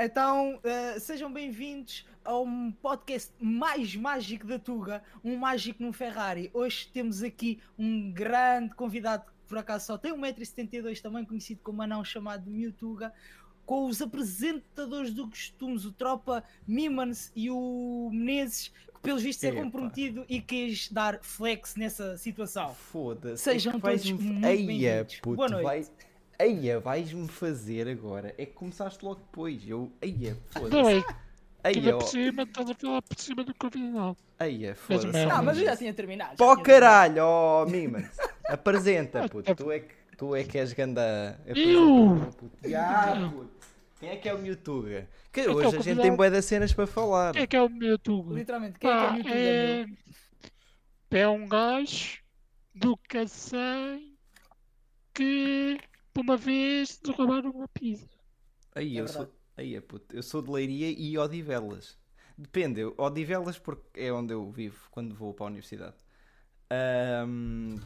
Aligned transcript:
Então, 0.00 0.56
uh, 0.56 0.98
sejam 1.00 1.32
bem-vindos 1.32 2.04
a 2.24 2.36
um 2.38 2.72
podcast 2.72 3.30
mais 3.40 3.94
mágico 3.94 4.46
da 4.46 4.58
Tuga, 4.58 5.02
um 5.22 5.36
mágico 5.36 5.82
num 5.82 5.92
Ferrari. 5.92 6.50
Hoje 6.52 6.88
temos 6.92 7.22
aqui 7.22 7.60
um 7.78 8.10
grande 8.10 8.74
convidado 8.74 9.24
que 9.26 9.30
por 9.48 9.58
acaso 9.58 9.86
só 9.86 9.96
tem 9.98 10.12
1,72m, 10.12 11.00
também 11.00 11.24
conhecido 11.24 11.60
como 11.62 11.82
anão, 11.82 12.04
chamado 12.04 12.50
Mewtuga, 12.50 13.12
com 13.64 13.86
os 13.86 14.02
apresentadores 14.02 15.12
do 15.12 15.28
costumes, 15.28 15.84
o 15.84 15.92
Tropa 15.92 16.42
Mimans 16.66 17.30
e 17.36 17.48
o 17.50 18.10
Menezes, 18.12 18.68
que 18.94 19.00
pelos 19.02 19.22
vistos 19.22 19.44
é 19.44 19.48
Epa. 19.48 19.62
comprometido 19.62 20.24
e 20.28 20.40
quis 20.40 20.90
dar 20.90 21.20
flex 21.22 21.76
nessa 21.76 22.16
situação. 22.16 22.74
Foda-se. 22.74 23.42
Sejam 23.44 23.70
é 23.70 23.78
todos 23.78 23.82
vais-me- 24.02 24.18
muito 24.20 24.40
bem-vindos. 24.40 25.20
puto, 25.20 25.36
Boa 25.36 25.48
noite. 25.48 25.64
vai- 25.64 25.86
Eia, 26.38 26.78
vais-me 26.80 27.28
fazer 27.28 27.88
agora. 27.88 28.34
É 28.36 28.44
que 28.44 28.52
começaste 28.52 29.04
logo 29.04 29.20
depois. 29.20 29.66
Eu. 29.66 29.90
Eia, 30.02 30.36
Não 30.54 30.62
foda-se. 30.62 31.04
Eia, 31.64 31.92
por 31.92 32.02
ó, 32.02 32.06
cima, 32.06 32.42
estás 32.42 32.70
a 32.70 32.74
falar 32.74 33.02
por 33.02 33.18
cima 33.18 33.44
do 33.44 33.54
convidado. 33.54 34.16
eia, 34.40 34.74
foda-se. 34.74 35.18
Ah, 35.18 35.42
mas 35.42 35.58
eu 35.58 35.64
já 35.64 35.76
tinha 35.76 35.92
terminado. 35.94 36.36
Pó 36.36 36.56
caralho, 36.56 37.22
ó, 37.24 37.66
Mimans. 37.66 38.16
Apresenta, 38.44 39.26
puto. 39.30 39.54
Tu 39.54 39.72
é 39.72 39.80
que, 39.80 39.94
tu 40.16 40.36
é 40.36 40.44
que 40.44 40.58
és 40.58 40.72
ganda. 40.72 41.40
Eu? 41.46 42.30
puto. 42.38 42.68
Já, 42.68 43.30
puto. 43.32 43.56
Quem 43.98 44.10
é 44.10 44.16
que 44.16 44.28
é 44.28 44.34
o 44.34 44.38
Mewtuga? 44.38 45.08
Que 45.32 45.42
que 45.42 45.48
é 45.48 45.50
o 45.50 45.56
hoje 45.56 45.76
a 45.76 45.80
gente 45.80 46.02
tem 46.02 46.14
bué 46.14 46.30
das 46.30 46.44
cenas 46.44 46.72
para 46.72 46.86
falar. 46.86 47.32
Quem 47.32 47.42
é 47.42 47.46
que 47.46 47.56
é 47.56 47.62
o 47.62 47.68
meu 47.68 47.98
tubo? 47.98 48.34
Literalmente, 48.34 48.78
quem 48.78 48.90
é 48.90 48.94
que 48.94 49.04
é 49.04 49.08
o 49.08 49.12
Mewtuga, 49.14 49.34
é... 51.10 51.18
é 51.18 51.28
um 51.28 51.48
gajo 51.48 52.18
do 52.74 52.96
Cacém 53.08 54.16
que, 55.14 55.78
por 55.80 55.95
uma 56.20 56.36
vez, 56.36 57.00
lhe 57.04 57.12
roubaram 57.12 57.50
uma 57.50 57.68
pizza. 57.68 58.08
Aí 58.74 58.96
É 58.96 59.00
eu 59.00 59.08
sou, 59.08 59.32
aí 59.56 59.80
puto, 59.80 60.14
eu 60.16 60.22
sou 60.22 60.42
de 60.42 60.50
Leiria 60.50 60.90
e 60.90 61.16
Odivelas. 61.18 61.98
Depende, 62.38 62.80
eu- 62.80 62.94
Odivelas 62.98 63.58
porque 63.58 64.00
é 64.00 64.12
onde 64.12 64.32
eu 64.34 64.50
vivo 64.50 64.88
quando 64.90 65.14
vou 65.14 65.32
para 65.34 65.46
a 65.46 65.48
universidade. 65.48 65.96
Ahm, 66.70 67.76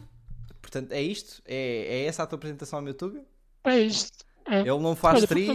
portanto, 0.60 0.92
é 0.92 1.02
isto? 1.02 1.42
É, 1.44 1.54
é 2.02 2.04
essa 2.06 2.22
a 2.22 2.26
tua 2.26 2.36
apresentação 2.36 2.78
ao 2.78 2.84
meu 2.84 2.94
Tuga? 2.94 3.24
É 3.64 3.78
isto. 3.80 4.24
É. 4.46 4.60
Ele 4.60 4.78
não 4.80 4.96
faz 4.96 5.18
Olha, 5.18 5.24
stream, 5.24 5.54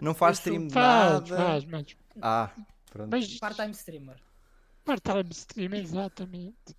não 0.00 0.14
faz 0.14 0.38
eu 0.38 0.40
stream 0.54 0.66
de 0.68 0.74
Faz, 0.74 1.28
nada. 1.30 1.36
faz, 1.36 1.64
mas... 1.64 1.96
Ah, 2.20 2.50
pronto. 2.90 3.10
Mas 3.10 3.38
Part-time 3.38 3.70
streamer. 3.72 4.16
part-time 4.84 5.30
stream, 5.32 5.74
exatamente. 5.74 6.76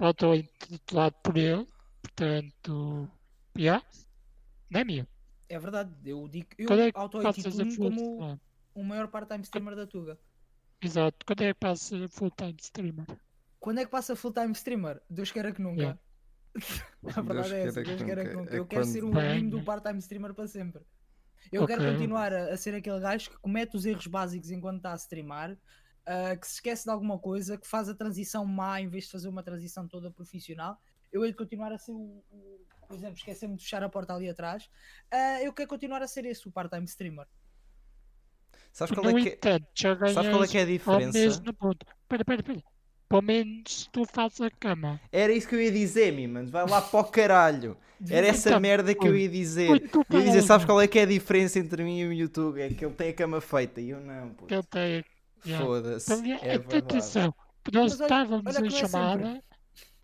Estou 0.00 0.34
intitulado 0.34 1.14
por 1.22 1.36
ele, 1.36 1.66
portanto... 2.02 3.10
Yeah. 3.58 3.84
Não 4.70 4.80
é 4.80 4.84
meu. 4.84 5.06
É 5.48 5.58
verdade, 5.58 5.90
eu 6.04 6.26
digo, 6.28 6.48
eu 6.58 6.66
Quando 6.66 6.80
é 6.82 6.90
auto-intitulo-me 6.94 7.76
como 7.76 8.40
o 8.74 8.82
maior 8.84 9.08
part-time 9.08 9.42
streamer 9.44 9.76
da 9.76 9.86
Tuga. 9.86 10.18
Exato. 10.82 11.24
Quando 11.24 11.42
é 11.42 11.54
que 11.54 11.60
passas 11.60 12.02
a 12.02 12.08
full-time 12.08 12.56
streamer? 12.60 13.06
Quando 13.60 13.78
é 13.80 13.84
que 13.84 13.90
passa 13.90 14.16
full-time 14.16 14.52
streamer? 14.52 15.00
Deus 15.08 15.30
queira 15.30 15.52
que 15.52 15.62
nunca. 15.62 15.80
Yeah. 15.80 15.98
a 17.16 17.20
verdade 17.22 17.54
é 17.54 17.62
essa, 17.66 17.82
Deus 17.82 17.96
que 17.98 18.04
queira 18.04 18.28
que 18.28 18.34
nunca. 18.34 18.54
É 18.54 18.58
Eu 18.58 18.66
quero 18.66 18.82
quando- 18.82 18.92
ser 18.92 19.04
o 19.04 19.12
mimo 19.12 19.50
do 19.50 19.62
part-time 19.62 19.98
streamer 20.00 20.34
para 20.34 20.46
sempre. 20.48 20.82
Eu 21.52 21.64
quero 21.66 21.82
Ok. 21.82 21.92
continuar 21.92 22.32
a, 22.32 22.52
a 22.52 22.56
ser 22.56 22.74
aquele 22.74 22.98
gajo 22.98 23.30
que 23.30 23.38
comete 23.38 23.76
os 23.76 23.86
erros 23.86 24.06
básicos 24.08 24.50
enquanto 24.50 24.78
está 24.78 24.92
a 24.92 24.96
streamar, 24.96 25.56
ah, 26.04 26.36
que 26.36 26.46
se 26.46 26.54
esquece 26.54 26.84
de 26.84 26.90
alguma 26.90 27.18
coisa, 27.20 27.56
que 27.56 27.66
faz 27.66 27.88
a 27.88 27.94
transição 27.94 28.44
má 28.44 28.80
em 28.80 28.88
vez 28.88 29.04
de 29.04 29.12
fazer 29.12 29.28
uma 29.28 29.42
transição 29.44 29.86
toda 29.86 30.10
profissional. 30.10 30.76
Eu 31.12 31.24
hei 31.24 31.30
de 31.30 31.36
continuar 31.36 31.72
a 31.72 31.78
ser 31.78 31.92
o, 31.92 32.22
o- 32.30 32.60
por 32.86 32.94
exemplo, 32.96 33.16
esquecer-me 33.16 33.56
de 33.56 33.62
fechar 33.64 33.82
a 33.82 33.88
porta 33.88 34.14
ali 34.14 34.28
atrás. 34.28 34.68
Ah, 35.10 35.42
eu 35.42 35.52
quero 35.52 35.68
continuar 35.68 36.02
a 36.02 36.06
ser 36.08 36.24
esse, 36.24 36.46
o 36.46 36.52
part-time 36.52 36.84
streamer. 36.84 37.26
Sabes 38.72 38.94
qual 38.94 39.08
é 39.08 39.14
que 39.14 39.38
ganhas 39.40 40.14
sabes 40.14 40.30
qual 40.30 40.44
é, 40.44 40.48
que 40.48 40.58
é 40.58 40.62
a 40.62 40.66
diferença? 40.66 41.18
mesmo 41.18 41.52
ponto. 41.54 41.86
Espera, 42.02 42.22
espera, 42.22 42.40
espera. 42.40 42.62
Pelo 43.08 43.22
menos 43.22 43.88
tu 43.92 44.04
fazes 44.04 44.40
a 44.40 44.50
cama. 44.50 45.00
Era 45.12 45.32
isso 45.32 45.48
que 45.48 45.54
eu 45.54 45.62
ia 45.62 45.72
dizer, 45.72 46.12
Mimans. 46.12 46.50
Vai 46.50 46.68
lá 46.68 46.82
para 46.82 47.00
o 47.00 47.04
caralho. 47.04 47.76
Era 48.10 48.26
essa 48.26 48.50
Então, 48.50 48.60
merda 48.60 48.94
que 48.94 49.06
eu 49.08 49.16
ia 49.16 49.28
dizer. 49.28 49.70
Eu 50.10 50.18
ia 50.18 50.24
dizer, 50.26 50.42
sabes 50.42 50.66
qual 50.66 50.80
é 50.80 50.86
que 50.88 50.98
é 50.98 51.02
a 51.02 51.06
diferença 51.06 51.58
entre 51.58 51.82
mim 51.84 52.00
e 52.00 52.06
o 52.06 52.12
YouTube? 52.12 52.60
É 52.60 52.68
que 52.68 52.84
ele 52.84 52.94
tem 52.94 53.10
a 53.10 53.14
cama 53.14 53.40
feita 53.40 53.80
e 53.80 53.90
eu 53.90 54.00
não, 54.00 54.30
puto. 54.34 54.52
Ele 54.52 54.62
tem. 54.64 55.04
Foda-se. 55.58 56.12
Então, 56.12 56.24
É 56.42 56.54
é, 56.54 56.58
verdade. 56.58 56.76
atenção, 56.78 57.34
nós 57.72 57.92
estávamos 57.98 58.58
em 58.58 58.66
é 58.66 58.70
chamada 58.70 59.42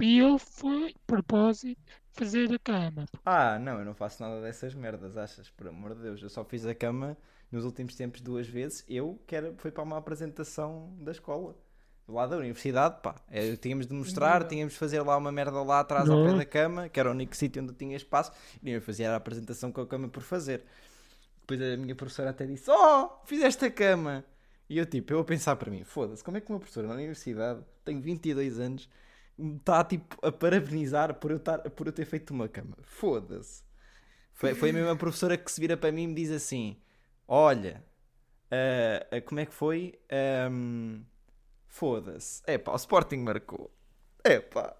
e 0.02 0.18
ele 0.20 0.38
foi, 0.38 0.94
propósito, 1.06 1.80
fazer 2.12 2.52
a 2.52 2.58
cama. 2.58 3.06
Ah, 3.24 3.58
não, 3.58 3.78
eu 3.78 3.84
não 3.84 3.94
faço 3.94 4.22
nada 4.22 4.40
dessas 4.40 4.74
merdas, 4.74 5.16
achas? 5.16 5.48
Por 5.50 5.68
amor 5.68 5.94
de 5.94 6.02
Deus, 6.02 6.22
eu 6.22 6.28
só 6.28 6.44
fiz 6.44 6.66
a 6.66 6.74
cama 6.74 7.16
nos 7.50 7.64
últimos 7.64 7.94
tempos 7.94 8.20
duas 8.20 8.46
vezes. 8.48 8.84
Eu, 8.88 9.20
que 9.26 9.36
era, 9.36 9.54
foi 9.56 9.70
para 9.70 9.82
uma 9.82 9.98
apresentação 9.98 10.92
da 11.00 11.12
escola, 11.12 11.56
lá 12.08 12.26
da 12.26 12.36
universidade, 12.36 13.00
pá. 13.02 13.14
É, 13.30 13.54
tínhamos 13.56 13.86
de 13.86 13.94
mostrar, 13.94 14.44
tínhamos 14.48 14.72
de 14.74 14.78
fazer 14.78 15.00
lá 15.02 15.16
uma 15.16 15.30
merda 15.30 15.62
lá 15.62 15.80
atrás 15.80 16.08
ao 16.08 16.22
pé 16.24 16.30
Não. 16.30 16.38
da 16.38 16.44
cama, 16.44 16.88
que 16.88 16.98
era 16.98 17.08
o 17.08 17.12
único 17.12 17.36
sítio 17.36 17.62
onde 17.62 17.72
eu 17.72 17.76
tinha 17.76 17.96
espaço, 17.96 18.32
e 18.62 18.70
eu 18.70 18.82
fazia 18.82 19.12
a 19.12 19.16
apresentação 19.16 19.70
com 19.70 19.80
a 19.80 19.86
cama 19.86 20.08
por 20.08 20.22
fazer. 20.22 20.64
Depois 21.40 21.60
a 21.60 21.76
minha 21.76 21.94
professora 21.94 22.30
até 22.30 22.46
disse: 22.46 22.70
Oh, 22.70 23.10
fizeste 23.24 23.64
a 23.64 23.70
cama! 23.70 24.24
E 24.68 24.78
eu, 24.78 24.86
tipo, 24.86 25.12
eu 25.12 25.20
a 25.20 25.24
pensar 25.24 25.56
para 25.56 25.70
mim: 25.70 25.84
foda-se, 25.84 26.24
como 26.24 26.36
é 26.36 26.40
que 26.40 26.50
uma 26.50 26.58
professora 26.58 26.88
na 26.88 26.94
universidade, 26.94 27.60
tenho 27.84 28.00
22 28.00 28.58
anos, 28.58 28.88
me 29.38 29.56
está, 29.56 29.82
tipo, 29.84 30.16
a 30.26 30.30
parabenizar 30.30 31.14
por 31.14 31.30
eu, 31.30 31.38
tar, 31.40 31.58
por 31.70 31.86
eu 31.86 31.92
ter 31.92 32.04
feito 32.04 32.30
uma 32.32 32.48
cama? 32.48 32.76
Foda-se. 32.82 33.62
Foi, 34.32 34.54
foi 34.54 34.70
a 34.70 34.72
mesma 34.72 34.96
professora 34.96 35.36
que 35.36 35.50
se 35.50 35.60
vira 35.60 35.76
para 35.76 35.92
mim 35.92 36.04
e 36.04 36.06
me 36.08 36.14
diz 36.14 36.30
assim: 36.30 36.76
Olha, 37.28 37.84
ah, 38.50 39.06
ah, 39.16 39.20
como 39.20 39.40
é 39.40 39.46
que 39.46 39.54
foi? 39.54 39.98
Ahm, 40.10 41.02
Foda-se. 41.66 42.42
É 42.46 42.58
pá, 42.58 42.72
o 42.72 42.76
Sporting 42.76 43.18
marcou. 43.18 43.70
É 44.24 44.40
pá. 44.40 44.76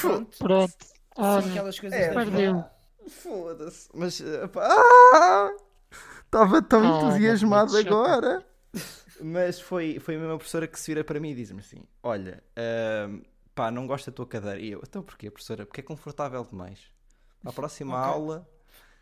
Pronto. 0.00 0.38
Pronto. 0.38 0.84
São 1.14 1.24
Olha, 1.24 1.50
aquelas 1.50 1.78
coisas 1.78 1.98
é, 1.98 2.12
perdeu. 2.14 2.64
Foda-se. 3.08 3.88
Mas. 3.94 4.20
ah, 4.20 4.48
pá, 4.48 4.66
ah! 4.66 5.50
Estava 6.24 6.62
tão 6.62 6.80
Ah, 6.82 6.96
entusiasmado 7.08 7.72
mas 7.72 7.84
muito 7.84 7.88
agora. 7.94 8.46
Mas 9.20 9.60
foi, 9.60 9.98
foi 10.00 10.16
a 10.16 10.18
mesma 10.18 10.36
professora 10.38 10.66
que 10.66 10.80
se 10.80 10.90
vira 10.90 11.04
para 11.04 11.20
mim 11.20 11.30
e 11.30 11.34
diz-me 11.34 11.60
assim: 11.60 11.84
Olha, 12.02 12.42
ahm, 12.56 13.20
pá, 13.54 13.70
não 13.70 13.86
gosto 13.86 14.10
da 14.10 14.14
tua 14.14 14.26
cadeira. 14.26 14.60
E 14.60 14.72
eu, 14.72 14.80
então 14.82 15.02
porquê, 15.02 15.30
professora? 15.30 15.66
Porque 15.66 15.80
é 15.80 15.84
confortável 15.84 16.44
demais. 16.44 16.90
À 17.44 17.52
próxima 17.52 17.98
Ok. 17.98 18.12
aula 18.12 18.48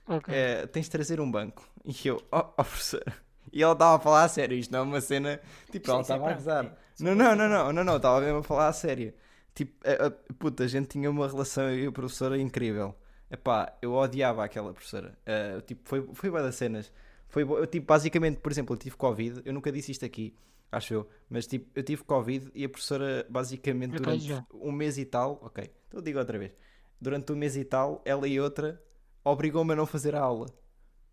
ok. 0.06 0.34
é, 0.34 0.66
tens 0.66 0.86
de 0.86 0.90
trazer 0.90 1.20
um 1.20 1.30
banco. 1.30 1.68
E 1.84 2.08
eu, 2.08 2.22
oh, 2.32 2.38
oh 2.38 2.64
professora. 2.64 3.14
E 3.52 3.62
ela 3.62 3.72
estava 3.72 3.96
a 3.96 3.98
falar 3.98 4.24
a 4.24 4.28
sério, 4.28 4.56
isto 4.56 4.70
não 4.70 4.80
é 4.80 4.82
uma 4.82 5.00
cena. 5.00 5.40
Tipo, 5.70 5.90
ela 5.90 5.98
Sim, 5.98 6.02
estava 6.02 6.30
a 6.30 6.34
gozar. 6.34 6.76
Não, 7.00 7.14
não, 7.14 7.34
não, 7.34 7.48
não, 7.48 7.72
não, 7.72 7.84
não, 7.84 7.96
estava 7.96 8.20
mesmo 8.20 8.38
a 8.38 8.42
falar 8.42 8.68
a 8.68 8.72
sério. 8.72 9.12
Tipo, 9.54 9.72
a, 9.86 10.06
a, 10.06 10.10
puta, 10.34 10.64
a 10.64 10.68
gente 10.68 10.88
tinha 10.88 11.10
uma 11.10 11.26
relação, 11.26 11.68
eu 11.70 11.84
e 11.84 11.86
a 11.86 11.92
professora, 11.92 12.38
incrível. 12.38 12.94
Epá, 13.30 13.76
eu 13.80 13.92
odiava 13.94 14.44
aquela 14.44 14.72
professora. 14.72 15.16
Eh, 15.24 15.60
tipo, 15.66 15.88
foi, 15.88 16.08
foi 16.12 16.30
boa 16.30 16.42
das 16.42 16.56
cenas. 16.56 16.92
Foi, 17.28 17.42
eu, 17.44 17.66
tipo, 17.66 17.86
basicamente, 17.86 18.38
por 18.38 18.50
exemplo, 18.50 18.74
eu 18.74 18.78
tive 18.78 18.96
Covid, 18.96 19.42
eu 19.44 19.52
nunca 19.52 19.70
disse 19.70 19.92
isto 19.92 20.04
aqui, 20.04 20.34
acho 20.72 20.94
eu, 20.94 21.08
mas 21.28 21.46
tipo, 21.46 21.70
eu 21.74 21.82
tive 21.82 22.04
Covid 22.04 22.50
e 22.54 22.64
a 22.64 22.68
professora, 22.68 23.26
basicamente, 23.28 23.94
Eu 23.96 24.00
durante 24.00 24.24
já. 24.28 24.46
um 24.52 24.72
mês 24.72 24.98
e 24.98 25.04
tal, 25.04 25.38
ok, 25.42 25.64
então 25.88 26.00
eu 26.00 26.04
digo 26.04 26.18
outra 26.18 26.38
vez, 26.38 26.52
durante 27.00 27.32
um 27.32 27.36
mês 27.36 27.56
e 27.56 27.64
tal, 27.64 28.02
ela 28.04 28.26
e 28.28 28.40
outra 28.40 28.82
obrigou-me 29.24 29.72
a 29.72 29.76
não 29.76 29.86
fazer 29.86 30.14
a 30.14 30.20
aula. 30.20 30.46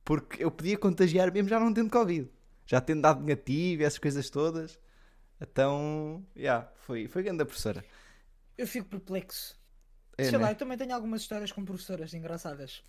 Porque 0.04 0.44
eu 0.44 0.50
podia 0.52 0.78
contagiar 0.78 1.32
mesmo 1.34 1.50
já 1.50 1.60
não 1.60 1.74
tendo 1.74 1.90
Covid. 1.90 2.30
Já 2.66 2.82
tendo 2.82 3.02
dado 3.02 3.22
negativo 3.22 3.82
e 3.82 3.86
essas 3.86 4.00
coisas 4.00 4.30
todas. 4.30 4.80
Então, 5.40 6.26
yeah, 6.36 6.70
foi, 6.78 7.08
foi 7.08 7.24
grande 7.24 7.44
a 7.44 7.46
professora. 7.46 7.84
Eu 8.58 8.68
fico 8.68 8.88
perplexo. 8.90 9.58
É, 10.18 10.24
Sei 10.24 10.34
né? 10.34 10.38
lá, 10.40 10.52
eu 10.52 10.56
também 10.56 10.78
tenho 10.78 10.94
algumas 10.96 11.22
histórias 11.22 11.52
com 11.52 11.64
professoras 11.64 12.14
engraçadas. 12.14 12.84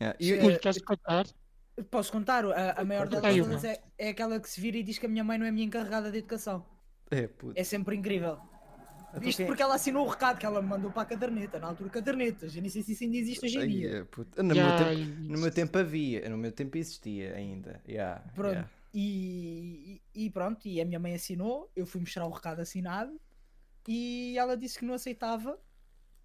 Yeah. 0.00 0.16
E- 0.20 0.32
É, 0.32 0.58
queres 0.58 0.82
contar? 0.82 1.26
Posso 1.90 2.12
contar? 2.12 2.44
A, 2.44 2.80
a 2.80 2.84
maior 2.84 3.08
Conta 3.08 3.20
delas 3.22 3.64
é, 3.64 3.82
é 3.98 4.08
aquela 4.10 4.38
que 4.38 4.48
se 4.48 4.60
vira 4.60 4.76
e 4.76 4.82
diz 4.82 4.98
que 4.98 5.06
a 5.06 5.08
minha 5.08 5.24
mãe 5.24 5.38
não 5.38 5.46
é 5.46 5.50
minha 5.50 5.66
encarregada 5.66 6.10
de 6.10 6.18
educação. 6.18 6.64
é, 7.10 7.26
puto. 7.26 7.52
É 7.58 7.64
sempre 7.64 7.96
incrível. 7.96 8.38
Então 9.14 9.28
Isto 9.28 9.38
quem- 9.38 9.46
porque 9.46 9.62
ela 9.62 9.74
assinou 9.74 10.06
o 10.06 10.08
recado 10.08 10.38
que 10.38 10.46
ela 10.46 10.62
me 10.62 10.68
mandou 10.68 10.90
para 10.90 11.02
a 11.02 11.04
caderneta, 11.06 11.58
na 11.58 11.66
altura 11.68 11.90
cadernetas. 11.90 12.54
Eu 12.56 12.62
nem 12.62 12.70
sei 12.70 12.82
se 12.82 12.92
isso 12.92 13.04
ainda 13.04 13.16
existe 13.18 13.44
hoje 13.44 13.58
em 13.58 13.68
dia. 13.68 13.90
é, 13.98 14.04
puto. 14.04 14.42
No, 14.42 14.54
Já 14.54 14.66
meu 14.66 14.76
tempo, 14.96 15.20
no 15.32 15.38
meu 15.38 15.50
tempo 15.50 15.78
havia, 15.78 16.28
no 16.30 16.38
meu 16.38 16.52
tempo 16.52 16.78
existia 16.78 17.34
ainda. 17.34 17.82
Yeah, 17.86 18.20
Pronto. 18.34 18.52
yeah. 18.52 18.70
E, 18.94 20.00
e- 20.14 20.24
e 20.26 20.30
pronto, 20.30 20.66
e 20.66 20.80
a 20.80 20.84
minha 20.84 20.98
mãe 20.98 21.14
assinou, 21.14 21.70
eu 21.76 21.86
fui 21.86 22.00
mostrar 22.00 22.26
o 22.26 22.30
recado 22.30 22.60
assinado 22.60 23.18
e 23.88 24.34
ela 24.38 24.56
disse 24.56 24.78
que 24.78 24.84
não 24.84 24.94
aceitava 24.94 25.58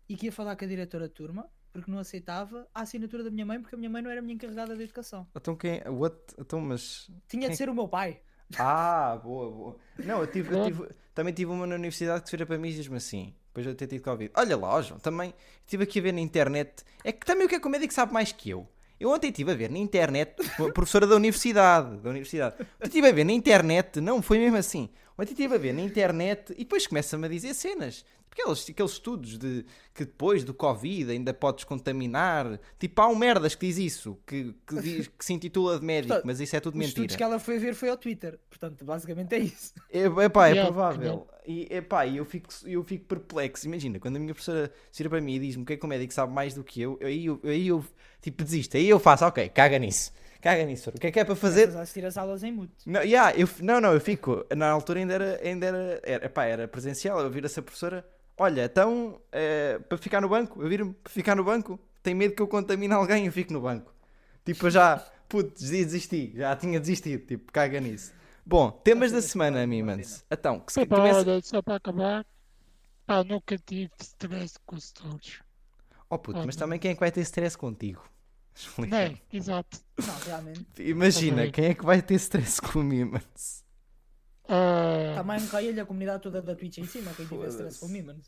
e 0.08 0.16
que 0.16 0.28
ia 0.28 0.32
falar 0.32 0.56
com 0.56 0.64
a 0.64 0.68
diretora 0.68 1.08
de 1.08 1.14
turma 1.14 1.50
porque 1.78 1.92
não 1.92 2.00
aceitava 2.00 2.68
a 2.74 2.82
assinatura 2.82 3.24
da 3.24 3.30
minha 3.30 3.46
mãe 3.46 3.60
porque 3.62 3.76
a 3.76 3.78
minha 3.78 3.90
mãe 3.90 4.02
não 4.02 4.10
era 4.10 4.20
a 4.20 4.24
minha 4.24 4.34
encarregada 4.34 4.76
de 4.76 4.84
educação. 4.84 5.28
Então 5.36 5.56
quem. 5.56 5.80
What? 5.88 6.16
Então, 6.40 6.60
mas. 6.60 7.10
Tinha 7.28 7.42
Quem- 7.44 7.50
de 7.52 7.56
ser 7.56 7.70
o 7.70 7.74
meu 7.76 7.88
pai. 7.88 8.20
Ah, 8.58 9.20
boa, 9.24 9.52
boa. 9.52 9.78
Não, 10.00 10.22
eu, 10.22 10.28
tive, 10.28 10.56
eu 10.56 10.64
tive- 10.66 10.90
também 11.14 11.34
tive 11.34 11.52
uma 11.52 11.68
na 11.68 11.76
universidade 11.76 12.24
que 12.24 12.30
se 12.30 12.36
vira 12.36 12.46
para 12.46 12.58
mim 12.58 12.70
e 12.70 12.74
diz-me 12.74 12.96
assim, 12.98 13.36
depois 13.48 13.66
de 13.66 13.72
eu 13.72 13.76
ter 13.76 13.88
tido 13.88 14.02
Covid. 14.02 14.32
Olha 14.36 14.56
lá, 14.58 14.70
ó, 14.70 14.82
João, 14.82 15.00
também 15.00 15.34
estive 15.66 15.84
aqui 15.84 16.00
a 16.00 16.02
ver 16.02 16.14
na 16.14 16.22
internet. 16.22 16.84
É 17.04 17.12
que 17.12 17.26
também 17.26 17.46
o 17.46 17.50
que 17.50 17.56
é 17.56 17.60
que 17.60 17.68
o 17.68 17.70
médico 17.70 17.94
sabe 17.94 18.14
mais 18.14 18.32
que 18.32 18.50
eu? 18.50 18.68
Eu 19.00 19.12
ontem 19.12 19.28
estive 19.30 19.52
a 19.52 19.56
ver 19.56 19.70
na 19.70 19.78
internet, 19.78 20.34
professora 20.74 21.06
da 21.06 21.16
universidade, 21.16 21.98
da 21.98 22.10
universidade. 22.10 22.56
Ontem 22.60 22.86
estive 22.88 23.08
a 23.08 23.12
ver 23.12 23.24
na 23.26 23.34
internet, 23.34 24.02
não, 24.02 24.22
foi 24.24 24.40
mesmo 24.40 24.58
assim. 24.58 24.90
Ontem 25.20 25.32
estive 25.34 25.54
a 25.56 25.58
ver 25.58 25.74
na 25.74 25.82
internet 25.82 26.52
e 26.54 26.60
depois 26.64 26.88
começa-me 26.88 27.26
a 27.26 27.30
dizer 27.30 27.54
cenas. 27.54 28.06
Aqueles, 28.32 28.70
aqueles 28.70 28.92
estudos 28.92 29.38
de 29.38 29.66
que 29.96 30.06
depois 30.06 30.44
do 30.44 30.54
Covid 30.54 31.12
ainda 31.12 31.34
podes 31.34 31.64
contaminar. 31.64 32.60
Tipo, 32.78 33.02
há 33.02 33.08
um 33.08 33.16
merdas 33.16 33.56
que 33.56 33.66
diz 33.66 33.78
isso, 33.78 34.20
que, 34.28 34.54
que, 34.68 34.80
diz, 34.80 35.08
que 35.08 35.26
se 35.26 35.34
intitula 35.34 35.80
de 35.80 35.86
médico, 35.86 36.10
Portanto, 36.10 36.26
mas 36.28 36.40
isso 36.40 36.56
é 36.56 36.60
tudo 36.60 36.78
Os 36.78 36.86
estudos 36.86 37.02
mentira. 37.02 37.18
que 37.18 37.24
ela 37.24 37.40
foi 37.40 37.58
ver 37.58 37.74
foi 37.74 37.90
ao 37.90 37.98
Twitter. 37.98 38.40
Portanto, 38.50 38.86
basicamente 38.86 39.34
é 39.34 39.40
isso. 39.40 39.74
É, 39.92 40.06
epá, 40.24 40.48
é 40.50 40.52
Yeah, 40.52 40.72
provável. 40.72 41.28
E 41.46 41.68
epá, 41.72 42.06
eu 42.08 42.26
fico, 42.26 42.50
eu 42.66 42.84
fico 42.84 43.06
perplexo. 43.06 43.66
Imagina, 43.66 44.00
quando 44.00 44.18
a 44.18 44.20
minha 44.20 44.34
professora 44.34 44.72
se 44.92 45.00
vira 45.00 45.10
para 45.10 45.22
mim 45.22 45.36
e 45.36 45.40
diz-me 45.40 45.66
que 45.66 45.74
é 45.74 45.78
que 45.78 45.86
o 45.86 45.90
médico 45.90 46.14
sabe 46.14 46.32
mais 46.34 46.54
do 46.54 46.64
que 46.64 46.82
eu, 46.82 47.00
aí 47.02 47.26
eu, 47.26 47.40
aí 47.44 47.68
eu 47.68 47.84
tipo 48.22 48.44
desisto. 48.44 48.78
Aí 48.78 48.88
eu 48.88 49.00
faço, 49.00 49.26
ok, 49.26 49.50
caga 49.50 49.80
nisso. 49.80 50.12
Caga 50.42 50.64
nisso. 50.66 50.92
O 50.92 50.94
que 50.94 51.08
é 51.08 51.12
que 51.12 51.20
é 51.20 51.24
para 51.26 51.36
fazer? 51.36 51.76
A 51.76 51.82
assistir 51.82 52.06
as 52.06 52.18
aulas 52.18 52.44
em 52.44 52.52
mute. 52.52 52.72
Não, 52.86 53.02
yeah, 53.02 53.34
eu, 53.36 53.50
não, 53.62 53.82
não, 53.82 53.94
eu 53.94 54.00
fico. 54.00 54.46
Na 54.56 54.70
altura 54.70 55.00
ainda 55.00 55.14
era, 55.16 55.40
ainda 55.44 55.66
era, 55.66 56.02
era, 56.04 56.26
epá, 56.28 56.46
era 56.46 56.68
presencial. 56.68 57.20
Eu 57.20 57.30
viro 57.32 57.48
essa 57.48 57.62
professora, 57.62 58.06
olha, 58.38 58.66
então, 58.66 59.22
eh, 59.32 59.80
para 59.90 59.98
ficar 59.98 60.22
no 60.22 60.30
banco, 60.30 60.62
eu 60.62 60.70
viro-me 60.70 60.94
para 60.94 61.12
ficar 61.12 61.36
no 61.36 61.44
banco, 61.44 61.80
tem 62.04 62.14
medo 62.16 62.36
que 62.36 62.42
eu 62.42 62.48
contamine 62.48 62.94
alguém, 62.94 63.26
eu 63.26 63.32
fico 63.32 63.54
no 63.54 63.62
banco. 63.62 63.94
Tipo, 64.46 64.68
eu 64.68 64.72
já, 64.72 64.98
putz, 65.30 65.70
desisti, 65.70 66.34
já 66.36 66.56
tinha 66.56 66.80
desistido, 66.80 67.26
tipo, 67.26 67.52
caga 67.52 67.80
nisso. 67.80 68.14
Bom, 68.46 68.72
temas 68.72 69.12
da 69.12 69.22
semana, 69.22 69.66
Mimans. 69.68 70.26
Então, 70.32 70.60
que 70.62 70.72
se 70.74 70.80
Epá, 70.82 70.96
começa... 70.98 71.20
olha, 71.20 71.42
só 71.42 71.62
para 71.62 71.76
acabar, 71.76 72.26
pá, 73.06 73.24
nunca 73.24 73.58
tive 73.58 73.92
stress 74.02 74.60
com 74.66 74.76
os 74.78 74.92
todos. 74.92 75.42
Oh 76.10 76.18
puto, 76.18 76.44
mas 76.46 76.56
Ah, 76.56 76.60
também 76.60 76.80
quem 76.80 76.92
é 76.92 76.94
que 76.94 77.00
vai 77.00 77.12
ter 77.12 77.22
stress 77.22 77.58
contigo? 77.58 78.04
Explica. 78.56 78.92
Não 78.92 78.98
é? 78.98 79.22
Exato. 79.32 79.80
Não, 80.06 80.18
realmente. 80.20 80.66
Imagina, 80.78 81.48
quem 81.48 81.66
é 81.66 81.74
que 81.76 81.86
vai 81.86 82.02
ter 82.02 82.16
stress 82.16 82.62
com 82.62 82.80
o 82.80 82.84
Mimans? 82.84 83.66
Ah, 84.50 85.14
Também 85.16 85.42
me 85.42 85.48
cai 85.48 85.80
a 85.80 85.86
comunidade 85.86 86.24
toda 86.24 86.42
da 86.42 86.56
Twitch 86.56 86.78
em 86.78 86.86
cima. 86.86 87.12
Quem 87.14 87.26
tiver 87.28 87.48
stress 87.50 87.80
comigo, 87.80 88.08
mano. 88.08 88.22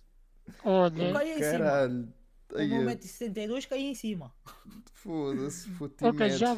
olha, 0.63 1.13
Cai 1.13 1.29
em 1.31 1.43
cima. 1.43 1.51
Caralho. 1.59 2.13
O 2.51 2.57
Ai, 2.57 2.67
meu 2.67 2.81
eu- 2.81 2.87
1,72m 2.89 3.67
cai 3.67 3.79
em 3.79 3.93
cima. 3.95 4.33
Foda-se, 4.93 5.69
puto. 5.71 6.05
ok, 6.07 6.29
já, 6.31 6.55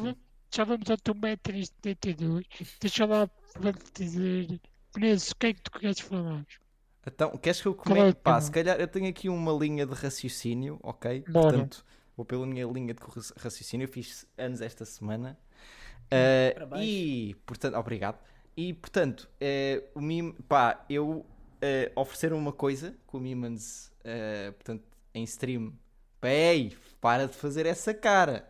já 0.50 0.64
vamos 0.64 0.90
ao 0.90 0.96
teu 0.96 1.14
1,72m. 1.14 2.44
Deixa 2.80 3.04
lá 3.06 3.28
vou-te 3.58 3.92
dizer. 4.04 4.60
Inês, 4.96 5.30
o 5.30 5.36
que 5.36 5.46
é 5.48 5.52
que 5.54 5.62
tu 5.62 5.70
queres 5.70 6.00
falar? 6.00 6.44
Então, 7.06 7.36
queres 7.36 7.60
que 7.60 7.68
eu 7.68 7.72
é 7.72 7.74
comente? 7.76 8.14
Pá, 8.22 8.40
se 8.40 8.50
calhar 8.50 8.78
eu 8.80 8.86
tenho 8.88 9.08
aqui 9.08 9.28
uma 9.28 9.52
linha 9.52 9.86
de 9.86 9.92
raciocínio, 9.94 10.78
ok? 10.82 11.24
Bora. 11.28 11.50
Portanto, 11.50 11.84
vou 12.16 12.24
pela 12.24 12.46
minha 12.46 12.66
linha 12.66 12.94
de 12.94 13.00
raci- 13.02 13.32
raciocínio. 13.36 13.84
Eu 13.84 13.88
fiz 13.88 14.26
anos 14.38 14.60
esta 14.60 14.84
semana. 14.84 15.38
Uh, 16.12 16.76
e, 16.82 17.34
portanto, 17.46 17.74
obrigado. 17.76 18.18
E, 18.56 18.72
portanto, 18.74 19.28
eh, 19.40 19.82
o 19.94 20.00
Mim, 20.00 20.32
pá, 20.48 20.84
eu 20.88 21.24
eh, 21.60 21.90
oferecer 21.96 22.32
uma 22.32 22.52
coisa 22.52 22.94
que 23.08 23.16
o 23.16 23.20
Mimans, 23.20 23.90
eh, 24.04 24.50
portanto, 24.52 24.84
em 25.14 25.24
stream, 25.24 25.72
pá, 26.20 26.28
ei, 26.28 26.76
para 27.00 27.26
de 27.26 27.34
fazer 27.34 27.66
essa 27.66 27.94
cara. 27.94 28.48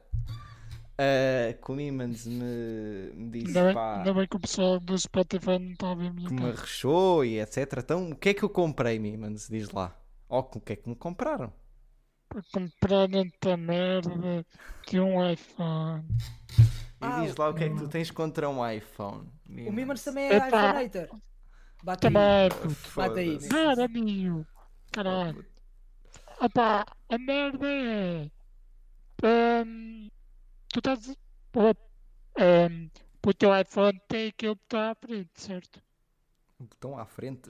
Uh, 0.92 1.60
que 1.64 1.72
o 1.72 1.74
Mimans 1.74 2.26
me, 2.26 3.10
me 3.14 3.30
disse, 3.30 3.46
Ainda 3.48 3.64
bem, 3.64 3.74
pá, 3.74 3.96
ainda 3.96 4.14
bem 4.14 4.28
que 4.28 4.36
o 4.36 4.40
pessoal 4.40 4.78
do 4.78 4.96
Spotify 4.96 5.58
não 5.58 5.72
está 5.72 5.90
a 5.90 5.94
ver 5.94 6.08
a 6.08 6.12
minha 6.12 6.28
que 6.28 6.34
me 6.34 6.50
rechou 6.50 7.24
e 7.24 7.40
etc. 7.40 7.78
Então, 7.78 8.10
o 8.10 8.14
que 8.16 8.28
é 8.28 8.34
que 8.34 8.42
eu 8.42 8.50
comprei, 8.50 8.98
Mimans? 8.98 9.48
Diz 9.48 9.70
lá. 9.70 9.96
Ó, 10.28 10.40
o 10.40 10.60
que 10.60 10.74
é 10.74 10.76
que 10.76 10.88
me 10.88 10.94
compraram? 10.94 11.52
Para 12.28 12.42
comprar 12.52 13.08
esta 13.14 13.56
merda 13.56 14.46
de 14.88 15.00
um 15.00 15.28
iPhone. 15.30 16.04
E 16.58 16.64
Ah, 17.00 17.20
diz 17.24 17.36
lá 17.36 17.48
o 17.48 17.54
que 17.54 17.64
é 17.64 17.68
que 17.68 17.76
tu 17.76 17.88
tens 17.88 18.10
contra 18.10 18.48
um 18.48 18.66
iPhone. 18.70 19.26
O 19.66 19.72
Mimers 19.72 20.02
também 20.04 20.24
é 20.26 20.36
Epá. 20.36 20.48
iPhoneator. 20.48 21.20
Bate 21.82 22.06
aí. 22.06 22.48
Bate 22.94 23.18
aí. 23.20 23.48
Cara, 23.48 23.84
amigo. 23.84 24.46
Caralho. 24.92 25.44
Opá, 26.40 26.84
a 27.08 27.18
merda 27.18 27.66
é. 27.68 28.30
hum, 29.24 30.08
tu 30.68 30.78
estás. 30.78 31.16
pô, 31.52 31.70
hum, 32.38 32.90
o 33.26 33.34
teu 33.34 33.50
iPhone 33.60 34.00
tem 34.08 34.28
aquele 34.28 34.54
botão 34.54 34.80
à 34.90 34.94
frente, 34.94 35.30
certo? 35.34 35.82
O 36.58 36.64
botão 36.64 36.98
à 36.98 37.06
frente. 37.06 37.48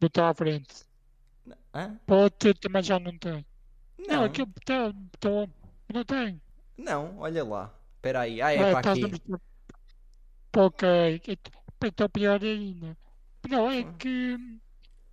Botão 0.00 0.26
à 0.26 0.34
frente. 0.34 0.84
Hã? 1.74 1.98
Teu 2.38 2.54
também 2.54 2.82
já 2.82 2.98
não 2.98 3.16
tem. 3.18 3.44
Não, 3.98 4.16
Não, 4.16 4.24
aquele 4.24 4.46
botão, 4.46 4.92
botão 4.92 5.54
não 5.92 6.04
tem. 6.04 6.40
não, 6.76 7.18
olha 7.18 7.44
lá. 7.44 7.74
Espera 7.96 8.20
aí. 8.20 8.40
Ah, 8.40 8.52
é 8.52 8.58
Ah, 8.72 8.80
para 8.80 8.92
aqui. 8.92 9.00
Ok, 10.58 11.20
então 11.84 12.08
pior 12.10 12.42
ainda. 12.42 12.96
Não, 13.48 13.70
é 13.70 13.80
Ah. 13.82 13.92
que. 13.92 14.36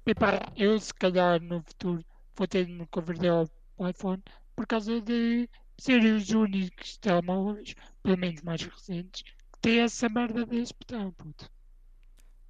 Epá, 0.08 0.52
eu 0.56 0.80
se 0.80 0.94
calhar 0.94 1.40
no 1.42 1.62
futuro 1.62 2.04
vou 2.36 2.48
ter 2.48 2.66
de 2.66 2.72
me 2.74 2.88
converter 2.88 3.30
ao 3.30 3.48
iPhone 3.90 4.24
por 4.56 4.66
causa 4.66 5.00
de 5.02 5.48
serem 5.80 6.14
os 6.16 6.30
únicos 6.32 6.98
telemóveis, 6.98 7.76
pelo 8.02 8.18
menos 8.18 8.42
mais 8.42 8.62
recentes, 8.64 9.22
que 9.22 9.60
têm 9.62 9.80
essa 9.82 10.10
merda 10.10 10.46
desse 10.48 10.74
botão, 10.74 11.12
puto. 11.12 11.48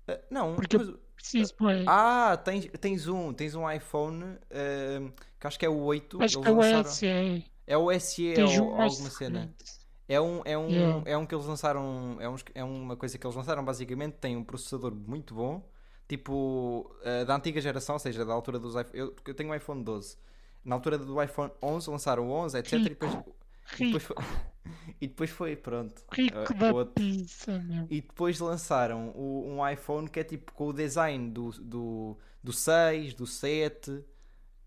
Ah, 0.08 0.20
não, 0.32 0.56
Porque- 0.56 0.78
mas- 0.78 1.06
Preciso, 1.16 1.54
é. 1.70 1.84
Ah, 1.88 2.38
tens, 2.38 2.68
tens 2.80 3.08
um. 3.08 3.34
Tens 3.34 3.56
um 3.56 3.70
iPhone 3.72 4.38
ah, 4.52 5.12
que 5.40 5.48
acho 5.48 5.58
que 5.60 5.66
é 5.66 5.70
o 5.70 5.82
8. 5.82 6.22
Acho 6.22 6.40
que 6.42 6.48
é 6.48 6.52
o 6.52 6.62
SE. 6.84 7.46
É 7.68 7.78
o 7.78 7.92
SE 7.92 8.34
ou 8.42 8.70
um 8.70 8.82
alguma 8.82 9.10
cena. 9.10 9.40
recente. 9.40 9.75
É 10.08 10.22
um, 10.22 10.42
é, 10.46 10.58
um, 10.58 10.70
Yeah. 10.70 11.02
é 11.12 11.18
um 11.18 11.26
que 11.26 11.34
eles 11.34 11.46
lançaram. 11.48 12.18
É, 12.20 12.30
uns- 12.30 12.44
é 12.54 12.64
uma 12.64 12.96
coisa 12.96 13.18
que 13.18 13.26
eles 13.26 13.36
lançaram 13.36 13.64
basicamente. 13.66 14.14
Tem 14.18 14.36
um 14.38 14.44
processador 14.44 14.94
muito 14.94 15.34
bom, 15.34 15.68
tipo 16.08 16.96
eh, 17.04 17.26
da 17.26 17.36
antiga 17.36 17.60
geração, 17.60 17.96
ou 17.96 18.00
seja, 18.00 18.24
da 18.24 18.34
altura 18.34 18.60
dos 18.60 18.76
iPhone. 18.76 18.90
Eu, 18.94 19.16
eu 19.26 19.34
tenho 19.34 19.50
um 19.52 19.56
iPhone 19.56 19.84
12. 19.84 20.18
Na 20.64 20.76
altura 20.76 20.98
do 20.98 21.22
iPhone 21.22 21.52
11 21.62 21.90
lançaram 21.90 22.28
o 22.28 22.32
11, 22.32 22.58
etc. 22.58 22.74
E 22.74 22.90
depois, 22.90 23.12
e 23.14 23.18
depois, 23.18 23.34
Rico, 23.78 24.00
foi, 24.00 24.16
e 25.02 25.08
depois 25.08 25.30
foi, 25.32 25.56
pronto. 25.56 26.04
rico 26.12 26.38
eh, 26.38 26.54
da 26.54 26.72
outro. 26.74 26.94
pizza, 26.94 27.58
meu. 27.60 27.88
E 27.90 28.02
depois 28.02 28.40
lançaram 28.40 29.10
o- 29.16 29.44
um 29.48 29.68
iPhone 29.68 30.08
que 30.10 30.20
é 30.20 30.24
tipo 30.24 30.52
com 30.54 30.68
o 30.68 30.74
design 30.74 31.30
do, 31.32 31.50
do, 31.52 32.18
do 32.44 32.54
6, 32.54 33.14
do 33.16 33.26
7. 33.26 34.04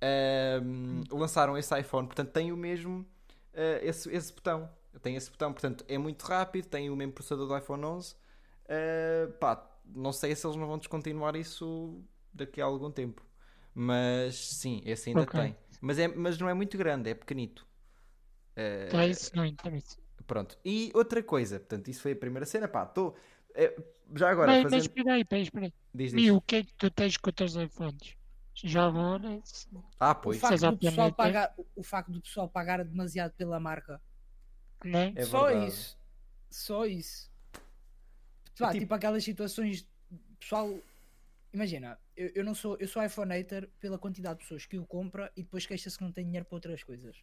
Ahm, 0.01 1.03
lançaram 1.11 1.59
esse 1.59 1.77
iPhone, 1.79 2.07
portanto 2.07 2.31
tem 2.31 2.53
o 2.53 2.57
mesmo 2.57 3.05
eh, 3.53 3.81
esse, 3.83 4.09
esse 4.15 4.33
botão. 4.33 4.69
Tem 5.03 5.17
esse 5.17 5.31
botão, 5.31 5.53
portanto 5.53 5.85
é 5.89 5.97
muito 5.99 6.23
rápido, 6.25 6.67
tem 6.67 6.91
o 6.91 6.97
mesmo 6.97 7.13
processador 7.13 7.47
do 7.47 7.57
iPhone 7.57 7.85
11. 7.85 8.17
Eh, 8.67 9.29
pá, 9.41 9.65
não 9.85 10.13
sei 10.13 10.35
se 10.35 10.47
eles 10.47 10.57
não 10.57 10.67
vão 10.67 10.79
descontinuar 10.79 11.37
isso 11.37 12.03
daqui 12.33 12.61
a 12.61 12.65
algum 12.65 12.91
tempo, 12.91 13.25
mas 13.75 14.35
sim, 14.37 14.83
esse 14.85 15.11
ainda 15.11 15.23
Ok. 15.23 15.41
tem. 15.41 15.57
Mas, 15.81 15.99
é, 15.99 16.09
mas 16.09 16.39
não 16.39 16.49
é 16.49 16.55
muito 16.55 16.77
grande, 16.77 17.11
é 17.11 17.15
pequenito. 17.15 17.67
Eh, 18.57 18.89
Tá 18.91 19.07
isso, 19.07 19.31
não 19.35 19.45
interessa. 19.47 19.97
Pronto. 20.27 20.59
E 20.65 20.91
outra 20.95 21.23
coisa, 21.23 21.59
portanto, 21.59 21.89
isso 21.89 22.03
foi 22.03 22.13
a 22.13 22.17
primeira 22.17 22.45
cena. 22.45 22.69
Pá, 22.69 22.83
estou. 22.85 23.17
já 24.15 24.29
agora, 24.31 24.53
Mas, 24.53 24.65
mas 24.65 24.73
fazendo. 24.73 24.81
espera 24.83 25.15
aí, 25.15 25.21
espera 25.23 25.39
aí, 25.39 25.43
espera 25.45 25.67
aí. 25.67 25.73
Diz, 25.95 26.13
diz. 26.13 26.23
Mil, 26.23 26.37
o 26.37 26.41
que 26.43 26.57
é 26.57 26.65
que 26.65 26.75
tu 26.75 26.91
tens 26.91 27.17
com 27.17 27.31
os 27.31 27.35
teus 27.35 27.55
iPhones? 27.57 28.15
Já 28.55 28.87
agora, 28.87 29.41
se- 29.45 29.69
Ah, 30.01 30.11
O 30.11 30.15
pois. 30.21 30.39
facto, 30.39 30.59
Seja 30.59 30.71
do 30.73 30.79
pessoal 30.79 31.13
pagar, 31.13 31.55
o 31.77 31.83
facto 31.83 32.11
do 32.11 32.21
pessoal 32.21 32.49
pagar 32.49 32.85
demasiado 32.85 33.33
pela 33.33 33.59
marca. 33.61 34.03
Né? 34.85 35.13
É 35.17 35.25
Só 35.25 35.47
verdade. 35.47 35.69
isso. 35.69 35.99
Só 36.51 36.87
isso. 36.87 37.31
Pá, 38.59 38.69
tipo- 38.69 38.81
tipo... 38.81 38.95
aquelas 38.95 39.25
situações. 39.25 39.89
Pessoal. 40.41 40.79
Imagina, 41.53 41.99
eu, 42.17 42.31
eu 42.35 42.45
não 42.45 42.55
sou. 42.55 42.77
Eu 42.79 42.89
sou 42.89 43.03
iPhone 43.03 43.33
hater 43.33 43.69
pela 43.81 43.99
quantidade 43.99 44.39
de 44.39 44.45
pessoas 44.45 44.67
que 44.67 44.79
o 44.79 44.87
compra 44.87 45.33
e 45.37 45.43
depois 45.43 45.67
queixa-se 45.67 45.97
que 45.97 46.05
não 46.05 46.13
tem 46.13 46.25
dinheiro 46.25 46.45
para 46.45 46.57
outras 46.57 46.83
coisas. 46.83 47.17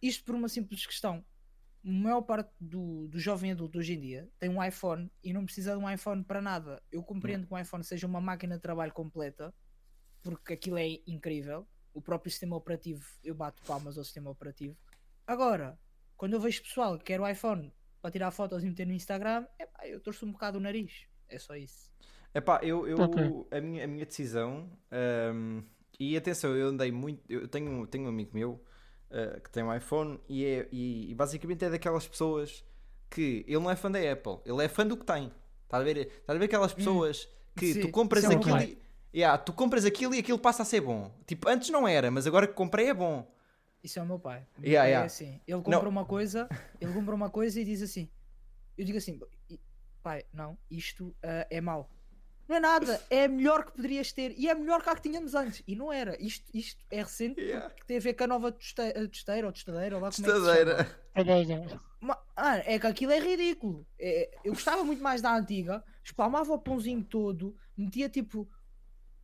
Isto 0.00 0.24
por 0.24 0.34
uma 0.34 0.48
simples 0.48 0.86
questão. 0.86 1.24
A 1.84 1.90
maior 1.90 2.22
parte 2.22 2.50
do, 2.60 3.08
do 3.08 3.18
jovem 3.18 3.50
adulto 3.50 3.78
hoje 3.78 3.94
em 3.94 4.00
dia 4.00 4.28
tem 4.38 4.48
um 4.48 4.62
iPhone 4.62 5.10
e 5.22 5.32
não 5.32 5.44
precisa 5.44 5.76
de 5.76 5.78
um 5.78 5.90
iPhone 5.90 6.22
para 6.22 6.40
nada. 6.40 6.80
Eu 6.92 7.02
compreendo 7.02 7.46
que 7.46 7.52
um 7.52 7.58
iPhone 7.58 7.82
seja 7.82 8.06
uma 8.06 8.20
máquina 8.20 8.54
de 8.54 8.62
trabalho 8.62 8.92
completa, 8.92 9.52
porque 10.22 10.52
aquilo 10.52 10.78
é 10.78 11.00
incrível. 11.06 11.66
O 11.92 12.00
próprio 12.00 12.30
sistema 12.30 12.56
operativo, 12.56 13.04
eu 13.22 13.34
bato 13.34 13.62
palmas 13.64 13.98
ao 13.98 14.04
sistema 14.04 14.30
operativo. 14.30 14.76
Agora, 15.26 15.78
quando 16.22 16.34
eu 16.34 16.40
vejo 16.40 16.62
pessoal 16.62 16.96
que 16.96 17.02
quer 17.06 17.20
o 17.20 17.28
iPhone 17.28 17.72
para 18.00 18.12
tirar 18.12 18.30
fotos 18.30 18.62
e 18.62 18.68
meter 18.68 18.86
no 18.86 18.92
Instagram, 18.92 19.44
epá, 19.58 19.88
eu 19.88 19.98
torço 19.98 20.24
um 20.24 20.30
bocado 20.30 20.56
o 20.56 20.60
nariz. 20.60 21.08
É 21.28 21.36
só 21.36 21.56
isso. 21.56 21.90
Epá, 22.32 22.60
eu, 22.62 22.86
eu 22.86 22.96
Ok. 22.96 23.24
a, 23.50 23.60
minha, 23.60 23.82
a 23.82 23.86
minha 23.88 24.06
decisão. 24.06 24.70
ahm, 24.92 25.62
e 25.98 26.16
atenção, 26.16 26.54
eu 26.56 26.68
andei 26.68 26.92
muito. 26.92 27.24
Eu 27.28 27.48
tenho, 27.48 27.84
tenho 27.88 28.04
um 28.04 28.08
amigo 28.08 28.30
meu 28.34 28.64
ah, 29.10 29.40
que 29.40 29.50
tem 29.50 29.64
um 29.64 29.74
iPhone 29.74 30.20
e, 30.28 30.44
é, 30.44 30.68
e, 30.70 31.10
e 31.10 31.14
basicamente 31.16 31.64
é 31.64 31.70
daquelas 31.70 32.06
pessoas 32.06 32.64
que 33.10 33.44
ele 33.48 33.58
não 33.58 33.68
é 33.68 33.74
fã 33.74 33.90
da 33.90 33.98
Apple, 33.98 34.38
ele 34.46 34.64
é 34.64 34.68
fã 34.68 34.86
do 34.86 34.96
que 34.96 35.04
tem. 35.04 35.32
Estás 35.64 35.80
a 35.80 35.84
ver, 35.84 35.96
estás 35.96 36.36
a 36.36 36.38
ver 36.38 36.44
aquelas 36.44 36.72
pessoas 36.72 37.28
que 37.56 37.74
Sim, 37.74 37.80
tu 37.80 37.88
compras 37.88 38.22
é 38.22 38.32
aquilo 38.32 38.60
e, 38.60 38.78
Yeah, 39.12 39.36
tu 39.38 39.52
compras 39.52 39.84
aquilo 39.84 40.14
e 40.14 40.20
aquilo 40.20 40.38
passa 40.38 40.62
a 40.62 40.64
ser 40.64 40.82
bom. 40.82 41.12
Tipo, 41.26 41.48
antes 41.48 41.68
não 41.70 41.88
era, 41.88 42.12
mas 42.12 42.28
agora 42.28 42.46
que 42.46 42.54
comprei 42.54 42.90
é 42.90 42.94
bom. 42.94 43.28
Isso 43.82 43.98
é 43.98 44.02
o 44.02 44.06
meu 44.06 44.18
pai. 44.18 44.46
O 44.56 44.60
meu 44.60 44.70
Yeah, 44.70 44.82
pai 44.84 44.90
yeah. 44.90 45.04
É 45.04 45.06
assim. 45.06 45.40
Ele 45.46 45.62
compra 45.62 45.88
uma 45.88 46.04
coisa, 46.04 46.48
ele 46.80 46.92
compra 46.92 47.14
uma 47.14 47.30
coisa 47.30 47.60
e 47.60 47.64
diz 47.64 47.82
assim. 47.82 48.08
Eu 48.78 48.84
digo 48.84 48.98
assim, 48.98 49.20
"I- 49.50 49.60
pai, 50.02 50.24
não, 50.32 50.56
isto 50.70 51.14
ah, 51.22 51.46
é 51.50 51.60
mau. 51.60 51.90
Não 52.48 52.56
é 52.56 52.60
nada, 52.60 53.00
é 53.08 53.28
melhor 53.28 53.64
que 53.64 53.72
poderias 53.72 54.12
ter 54.12 54.34
e 54.36 54.48
é 54.48 54.54
melhor 54.54 54.82
que 54.82 54.88
a 54.90 54.94
que 54.94 55.00
tínhamos 55.02 55.34
antes. 55.34 55.62
E 55.66 55.74
não 55.76 55.92
era. 55.92 56.20
Isto, 56.22 56.44
isto 56.52 56.84
é 56.90 57.02
recente 57.02 57.40
Yeah. 57.40 57.68
porque 57.70 57.84
tem 57.84 57.96
a 57.96 58.00
ver 58.00 58.14
com 58.14 58.24
a 58.24 58.26
nova 58.26 58.52
toste- 58.52 58.80
a 58.80 59.08
tosteira 59.08 59.46
ou 59.46 59.52
tostadeira, 59.52 59.96
ou 59.96 60.02
lá 60.02 60.10
como 60.10 60.26
é 60.26 60.30
que 60.30 60.36
se 60.38 60.44
chama. 60.44 60.64
Tostadeira. 60.74 61.02
Ah, 62.36 62.56
é 62.58 62.78
que 62.78 62.86
aquilo 62.86 63.12
é 63.12 63.20
ridículo. 63.20 63.86
É- 63.98 64.30
eu 64.44 64.52
gostava 64.52 64.82
muito 64.84 65.02
mais 65.02 65.22
da 65.22 65.34
antiga, 65.36 65.84
espalmava 66.02 66.52
o 66.52 66.58
pãozinho 66.58 67.02
todo, 67.04 67.56
metia 67.76 68.08
tipo. 68.08 68.48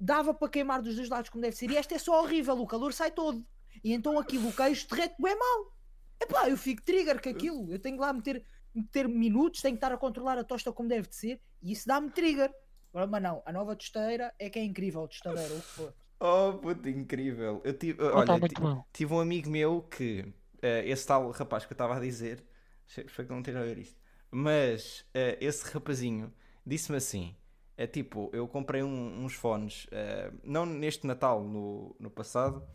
dava 0.01 0.33
para 0.33 0.49
queimar 0.49 0.81
dos 0.81 0.95
dois 0.95 1.09
lados 1.09 1.29
como 1.29 1.43
deve 1.43 1.57
ser. 1.57 1.69
E 1.73 1.77
esta 1.77 1.93
é 1.97 1.99
só 1.99 2.23
horrível, 2.23 2.57
o 2.61 2.67
calor 2.69 2.93
sai 2.93 3.11
todo. 3.11 3.45
E 3.83 3.93
então 3.93 4.19
aquilo, 4.19 4.49
o 4.49 4.53
queijo 4.53 4.87
derrete 4.89 5.15
bem 5.21 5.37
mal. 5.39 5.77
Epá, 6.21 6.49
eu 6.49 6.57
fico 6.57 6.83
trigger 6.83 7.23
com 7.23 7.29
aquilo. 7.29 7.71
Eu 7.73 7.79
tenho 7.79 7.97
que 7.97 8.01
lá 8.01 8.13
meter, 8.13 8.45
meter 8.75 9.09
minutos, 9.09 9.61
tenho 9.61 9.75
que 9.75 9.79
estar 9.79 9.93
a 9.93 9.99
controlar 9.99 10.39
a 10.39 10.45
tosta 10.45 10.73
como 10.73 10.89
deve 10.89 11.09
de 11.09 11.15
ser. 11.17 11.41
E 11.63 11.73
isso 11.73 11.87
dá-me 11.87 12.11
trigger. 12.11 12.53
Mas 12.93 13.23
não, 13.23 13.43
a 13.45 13.53
nova 13.53 13.77
tosteira 13.77 14.35
é 14.39 14.49
que 14.51 14.59
é 14.59 14.65
incrível, 14.65 15.07
tostadeira, 15.07 15.55
o 15.55 15.61
que 15.61 15.67
for. 15.69 15.95
Oh, 16.21 16.59
puto, 16.59 16.89
incrível. 16.89 17.61
Eu 17.65 17.77
tive, 17.77 18.03
não 18.03 18.17
olha, 18.17 18.41
bom. 18.59 18.85
tive 18.93 19.15
um 19.15 19.21
amigo 19.21 19.49
meu 19.49 19.83
que, 19.83 20.25
eh, 20.61 20.83
esse 20.89 21.07
tal 21.07 21.31
rapaz 21.31 21.65
que 21.65 21.73
eu 21.73 21.75
estava 21.75 21.97
a 21.97 22.01
dizer, 22.01 22.45
espero 22.87 23.29
que 23.29 23.33
não 23.33 23.39
esteja 23.39 23.61
a 23.61 23.63
ver 23.63 23.79
isto, 23.79 23.97
mas 24.31 25.05
eh, 25.15 25.39
esse 25.41 25.65
rapazinho 25.73 26.33
disse-me 26.67 26.97
assim: 26.99 27.37
é 27.77 27.87
tipo, 27.87 28.31
eu 28.33 28.49
comprei 28.49 28.83
um- 28.83 29.25
uns 29.25 29.35
fones, 29.35 29.87
eh, 29.93 30.33
não 30.43 30.67
neste 30.67 31.07
Natal, 31.07 31.45
no, 31.45 31.95
no 32.01 32.11
passado, 32.11 32.67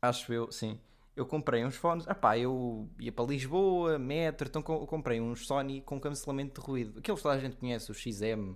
acho 0.00 0.32
eu, 0.32 0.50
sim. 0.52 0.78
Eu 1.14 1.24
comprei 1.24 1.64
uns 1.64 1.76
fones, 1.76 2.06
ah 2.06 2.14
pá, 2.14 2.36
eu 2.38 2.88
ia 3.00 3.10
para 3.10 3.24
Lisboa, 3.24 3.98
metro, 3.98 4.46
então 4.48 4.60
co- 4.62 4.86
comprei 4.86 5.18
uns 5.20 5.46
Sony 5.46 5.80
com 5.80 5.98
cancelamento 5.98 6.60
de 6.60 6.66
ruído. 6.66 6.98
Aqueles 6.98 7.18
que 7.18 7.22
toda 7.22 7.34
a 7.34 7.38
gente 7.40 7.56
conhece, 7.56 7.90
os 7.90 7.96
XM, 7.98 8.54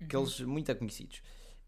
aqueles 0.00 0.40
muito 0.40 0.74
conhecidos. 0.74 1.20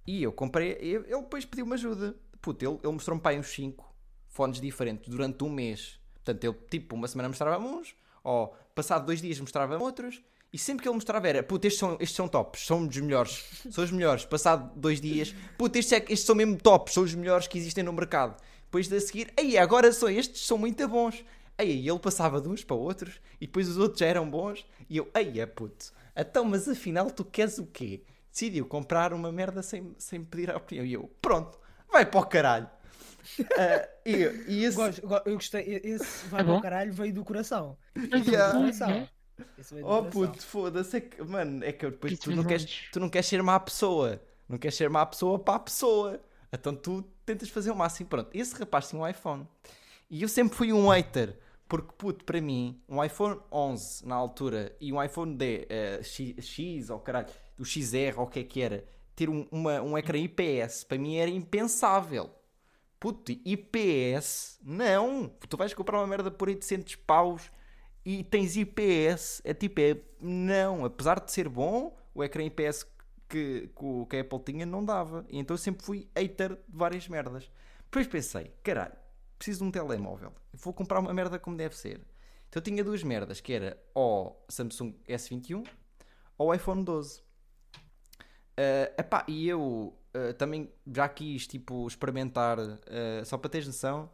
E 0.06 0.22
eu 0.22 0.32
comprei, 0.32 0.78
ele 0.80 1.00
depois 1.04 1.44
pediu-me 1.44 1.74
ajuda. 1.74 2.16
Puto, 2.40 2.64
ele, 2.64 2.78
ele 2.82 2.92
mostrou-me 2.92 3.20
para 3.22 3.32
aí 3.32 3.38
uns 3.38 3.48
5 3.48 3.94
fones 4.28 4.60
diferentes 4.60 5.08
durante 5.10 5.44
um 5.44 5.50
mês. 5.50 6.00
Portanto, 6.14 6.42
ele 6.44 6.56
tipo, 6.70 6.94
uma 6.96 7.06
semana 7.06 7.28
mostrava 7.28 7.62
uns, 7.62 7.94
ou 8.24 8.56
passado 8.74 9.04
dois 9.04 9.20
dias 9.20 9.38
mostrava 9.40 9.76
outros, 9.76 10.22
e 10.50 10.56
sempre 10.58 10.82
que 10.82 10.88
ele 10.88 10.94
mostrava 10.94 11.28
era, 11.28 11.42
puto, 11.42 11.66
estes 11.66 11.78
são, 11.78 11.92
estes 12.00 12.12
são 12.16 12.26
tops, 12.26 12.64
são 12.66 12.86
os 12.88 12.96
melhores, 12.96 13.44
são 13.70 13.84
os 13.84 13.90
melhores. 13.90 14.24
Passado 14.24 14.72
dois 14.74 15.02
dias, 15.02 15.34
puto, 15.58 15.78
estes, 15.78 15.92
é, 15.92 15.98
estes 15.98 16.20
são 16.20 16.34
mesmo 16.34 16.56
tops, 16.56 16.94
são 16.94 17.02
os 17.02 17.14
melhores 17.14 17.46
que 17.46 17.58
existem 17.58 17.84
no 17.84 17.92
mercado. 17.92 18.40
Depois 18.70 18.86
de 18.88 18.96
a 18.96 19.00
seguir, 19.00 19.32
aí 19.36 19.58
agora 19.58 19.92
são 19.92 20.08
estes, 20.08 20.46
são 20.46 20.56
muito 20.56 20.86
bons. 20.86 21.24
Aí 21.58 21.88
ele 21.88 21.98
passava 21.98 22.40
de 22.40 22.48
uns 22.48 22.62
para 22.64 22.76
outros, 22.76 23.20
e 23.40 23.46
depois 23.46 23.68
os 23.68 23.76
outros 23.76 23.98
já 23.98 24.06
eram 24.06 24.30
bons, 24.30 24.64
e 24.88 24.96
eu, 24.96 25.10
aí 25.12 25.40
é 25.40 25.44
puto, 25.46 25.92
então, 26.16 26.44
mas 26.44 26.68
afinal 26.68 27.10
tu 27.10 27.24
queres 27.24 27.58
o 27.58 27.66
quê? 27.66 28.02
Decidiu 28.32 28.64
comprar 28.64 29.12
uma 29.12 29.30
merda 29.32 29.60
sem, 29.62 29.94
sem 29.98 30.24
pedir 30.24 30.50
a 30.50 30.56
opinião. 30.56 30.86
E 30.86 30.92
eu, 30.92 31.10
pronto, 31.20 31.58
vai 31.90 32.06
para 32.06 32.20
o 32.20 32.26
caralho. 32.26 32.70
Ah, 33.58 33.86
e, 34.06 34.12
e 34.48 34.64
esse, 34.64 34.76
Gosto- 34.76 35.06
go- 35.06 35.20
eu 35.26 35.34
gostei, 35.34 35.80
esse 35.84 36.26
vai 36.28 36.40
É 36.40 36.44
para 36.44 36.54
o 36.54 36.60
caralho, 36.62 36.92
veio 36.92 37.12
do 37.12 37.22
coração. 37.24 37.76
Yeah. 37.94 38.52
do 38.52 38.60
coração. 38.60 38.88
né? 38.88 39.08
Oh 39.82 40.02
puto, 40.04 40.42
foda-se, 40.42 40.96
é 40.96 41.00
que, 41.00 41.22
mano, 41.22 41.64
é 41.64 41.72
que 41.72 41.84
depois 41.90 42.12
Isso 42.14 42.22
tu 42.22 42.32
não, 42.32 42.44
queres, 42.44 42.88
tu 42.92 42.98
não 43.00 43.08
queres 43.10 43.26
ser 43.26 43.42
má 43.42 43.58
pessoa, 43.60 44.20
não 44.48 44.56
queres 44.58 44.74
ser 44.76 44.88
má 44.90 45.04
pessoa 45.06 45.38
para 45.38 45.54
a 45.56 45.58
pessoa, 45.60 46.20
então 46.52 46.74
tu 46.74 47.02
tentas 47.32 47.48
fazer 47.48 47.70
o 47.70 47.76
máximo. 47.76 48.08
Pronto, 48.08 48.30
esse 48.34 48.54
rapaz 48.56 48.88
tinha 48.88 49.00
um 49.00 49.08
iPhone 49.08 49.46
e 50.10 50.22
eu 50.22 50.28
sempre 50.28 50.56
fui 50.56 50.72
um 50.72 50.88
hater, 50.88 51.38
porque 51.68 51.92
puto, 51.96 52.24
para 52.24 52.40
mim, 52.40 52.80
um 52.88 53.02
iPhone 53.02 53.40
11 53.50 54.06
na 54.06 54.14
altura 54.14 54.74
e 54.80 54.92
um 54.92 55.02
iPhone 55.02 55.36
D, 55.36 55.66
eh, 55.68 56.00
X, 56.02 56.34
X 56.44 56.90
ou 56.90 56.98
caralho, 56.98 57.28
o 57.58 57.64
XR 57.64 58.18
ou 58.18 58.24
o 58.24 58.26
que 58.26 58.40
é 58.40 58.44
que 58.44 58.60
era, 58.60 58.84
ter 59.14 59.28
um, 59.28 59.46
uma, 59.50 59.80
um 59.80 59.96
ecrã 59.96 60.18
IPS, 60.18 60.84
para 60.84 60.98
mim 60.98 61.16
era 61.16 61.30
impensável. 61.30 62.30
Puto, 62.98 63.32
IPS? 63.32 64.58
Não! 64.62 65.28
Tu 65.48 65.56
vais 65.56 65.72
comprar 65.72 65.98
uma 65.98 66.06
merda 66.06 66.30
por 66.30 66.48
800 66.48 66.96
paus 66.96 67.50
e 68.04 68.22
tens 68.24 68.56
IPS. 68.56 69.40
É 69.42 69.54
tipo, 69.54 69.80
é. 69.80 69.96
Não! 70.20 70.84
Apesar 70.84 71.18
de 71.18 71.32
ser 71.32 71.48
bom, 71.48 71.96
o 72.14 72.22
ecrã 72.22 72.44
IPS 72.44 72.84
que, 73.30 73.68
que, 73.74 73.84
o- 73.84 74.06
que 74.06 74.16
a 74.16 74.20
Apple 74.22 74.40
tinha 74.44 74.66
não 74.66 74.84
dava. 74.84 75.24
E 75.28 75.38
então 75.38 75.54
eu 75.54 75.58
sempre 75.58 75.84
fui 75.84 76.08
hater 76.16 76.50
de 76.56 76.76
várias 76.76 77.08
merdas. 77.08 77.50
Depois 77.84 78.06
pensei, 78.06 78.52
caralho, 78.62 78.94
preciso 79.38 79.60
de 79.60 79.64
um 79.64 79.70
telemóvel. 79.70 80.32
Vou 80.52 80.74
comprar 80.74 81.00
uma 81.00 81.14
merda 81.14 81.38
como 81.38 81.56
deve 81.56 81.76
ser. 81.76 82.00
Então 82.48 82.60
eu 82.60 82.62
tinha 82.62 82.84
duas 82.84 83.02
merdas, 83.02 83.40
que 83.40 83.52
era 83.52 83.80
ou 83.94 84.44
Samsung 84.48 84.94
S21 85.08 85.66
ou 86.38 86.48
o 86.48 86.54
iPhone 86.54 86.84
12. 86.84 87.22
Uh, 88.58 88.92
epá, 88.98 89.24
e 89.26 89.48
eu 89.48 89.96
uh, 90.14 90.34
também 90.36 90.70
já 90.92 91.08
quis 91.08 91.46
tipo, 91.46 91.86
experimentar, 91.86 92.58
uh, 92.58 93.24
só 93.24 93.38
para 93.38 93.48
teres 93.50 93.66
noção, 93.66 94.10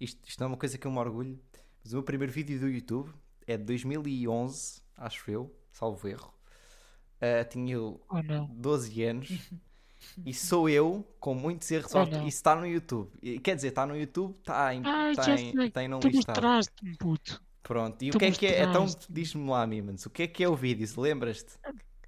isto, 0.00 0.26
isto 0.26 0.40
não 0.40 0.46
é 0.46 0.48
uma 0.52 0.56
coisa 0.56 0.78
que 0.78 0.86
eu 0.86 0.90
me 0.90 0.98
orgulho, 0.98 1.38
mas 1.82 1.92
o 1.92 1.96
meu 1.96 2.02
primeiro 2.02 2.32
vídeo 2.32 2.58
do 2.58 2.68
YouTube 2.68 3.12
é 3.46 3.56
de 3.58 3.64
2011, 3.64 4.80
acho 4.96 5.30
eu, 5.30 5.54
salvo 5.70 6.08
erro. 6.08 6.33
Uh, 7.24 7.48
tinha 7.48 7.74
eu 7.74 8.00
Ou 8.08 8.22
não? 8.22 8.46
12 8.52 9.02
anos 9.04 9.28
e 10.26 10.34
sou 10.34 10.68
eu 10.68 11.04
com 11.18 11.34
muitos 11.34 11.70
erros. 11.70 11.92
Oh. 11.94 12.02
Isso 12.02 12.26
está 12.26 12.54
no 12.54 12.66
YouTube. 12.66 13.10
Quer 13.40 13.56
dizer, 13.56 13.68
está 13.68 13.86
no 13.86 13.96
YouTube, 13.96 14.34
está 14.38 14.74
em, 14.74 14.82
Ah, 14.84 15.10
está 15.10 15.22
já 15.22 15.34
em, 15.34 15.52
sei. 15.52 15.66
está 15.68 15.82
em 15.82 15.88
não 15.88 16.00
Tu 16.00 16.08
listado. 16.08 16.40
mostraste-me, 16.40 16.96
puto. 16.96 17.42
Pronto, 17.62 18.02
e 18.04 18.10
o 18.10 18.12
tu 18.12 18.18
que 18.18 18.24
é 18.26 18.30
que 18.30 18.46
é? 18.46 18.62
Então 18.64 18.86
diz-me 19.08 19.48
lá, 19.48 19.66
Mimans, 19.66 20.04
o 20.04 20.10
que 20.10 20.24
é 20.24 20.26
que 20.26 20.44
é 20.44 20.48
o 20.48 20.54
vídeo? 20.54 20.86
Se 20.86 21.00
lembras-te? 21.00 21.54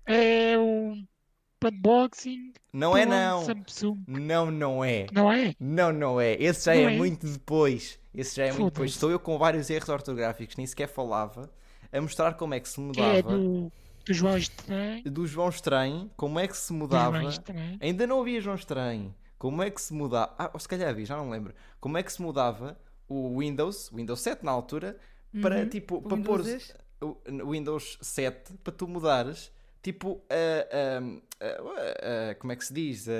É 0.04 0.58
um 0.58 1.06
unboxing 1.64 2.52
Não 2.72 2.96
é, 2.96 3.06
não. 3.06 3.44
Samsung. 3.44 4.04
Não, 4.06 4.50
não 4.50 4.84
é. 4.84 5.06
Não 5.10 5.32
é? 5.32 5.54
Não, 5.58 5.92
não 5.92 6.20
é. 6.20 6.34
Esse 6.34 6.66
já 6.66 6.74
Não 6.74 6.88
é, 6.88 6.94
é? 6.94 6.96
muito 6.96 7.26
depois. 7.26 7.98
Esse 8.14 8.36
já 8.36 8.44
é 8.44 8.52
muito 8.52 8.66
depois. 8.66 8.90
Estou 8.92 9.10
eu 9.10 9.18
com 9.18 9.36
vários 9.38 9.68
erros 9.70 9.88
ortográficos, 9.88 10.56
nem 10.56 10.66
sequer 10.66 10.88
falava, 10.88 11.50
a 11.90 12.00
mostrar 12.00 12.34
como 12.34 12.54
é 12.54 12.60
que 12.60 12.68
se 12.68 12.78
é 12.78 12.84
mudava 12.84 13.22
do, 13.22 13.72
do 14.06 14.14
João 14.14 14.36
Estranho. 14.38 15.02
do 15.10 15.26
João 15.26 15.48
Estranho, 15.48 16.10
como 16.16 16.38
é 16.38 16.46
que 16.46 16.56
se 16.56 16.72
mudava. 16.72 17.18
Ainda 17.80 18.06
não 18.06 18.20
havia 18.20 18.40
João 18.40 18.56
Estranho. 18.56 19.14
Como 19.38 19.62
é 19.62 19.70
que 19.70 19.80
se 19.82 19.92
mudava? 19.92 20.34
Ah, 20.38 20.50
ou 20.54 20.60
se 20.60 20.68
calhar 20.68 20.88
havia, 20.88 21.04
já 21.04 21.16
não 21.16 21.28
lembro. 21.28 21.52
Como 21.80 21.98
é 21.98 22.02
que 22.02 22.12
se 22.12 22.22
mudava 22.22 22.78
o 23.08 23.38
Windows, 23.40 23.90
Windows 23.92 24.20
7 24.20 24.44
na 24.44 24.50
altura, 24.52 24.96
para 25.42 25.58
Uhum. 25.60 25.68
tipo, 25.68 25.96
O 25.96 26.02
para 26.02 26.16
Windows 26.16 26.74
pôr 27.00 27.16
o 27.44 27.50
Windows 27.50 27.98
7 28.00 28.54
para 28.64 28.72
tu 28.72 28.88
mudares, 28.88 29.52
tipo, 29.82 30.22
a- 30.30 31.44
a- 31.44 31.46
a- 31.46 32.30
a- 32.30 32.34
como 32.36 32.52
é 32.52 32.56
que 32.56 32.64
se 32.64 32.72
diz? 32.72 33.06
A- 33.08 33.12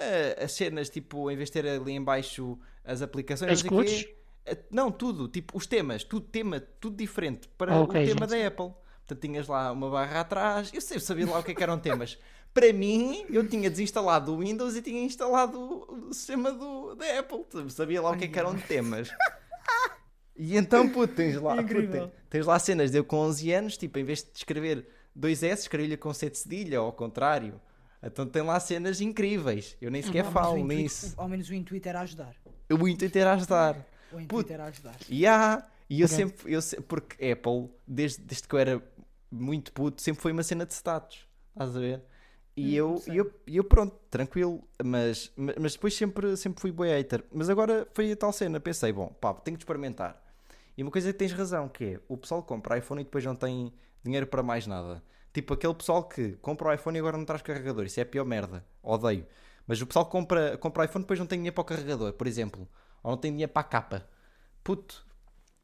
a- 0.00 0.44
as 0.44 0.52
cenas, 0.52 0.90
tipo, 0.90 1.30
em 1.30 1.36
vez 1.36 1.48
de 1.48 1.52
ter 1.62 1.66
ali 1.68 1.92
em 1.92 2.02
baixo 2.02 2.58
as 2.84 3.00
aplicações, 3.02 3.52
As 3.52 3.62
não 4.70 4.90
tudo, 4.90 5.28
tipo, 5.28 5.56
os 5.56 5.66
temas, 5.66 6.02
tudo 6.02 6.26
tema, 6.26 6.58
tudo 6.58 6.96
diferente 6.96 7.46
para 7.56 7.72
Ah, 7.74 7.80
o 7.80 7.84
ok, 7.84 8.04
tema 8.06 8.26
já 8.26 8.36
da. 8.36 8.46
Apple. 8.48 8.72
Portanto, 9.10 9.20
tinhas 9.20 9.48
lá 9.48 9.72
uma 9.72 9.90
barra 9.90 10.20
atrás, 10.20 10.70
eu 10.72 10.80
sei, 10.80 10.96
eu 10.96 11.00
sabia 11.00 11.28
lá 11.28 11.38
o 11.40 11.42
que, 11.42 11.50
é 11.50 11.54
que 11.54 11.62
eram 11.62 11.78
temas. 11.78 12.16
Para 12.54 12.72
mim, 12.72 13.24
eu 13.28 13.46
tinha 13.48 13.68
desinstalado 13.68 14.32
o 14.34 14.38
Windows 14.38 14.76
e 14.76 14.82
tinha 14.82 15.02
instalado 15.02 15.58
o 15.58 16.10
o 16.10 16.14
sistema 16.14 16.52
do, 16.52 16.94
da 16.96 17.18
Apple. 17.20 17.44
Sabia 17.70 18.00
lá 18.02 18.10
o 18.10 18.16
que, 18.16 18.24
é 18.24 18.28
que 18.28 18.38
eram 18.38 18.56
temas. 18.58 19.10
E 20.42 20.56
então, 20.56 20.88
puto, 20.88 21.12
tens 21.14 21.36
lá, 21.36 21.54
puto, 21.56 21.68
tens- 21.88 22.10
tens 22.30 22.46
lá 22.46 22.58
cenas 22.58 22.90
de 22.90 22.96
eu 22.96 23.04
com 23.04 23.18
11 23.18 23.52
anos, 23.52 23.76
tipo, 23.76 23.98
em 23.98 24.04
vez 24.04 24.22
de 24.22 24.30
escrever 24.34 24.88
dois 25.14 25.42
S, 25.42 25.62
escrevi-lhe 25.62 25.98
com 25.98 26.14
C 26.14 26.30
de 26.30 26.38
cedilha, 26.38 26.80
ou 26.80 26.86
ao 26.86 26.92
contrário. 26.94 27.60
Então 28.02 28.24
tem 28.26 28.40
lá 28.40 28.58
cenas 28.58 29.02
incríveis. 29.02 29.76
Eu 29.82 29.90
nem 29.90 30.00
sequer 30.00 30.24
o 30.24 30.30
falo 30.30 30.56
intuito- 30.56 30.82
nisso. 30.82 31.14
Ao 31.18 31.28
menos 31.28 31.46
o 31.50 31.52
intuito 31.54 31.86
era 31.86 32.00
ajudar. 32.00 32.34
Eu 32.70 32.78
muito 32.78 33.10
ter 33.10 33.26
a 33.26 33.34
ajudar. 33.34 33.74
O 34.10 34.14
intuito 34.14 34.28
Puto. 34.28 34.50
era 34.52 34.64
ajudar. 34.64 34.96
E 35.10 35.26
há, 35.26 35.62
e 35.90 36.00
eu 36.00 36.06
Ok. 36.06 36.16
sempre, 36.16 36.52
eu, 36.54 36.60
porque 36.88 37.32
Apple, 37.32 37.68
desde, 37.86 38.22
desde 38.22 38.48
que 38.48 38.54
eu 38.54 38.58
era 38.58 38.82
muito 39.30 39.72
puto, 39.72 40.02
sempre 40.02 40.22
foi 40.22 40.32
uma 40.32 40.42
cena 40.42 40.66
de 40.66 40.74
status. 40.74 41.26
Estás 41.52 41.76
a 41.76 41.80
ver? 41.80 42.02
E 42.56 42.74
Hum, 42.74 42.76
eu, 42.76 43.02
sei. 43.04 43.16
eu, 43.16 43.32
eu, 43.46 43.64
pronto, 43.64 43.96
tranquilo, 44.10 44.62
mas, 44.84 45.32
ma- 45.36 45.54
mas 45.58 45.72
depois 45.74 45.94
sempre, 45.94 46.36
sempre 46.36 46.60
fui 46.60 46.72
boi 46.72 46.88
hater. 46.88 47.24
Mas 47.32 47.48
agora 47.48 47.86
foi 47.94 48.12
a 48.12 48.16
tal 48.16 48.32
cena, 48.32 48.60
pensei, 48.60 48.92
bom, 48.92 49.08
pá, 49.20 49.32
tenho 49.34 49.56
de 49.56 49.62
experimentar. 49.64 50.22
E 50.76 50.82
uma 50.82 50.90
coisa 50.90 51.12
que 51.12 51.18
tens 51.18 51.32
razão, 51.32 51.68
que 51.68 51.84
é, 51.84 52.00
o 52.08 52.16
pessoal 52.16 52.42
que 52.42 52.48
compra 52.48 52.78
iPhone 52.78 53.00
e 53.00 53.04
depois 53.04 53.24
não 53.24 53.34
tem 53.36 53.72
dinheiro 54.02 54.26
para 54.26 54.42
mais 54.42 54.66
nada. 54.66 55.02
Tipo 55.32 55.54
aquele 55.54 55.74
pessoal 55.74 56.04
que 56.08 56.32
compra 56.36 56.68
o 56.68 56.72
iPhone 56.74 56.96
e 56.96 57.00
agora 57.00 57.16
não 57.16 57.24
traz 57.24 57.42
carregador, 57.42 57.84
isso 57.84 58.00
é 58.00 58.04
pior 58.04 58.24
merda, 58.24 58.64
odeio. 58.82 59.26
Mas 59.66 59.80
o 59.80 59.86
pessoal 59.86 60.04
que 60.06 60.10
compra, 60.12 60.56
compra 60.58 60.82
o 60.82 60.84
iPhone 60.84 61.02
e 61.02 61.04
depois 61.04 61.18
não 61.20 61.26
tem 61.26 61.38
dinheiro 61.38 61.54
para 61.54 61.62
o 61.62 61.64
carregador, 61.64 62.12
por 62.14 62.26
exemplo, 62.26 62.68
ou 63.02 63.10
não 63.12 63.18
tem 63.18 63.30
dinheiro 63.30 63.52
para 63.52 63.60
a 63.60 63.64
capa. 63.64 64.08
Puto, 64.64 65.06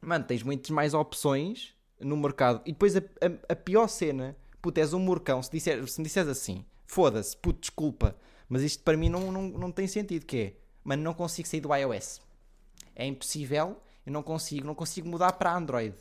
mano, 0.01 0.25
tens 0.27 0.43
muitas 0.45 0.71
mais 0.71 0.95
opções 0.95 1.76
no 2.01 2.17
mercado. 2.17 2.61
E 2.67 2.73
depois 2.73 2.97
a, 2.97 3.01
a- 3.01 3.53
a 3.53 3.57
pior 3.57 3.89
cena, 3.89 4.37
puto, 4.63 4.79
és 4.81 4.93
um 4.93 4.99
morcão. 5.01 5.43
Se, 5.43 5.51
disser, 5.51 5.87
se 5.89 5.99
me 6.01 6.05
disseres 6.07 6.29
assim, 6.29 6.65
foda-se, 6.87 7.37
puto, 7.37 7.61
desculpa, 7.61 8.17
mas 8.49 8.63
isto 8.63 8.83
para 8.83 8.97
mim 8.97 9.09
não, 9.09 9.31
não, 9.33 9.43
não 9.49 9.73
tem 9.73 9.87
sentido. 9.87 10.25
Que 10.27 10.37
é, 10.39 10.55
mano, 10.85 11.03
não 11.03 11.15
consigo 11.15 11.49
sair 11.49 11.61
do 11.61 11.75
iOS. 11.75 12.21
é 12.95 13.07
impossível, 13.07 13.81
eu 14.07 14.13
não 14.13 14.23
consigo, 14.23 14.67
não 14.67 14.75
consigo 14.75 15.09
mudar 15.09 15.33
para 15.33 15.55
Android. 15.57 15.95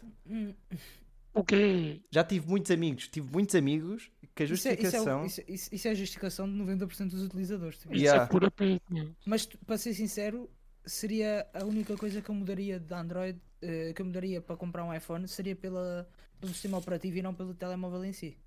O 1.34 1.44
quê? 1.44 2.02
Já 2.10 2.24
tive 2.24 2.48
muitos 2.48 2.72
amigos, 2.72 3.08
tive 3.10 3.30
muitos 3.32 3.56
amigos 3.56 4.10
que 4.34 4.44
a 4.44 4.46
Isso 4.46 4.54
é, 4.54 4.56
isso, 4.56 4.68
é, 4.68 4.72
justificação. 4.92 5.24
o- 5.24 5.26
isso, 5.26 5.42
isso- 5.48 5.70
isso 5.76 5.88
é 5.88 5.92
a 5.92 5.94
justificação 5.94 6.48
de 6.48 6.54
90% 6.56 7.10
dos 7.10 7.24
utilizadores. 7.24 7.78
tipo. 7.80 7.94
Isso 7.94 8.04
Yeah. 8.06 8.24
é 8.24 8.28
pura 8.28 8.50
pena. 8.52 8.80
Mas 9.26 9.46
para 9.46 9.78
ser 9.78 9.94
sincero, 9.94 10.50
seria 10.86 11.48
a 11.54 11.64
única 11.64 11.96
coisa 11.98 12.22
que 12.22 12.30
eu 12.30 12.36
mudaria 12.36 12.80
de 12.80 12.94
Android, 12.94 13.40
eh, 13.62 13.94
que 13.94 14.02
eu 14.02 14.06
mudaria 14.06 14.42
para 14.42 14.56
comprar 14.56 14.84
um 14.84 14.94
iPhone, 14.94 15.28
seria 15.28 15.56
pela, 15.56 16.08
pelo 16.40 16.54
sistema 16.54 16.78
operativo 16.78 17.18
e 17.18 17.22
não 17.22 17.34
pelo 17.34 17.54
telemóvel 17.54 18.04
em 18.06 18.14
si. 18.14 18.38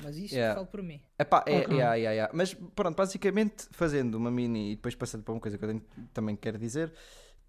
Mas 0.00 0.16
isto 0.16 0.34
Yeah. 0.34 0.54
falo 0.54 0.66
por 0.66 0.82
mim. 0.82 1.00
Epá, 1.18 1.44
é, 1.46 1.58
Ok. 1.60 1.76
yeah, 1.76 1.94
yeah, 1.94 2.12
yeah. 2.12 2.32
Mas 2.34 2.52
pronto, 2.52 2.96
basicamente 2.96 3.66
fazendo 3.70 4.16
uma 4.16 4.30
mini 4.30 4.72
e 4.72 4.76
depois 4.76 4.94
passando 4.94 5.22
para 5.22 5.32
uma 5.32 5.40
coisa 5.40 5.56
que 5.56 5.64
eu 5.64 5.68
tenho- 5.68 5.84
também 6.12 6.34
quero 6.36 6.58
dizer, 6.58 6.92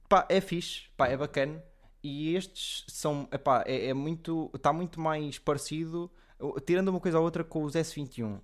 pá, 0.07 0.25
é 0.29 0.39
fixe, 0.39 0.83
pá, 0.95 1.07
é 1.07 1.17
bacana. 1.17 1.61
E 2.03 2.35
estes 2.35 2.85
são, 2.87 3.27
epá, 3.31 3.63
é, 3.65 3.87
é 3.87 3.93
muito, 3.95 4.51
está 4.55 4.71
muito 4.71 4.99
mais 5.01 5.39
parecido, 5.39 6.11
uh, 6.39 6.59
tirando 6.61 6.89
uma 6.89 6.99
coisa 6.99 7.17
ou 7.17 7.25
outra 7.25 7.43
com 7.43 7.63
os 7.63 7.73
S21. 7.73 8.39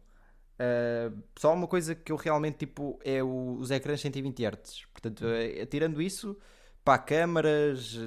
Uh, 0.61 1.23
só 1.39 1.53
uma 1.53 1.65
coisa 1.67 1.95
que 1.95 2.11
eu 2.11 2.15
realmente 2.15 2.57
tipo 2.59 2.99
é 3.03 3.23
o- 3.23 3.57
os 3.59 3.71
ecrãs 3.71 3.99
120 4.01 4.43
Hz. 4.45 4.85
Portanto, 4.93 5.25
eh, 5.25 5.65
tirando 5.65 5.99
isso, 6.01 6.37
pá, 6.83 6.97
câmaras, 6.99 7.97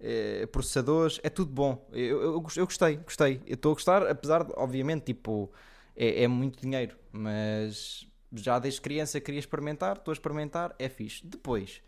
eh, 0.00 0.46
processadores, 0.52 1.18
é 1.22 1.30
tudo 1.30 1.50
bom. 1.52 1.88
Eu, 1.92 2.20
eu, 2.20 2.46
eu 2.56 2.66
gostei, 2.66 2.96
gostei. 2.96 3.40
Eu 3.46 3.54
estou 3.54 3.72
a 3.72 3.74
gostar, 3.74 4.06
apesar 4.06 4.44
de, 4.44 4.52
obviamente, 4.56 5.04
tipo, 5.04 5.50
é, 5.96 6.24
é 6.24 6.28
muito 6.28 6.60
dinheiro, 6.60 6.94
mas 7.12 8.06
já 8.32 8.58
desde 8.58 8.80
criança 8.82 9.20
queria 9.20 9.40
experimentar, 9.40 9.96
estou 9.96 10.12
a 10.12 10.14
experimentar, 10.14 10.74
é 10.78 10.88
fixe. 10.90 11.24
Depois, 11.26 11.80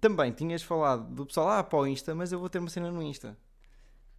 também 0.00 0.32
tinhas 0.32 0.62
falado 0.62 1.04
do 1.14 1.26
pessoal, 1.26 1.48
ah, 1.50 1.62
para 1.64 1.78
o 1.78 1.86
Insta, 1.86 2.14
mas 2.14 2.32
eu 2.32 2.38
vou 2.38 2.48
ter 2.48 2.58
uma 2.58 2.68
cena 2.70 2.90
no 2.90 3.02
Insta. 3.02 3.36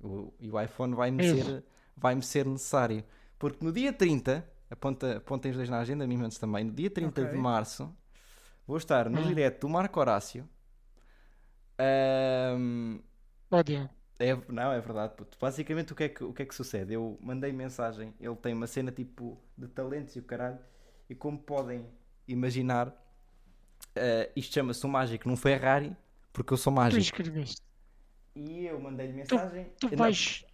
O, 0.01 0.33
e 0.39 0.49
o 0.49 0.59
iPhone 0.61 0.95
vai-me 0.95 1.21
ser, 1.23 1.63
vai 1.95 2.19
ser 2.21 2.45
necessário. 2.45 3.03
Porque 3.39 3.63
no 3.65 3.71
dia 3.71 3.93
30, 3.93 4.47
aponta, 4.69 5.17
apontem 5.17 5.51
os 5.51 5.57
dois 5.57 5.69
na 5.69 5.79
agenda, 5.79 6.03
a 6.05 6.07
mim 6.07 6.17
menos 6.17 6.37
também, 6.37 6.63
no 6.65 6.73
dia 6.73 6.89
30 6.91 7.25
de 7.25 7.35
Ok. 7.35 7.37
março, 7.37 7.95
vou 8.67 8.77
estar 8.77 9.09
no 9.09 9.21
Hum. 9.21 9.27
direto 9.27 9.61
do 9.61 9.69
Marco 9.69 9.99
Horácio. 9.99 10.47
Hum, 11.77 13.01
Olha, 13.51 13.91
é, 14.17 14.35
não, 14.51 14.71
é 14.71 14.79
verdade, 14.81 15.13
puto. 15.15 15.37
Basicamente 15.39 15.93
o 15.93 15.95
que, 15.95 16.03
é 16.03 16.09
que, 16.09 16.23
o 16.23 16.33
que 16.33 16.41
é 16.43 16.45
que 16.45 16.53
sucede? 16.55 16.93
Eu 16.93 17.17
mandei 17.21 17.51
mensagem, 17.53 18.13
ele 18.19 18.35
tem 18.35 18.53
uma 18.53 18.67
cena 18.67 18.91
tipo 18.91 19.41
de 19.57 19.67
talentos 19.67 20.15
e 20.15 20.19
o 20.19 20.23
caralho, 20.23 20.59
e 21.09 21.15
como 21.15 21.39
podem 21.39 21.85
imaginar, 22.27 22.93
eh, 23.95 24.31
isto 24.35 24.53
chama-se 24.53 24.85
um 24.85 24.89
mágico 24.89 25.27
num 25.29 25.35
Ferrari, 25.37 25.95
porque 26.33 26.53
eu 26.53 26.57
sou 26.57 26.73
tu 26.87 26.97
mágico. 26.97 26.97
escreveste. 26.97 27.61
E 28.35 28.65
eu 28.65 28.79
mandei-lhe 28.79 29.13
mensagem. 29.13 29.71
Tu 29.79 29.89
Não, 29.95 29.97
vais. 29.97 30.45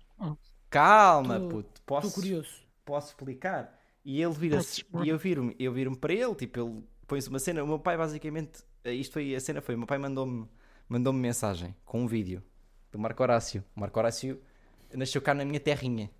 calma, 0.70 1.40
Tu- 1.40 1.42
puto, 1.42 1.82
Estou 1.96 2.12
posso, 2.12 2.12
curioso. 2.12 2.65
Posso 2.86 3.10
explicar. 3.10 3.78
E 4.04 4.22
ele 4.22 4.34
vira-se, 4.34 4.86
e 5.04 5.10
eu 5.10 5.18
viro-me 5.18 5.56
eu 5.60 5.74
viro 5.74 5.96
para 5.98 6.14
ele, 6.14 6.36
tipo, 6.36 6.60
ele 6.60 6.84
põe-se 7.08 7.28
uma 7.30 7.40
cena. 7.40 7.64
O 7.64 7.68
meu 7.68 7.80
pai, 7.80 7.98
basicamente, 7.98 8.64
eh, 8.84 8.94
isto 8.94 9.14
foi 9.14 9.34
a 9.36 9.40
cena, 9.40 9.62
foi: 9.62 9.76
o 9.76 9.78
meu 9.80 9.88
pai 9.88 9.98
mandou-me 9.98 10.48
mandou-me 10.88 11.20
mensagem 11.20 11.76
com 11.84 12.04
um 12.04 12.08
vídeo 12.08 12.44
do 12.92 13.00
Marco 13.00 13.22
Horácio. 13.24 13.64
O 13.76 13.80
Marco 13.80 13.98
Horácio 14.00 14.40
nasceu 14.94 15.22
cá 15.22 15.34
na 15.34 15.44
minha 15.44 15.60
terrinha, 15.60 16.12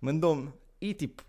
mandou-me, 0.00 0.52
e 0.80 0.92
tipo, 0.94 1.24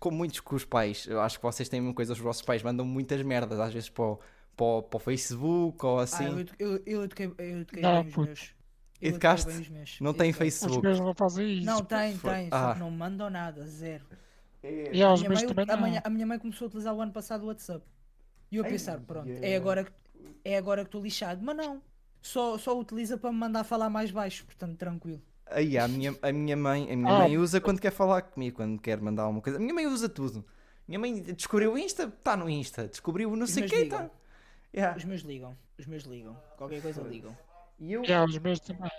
como 0.00 0.16
muitos 0.16 0.40
com 0.40 0.56
os 0.56 0.64
pais, 0.64 1.06
eu 1.06 1.20
acho 1.20 1.38
que 1.38 1.42
vocês 1.44 1.68
têm 1.68 1.80
a 1.80 1.82
mesma 1.82 1.94
coisa, 1.94 2.12
os 2.14 2.18
vossos 2.18 2.42
pais 2.42 2.62
mandam 2.62 2.86
muitas 2.86 3.20
merdas, 3.22 3.60
às 3.60 3.72
vezes 3.72 3.90
para 3.90 4.04
o, 4.04 4.20
para 4.56 4.66
o, 4.66 4.82
para 4.82 4.96
o 4.96 5.00
Facebook 5.00 5.84
ou 5.84 5.98
Ah, 5.98 6.02
assim. 6.02 6.24
eu, 6.24 6.40
edu- 6.40 6.54
eu, 6.58 6.82
eu 6.86 7.04
eduquei, 7.04 7.26
eu 7.38 7.60
eduquei 7.60 7.82
Não, 7.82 7.92
bem 8.02 8.08
os 8.08 8.14
puto. 8.14 8.26
meus. 8.28 8.55
Os 9.02 9.68
meus. 9.68 10.00
Não 10.00 10.12
tem. 10.14 10.30
Os 10.30 10.36
Facebook. 10.36 10.82
meus 10.82 11.00
não 11.00 11.14
fazem 11.14 11.58
isso. 11.58 11.66
Não, 11.66 11.84
tem, 11.84 12.16
Foi- 12.16 12.30
tem. 12.32 12.48
Ah. 12.50 12.68
Só 12.68 12.74
que 12.74 12.80
não 12.80 12.90
mandam 12.90 13.28
nada, 13.30 13.66
zero. 13.66 14.04
E 14.62 15.02
aos 15.02 15.20
A 15.20 15.28
minha, 15.28 15.28
meus 15.30 15.42
mãe, 15.42 15.66
também 15.66 15.74
a, 15.74 15.76
minha- 15.76 16.02
a 16.04 16.10
minha 16.10 16.26
mãe 16.26 16.38
começou 16.38 16.66
a 16.66 16.68
utilizar 16.68 16.94
o 16.94 17.00
ano 17.00 17.12
passado 17.12 17.42
o 17.44 17.46
WhatsApp. 17.46 17.84
E 18.50 18.56
eu 18.56 18.64
a 18.64 18.66
pensar, 18.66 18.98
pronto, 19.00 19.28
yeah. 19.28 19.46
é 19.46 19.56
agora, 19.56 19.84
que- 19.84 19.92
é 20.44 20.56
agora 20.56 20.82
que 20.82 20.88
estou 20.88 21.02
lixado. 21.02 21.40
Mas 21.44 21.56
não, 21.56 21.80
só, 22.20 22.56
só 22.58 22.78
utiliza 22.78 23.16
para 23.16 23.30
me 23.30 23.38
mandar 23.38 23.64
falar 23.64 23.88
mais 23.90 24.10
baixo, 24.10 24.44
portanto, 24.44 24.76
tranquilo. 24.76 25.22
Aí, 25.48 25.78
a 25.78 25.86
minha, 25.86 26.16
a 26.22 26.32
minha 26.32 26.56
mãe, 26.56 26.90
a 26.92 26.96
minha 26.96 27.12
Ah. 27.14 27.18
mãe 27.20 27.38
usa 27.38 27.60
quando 27.60 27.80
quer 27.80 27.92
falar 27.92 28.22
comigo, 28.22 28.56
quando 28.56 28.80
quer 28.80 29.00
mandar 29.00 29.22
alguma 29.22 29.40
coisa. 29.40 29.58
A 29.58 29.60
minha 29.60 29.74
mãe 29.74 29.86
usa 29.86 30.08
tudo. 30.08 30.44
Minha 30.88 30.98
mãe 30.98 31.20
descobriu 31.22 31.72
o 31.74 31.78
Insta, 31.78 32.04
está 32.04 32.36
no 32.36 32.48
Insta. 32.50 32.88
Descobriu 32.88 33.34
não 33.36 33.44
Os 33.44 33.50
sei 33.50 33.64
quem, 33.68 33.84
está. 33.84 34.10
Yeah. 34.74 34.96
Os 34.96 35.04
meus 35.04 35.22
ligam, 35.22 35.56
os 35.78 35.86
meus 35.86 36.02
ligam. 36.04 36.36
Qualquer 36.56 36.82
coisa 36.82 37.00
ligam. 37.02 37.36
E 37.78 37.92
eu, 37.92 38.08
E 38.08 38.12
aos 38.12 38.38
meus 38.44 38.60
também. 38.60 38.90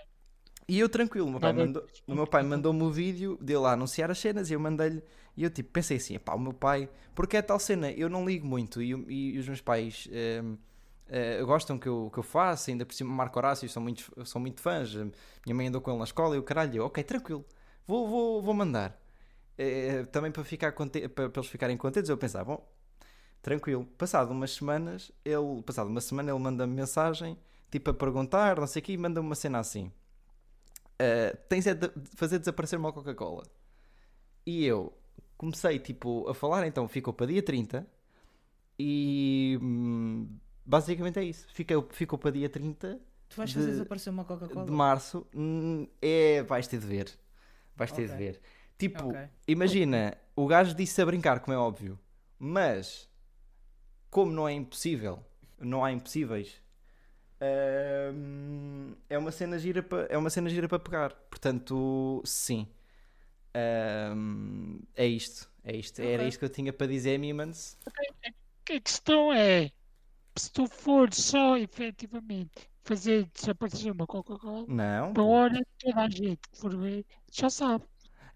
e 0.68 0.80
eu 0.80 0.90
tranquilo, 0.90 1.28
o 1.28 1.32
meu 1.32 1.40
pai, 1.40 1.54
mandou, 1.54 1.88
o 2.06 2.14
meu 2.14 2.28
pai 2.28 2.44
mandou-me 2.44 2.84
o 2.84 2.92
vídeo 2.92 3.38
dele 3.42 3.60
lá 3.60 3.72
anunciar 3.74 4.12
as 4.12 4.20
cenas 4.20 4.50
e 4.50 4.54
eu 4.54 4.60
mandei-lhe. 4.60 5.02
E 5.36 5.44
eu 5.44 5.50
tipo, 5.50 5.70
pensei 5.72 5.98
assim, 5.98 6.20
pá, 6.20 6.34
o 6.36 6.40
meu 6.40 6.52
pai, 6.54 6.90
porque 7.16 7.38
é 7.38 7.42
tal 7.42 7.60
cena, 7.60 7.92
eu 7.92 8.10
não 8.10 8.26
ligo 8.26 8.46
muito 8.46 8.82
e, 8.82 8.90
e 8.92 9.38
os 9.40 9.48
meus 9.48 9.62
pais 9.62 10.08
ehm, 10.12 10.56
eh, 11.08 11.42
gostam 11.44 11.78
que 11.80 11.88
eu, 11.88 12.10
que 12.12 12.20
eu 12.20 12.24
faça, 12.24 12.72
ainda 12.72 12.86
por 12.86 12.94
cima 12.94 13.14
Marco 13.14 13.38
Horácio 13.40 13.70
são 13.70 13.82
muito, 13.84 14.12
são 14.26 14.42
muito 14.42 14.60
fãs. 14.62 14.94
Minha 14.96 15.56
mãe 15.56 15.68
andou 15.68 15.80
com 15.82 15.92
ele 15.92 16.00
na 16.00 16.06
escola 16.06 16.36
e 16.36 16.40
o 16.40 16.44
caralho, 16.44 16.76
eu, 16.78 16.86
ok, 16.86 17.04
tranquilo, 17.04 17.46
vou, 17.86 18.08
vou, 18.08 18.42
vou 18.42 18.54
mandar. 18.54 19.00
Eh, 19.58 20.06
também 20.12 20.32
para, 20.32 20.44
ficar 20.44 20.74
para, 20.74 20.90
para 21.30 21.32
eles 21.42 21.48
ficarem 21.50 21.78
contentes, 21.78 22.10
eu 22.10 22.18
pensava, 22.18 22.46
bom, 22.56 22.68
tranquilo. 23.42 23.86
Passado 23.98 24.32
umas 24.32 24.52
semanas, 24.54 25.12
ele, 25.26 25.62
passado 25.64 25.88
uma 25.90 26.02
semana, 26.02 26.32
ele 26.32 26.40
manda-me 26.40 26.74
mensagem, 26.76 27.38
tipo 27.72 27.90
a 27.92 27.94
perguntar, 27.94 28.60
não 28.60 28.68
sei 28.68 28.82
o 28.82 28.86
quê, 28.86 28.94
e 28.94 28.98
manda-me 28.98 29.28
uma 29.28 29.36
cena 29.36 29.60
assim. 29.60 29.92
Uh, 31.00 31.38
tens 31.48 31.68
é 31.68 31.74
de 31.76 31.92
fazer 32.16 32.40
desaparecer 32.40 32.78
uma 32.80 32.92
Coca-Cola. 32.92 33.44
E 34.46 34.66
eu 34.66 34.94
comecei 35.38 35.78
tipo 35.80 36.28
a 36.28 36.34
falar, 36.34 36.66
então 36.66 36.88
ficou 36.88 37.14
para 37.14 37.28
dia 37.28 37.44
30 37.44 37.86
e 38.80 39.60
hum, 39.62 40.28
basicamente 40.66 41.20
é 41.20 41.24
isso. 41.24 41.48
Ficou, 41.54 41.88
ficou 41.92 42.18
para 42.18 42.32
dia 42.32 42.50
30 42.50 43.00
Tu 43.30 43.36
vais 43.36 43.50
De- 43.50 43.56
fazer 43.56 43.72
desaparecer 43.72 44.12
uma 44.12 44.24
Coca-Cola? 44.24 44.66
de 44.66 44.72
março. 44.72 45.28
Hum, 45.36 45.88
é, 46.02 46.42
vais 46.44 46.68
ter 46.68 46.80
de 46.80 46.88
ver. 46.88 47.12
Vais 47.76 47.92
ter 47.92 48.08
de 48.08 48.14
Ok. 48.14 48.18
ver. 48.18 48.42
Tipo, 48.78 49.10
Ok. 49.10 49.30
imagina, 49.48 50.18
o 50.36 50.48
gajo 50.48 50.74
disse 50.74 51.02
a 51.02 51.06
brincar, 51.06 51.40
como 51.42 51.54
é 51.54 51.58
óbvio, 51.58 52.00
mas 52.40 53.08
como 54.10 54.32
não 54.32 54.48
é 54.48 54.54
impossível, 54.54 55.24
não 55.60 55.84
há 55.84 55.92
impossíveis. 55.92 56.62
É 59.10 59.18
uma 59.18 59.32
cena 59.32 59.58
gira 59.60 59.84
para 59.84 60.08
é 60.10 60.18
uma 60.18 60.30
cena 60.30 60.50
gira 60.50 60.68
para 60.68 60.80
pegar. 60.80 61.14
Portanto 61.30 62.22
sim. 62.26 62.68
É 64.96 65.06
isto 65.06 65.50
é 65.64 65.76
isto. 65.76 66.02
Era 66.02 66.24
isto 66.24 66.40
que 66.40 66.46
eu 66.46 66.50
tinha 66.50 66.72
para 66.72 66.88
dizer 66.88 67.18
Mimans 67.18 67.78
A 67.88 68.80
questão 68.82 69.34
é, 69.34 69.72
se 70.36 70.52
tu 70.52 70.68
fores 70.68 71.18
só 71.18 71.58
efetivamente 71.58 72.70
fazer 72.84 73.28
desaparecer 73.34 73.92
uma 73.92 74.08
Coca-Cola, 74.08 74.66
não. 74.68 75.14
pô. 75.14 75.24
hora 75.24 75.62
toda 75.78 76.02
a 76.02 76.10
gente 76.10 76.40
que 76.50 76.58
for 76.58 76.76
ver 76.78 77.06
já 77.32 77.50
sabe. 77.50 77.84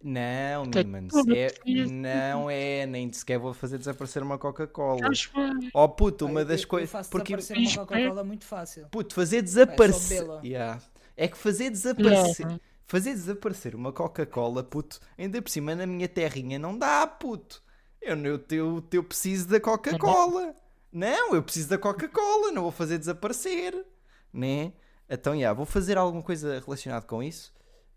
Não 0.03 0.71
tudo 1.07 1.33
é, 1.35 1.51
não 1.85 2.49
é 2.49 2.85
nem 2.85 3.11
sequer 3.13 3.37
vou 3.37 3.53
fazer 3.53 3.77
desaparecer 3.77 4.23
uma 4.23 4.37
Coca-Cola 4.37 5.07
Acho 5.09 5.31
que 5.31 5.69
oh 5.73 5.87
puto 5.89 6.25
uma 6.25 6.43
das 6.43 6.65
coisas 6.65 7.07
porque 7.07 7.35
desaparecer 7.35 7.57
uma 7.57 7.63
Isto 7.65 7.79
é- 7.81 7.85
Coca-Cola 7.85 8.23
muito 8.23 8.45
fácil. 8.45 8.87
Puto, 8.91 9.13
fazer 9.13 9.41
desaparecer. 9.41 10.21
bebê-la. 10.21 10.41
Yeah. 10.43 10.81
É 11.15 11.27
que 11.27 11.37
fazer 11.37 11.69
desaparecer. 11.69 12.45
Yeah. 12.45 12.59
Fazer 12.87 13.13
desaparecer 13.13 13.75
uma 13.75 13.93
Coca-Cola, 13.93 14.63
puto, 14.63 14.99
ainda 15.17 15.41
por 15.41 15.49
cima 15.49 15.75
na 15.75 15.85
minha 15.85 16.09
terrinha 16.09 16.59
não 16.59 16.77
dá, 16.77 17.07
puto. 17.07 17.63
Eu, 18.01 18.17
eu, 18.17 18.43
eu, 18.49 18.83
eu 18.91 19.03
preciso 19.03 19.47
da 19.47 19.59
Coca-Cola. 19.59 20.53
Não, 20.91 21.33
eu 21.33 21.41
preciso 21.41 21.69
da 21.69 21.77
Coca-Cola, 21.77 22.51
não 22.51 22.63
vou 22.63 22.71
fazer 22.71 22.97
desaparecer. 22.97 23.85
Né? 24.33 24.73
Então, 25.09 25.33
yeah, 25.35 25.55
vou 25.55 25.65
fazer 25.65 25.97
alguma 25.97 26.23
coisa 26.23 26.59
relacionada 26.59 27.05
com 27.05 27.21
isso. 27.23 27.53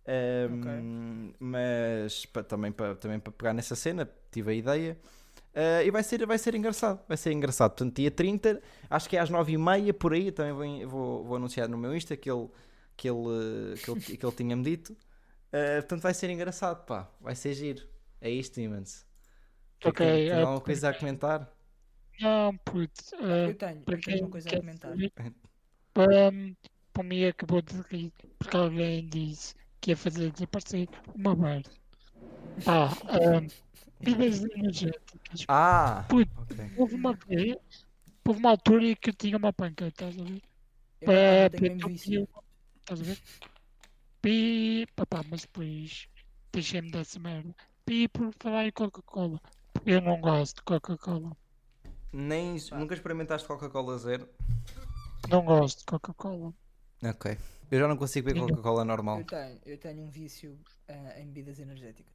Ahm, 0.07 1.33
Mas 1.38 2.27
pa- 2.27 2.43
também 2.45 2.73
para 2.73 2.95
também 2.97 3.19
para 3.19 3.33
pegar 3.33 3.53
nessa 3.55 3.75
cena, 3.77 4.09
tive 4.31 4.51
a 4.53 4.55
ideia. 4.55 4.99
Ah, 5.55 5.83
e 5.85 5.90
vai 5.90 6.03
ser, 6.03 6.27
vai 6.27 6.38
ser 6.38 6.55
engraçado. 6.55 7.01
Vai 7.09 7.17
ser 7.17 7.33
engraçado. 7.33 7.71
Portanto, 7.73 7.97
dia 7.97 8.11
30, 8.11 8.61
acho 8.90 9.09
que 9.09 9.17
é 9.17 9.21
às 9.21 9.31
9h30 9.31 9.95
por 9.95 10.12
aí. 10.14 10.33
Também 10.33 10.53
vou, 10.87 10.88
vou, 10.90 11.25
vou 11.25 11.37
anunciar 11.37 11.69
no 11.69 11.79
meu 11.79 11.95
Insta 11.97 12.17
que 12.17 12.31
ele, 12.31 12.49
que 12.97 13.09
ele, 13.11 13.79
que 13.83 13.90
ele, 13.90 14.01
que 14.19 14.27
ele 14.27 14.33
tinha-me 14.37 14.62
dito. 14.64 14.97
Ah, 15.53 15.77
portanto, 15.81 16.03
vai 16.03 16.14
ser 16.14 16.31
engraçado, 16.31 16.85
pá. 16.87 17.11
Vai 17.21 17.35
ser 17.37 17.55
giro. 17.55 17.87
É 18.21 18.31
isto, 18.31 18.61
Imans. 18.61 19.07
Ok, 19.85 20.01
Tem 20.29 20.38
é, 20.38 20.40
alguma 20.40 20.61
coisa 20.61 20.90
a 20.90 20.95
comentar? 20.95 21.51
Não, 22.21 22.57
puto. 22.59 23.03
eh, 23.21 23.51
Eu 23.51 23.55
tenho, 23.55 23.83
para 23.83 23.99
quem 23.99 24.21
uma 24.21 24.31
coisa 24.31 24.51
a 24.51 24.57
comentar. 24.59 24.97
para, 25.93 26.33
para 26.93 27.03
mim 27.05 27.25
acabou 27.25 27.62
de 27.62 27.75
rir 27.90 28.12
porque 28.38 28.57
alguém 28.57 29.09
disse 29.09 29.55
que 29.85 29.90
ia 29.90 29.97
fazer 29.99 30.31
desaparecer 30.33 30.88
uma 31.14 31.37
bar. 31.37 31.62
Pá, 32.64 32.88
um, 33.20 33.47
bebidas 34.03 34.42
energéticas. 34.42 35.44
Ah! 35.47 36.07
Puto, 36.09 36.31
Ok. 36.40 36.57
houve 36.79 36.94
uma 36.94 37.12
vez 37.12 37.57
houve 38.27 38.40
uma 38.40 38.51
altura 38.51 38.97
que 38.97 39.11
eu 39.11 39.14
tinha 39.14 39.37
uma 39.37 39.53
panca, 39.53 39.87
estás 39.88 40.18
a 40.18 40.25
ver? 40.25 40.42
Eu 41.03 41.07
Para 41.07 41.51
tenho 41.51 41.79
eu- 41.83 42.29
Estás 42.81 43.01
a 43.01 43.05
ver? 43.05 43.18
Pi, 44.23 44.87
papá, 44.97 45.23
mas 45.29 45.42
depois 45.42 46.09
deixei-me 46.51 46.90
dessa 46.90 47.18
merda. 47.20 47.55
Pi 47.85 48.09
por 48.09 48.33
falar 48.40 48.66
em 48.66 48.73
Coca-Cola. 48.73 49.38
Eu 49.85 50.01
não 50.01 50.18
gosto 50.18 50.57
de 50.57 50.62
Coca-Cola. 50.62 51.37
Nem, 52.11 52.57
nunca 52.73 52.94
experimentaste 52.94 53.47
Coca-Cola 53.47 53.99
zero? 53.99 54.27
Não 55.29 55.44
gosto 55.44 55.81
de 55.81 55.85
Coca-Cola. 55.85 56.55
Ok. 57.03 57.37
Eu 57.70 57.79
já 57.79 57.88
não 57.88 57.96
consigo 57.96 58.27
beber 58.27 58.40
Coca-Cola 58.40 58.85
normal. 58.85 59.18
Eu 59.20 59.24
tenho, 59.24 59.61
eu 59.66 59.79
tenho 59.79 60.03
um 60.03 60.09
vício 60.11 60.59
ah, 60.88 61.20
em 61.20 61.27
bebidas 61.27 61.59
energéticas. 61.59 62.14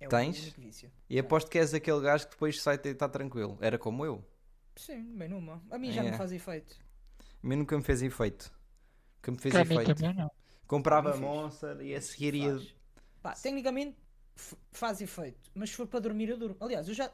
É 0.00 0.08
Tens? 0.08 0.38
o 0.38 0.42
único 0.42 0.60
vício. 0.60 0.90
E 1.08 1.18
aposto 1.18 1.50
que 1.50 1.58
és 1.58 1.72
aquele 1.72 2.00
gajo 2.00 2.24
que 2.26 2.32
depois 2.32 2.60
sai 2.60 2.78
e 2.84 2.88
está 2.88 3.08
tranquilo. 3.08 3.56
Era 3.60 3.78
como 3.78 4.04
eu. 4.04 4.24
Sim, 4.76 5.16
bem 5.16 5.28
numa. 5.28 5.62
A 5.70 5.78
mim 5.78 5.92
já 5.92 6.02
É. 6.04 6.10
não 6.10 6.18
faz 6.18 6.32
efeito. 6.32 6.76
A 7.42 7.46
mim 7.46 7.56
nunca 7.56 7.76
me 7.76 7.82
fez 7.84 8.02
efeito. 8.02 8.52
Nunca 9.18 9.30
me 9.32 9.38
fez 9.38 9.54
Que 9.54 9.60
efeito. 9.60 9.94
também 9.94 10.14
não. 10.14 10.30
Comprava 10.66 11.10
fez. 11.12 11.20
Monster 11.22 11.80
e 11.82 11.94
a 11.94 12.00
seguir 12.00 12.34
ia... 12.34 12.58
Pá, 13.22 13.34
tecnicamente 13.34 13.96
faz 14.72 15.00
efeito, 15.00 15.50
mas 15.54 15.70
se 15.70 15.76
for 15.76 15.86
para 15.86 16.00
dormir 16.00 16.28
eu 16.30 16.36
durmo. 16.38 16.56
Aliás, 16.58 16.88
eu 16.88 16.94
já. 16.94 17.12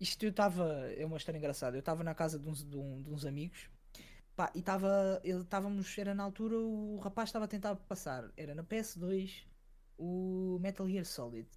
Isto 0.00 0.24
eu 0.24 0.30
estava. 0.30 0.64
É 0.96 1.04
uma 1.04 1.16
história 1.16 1.36
engraçada. 1.38 1.76
Eu 1.76 1.80
estava 1.80 2.02
na 2.04 2.14
casa 2.14 2.38
de 2.38 2.48
uns, 2.48 2.62
de 2.62 2.76
um- 2.76 3.02
de 3.02 3.10
uns 3.10 3.26
amigos 3.26 3.68
pá, 4.36 4.52
e 4.54 4.58
estava. 4.60 5.20
Estávamos. 5.24 5.96
Era 5.98 6.14
na 6.14 6.22
altura 6.22 6.58
o 6.58 6.98
rapaz 6.98 7.30
estava 7.30 7.46
a 7.46 7.48
tentar 7.48 7.74
passar. 7.74 8.30
Era 8.36 8.54
na 8.54 8.62
PS2 8.62 9.44
o 9.98 10.58
Metal 10.60 10.86
Gear 10.88 11.04
Solid. 11.04 11.48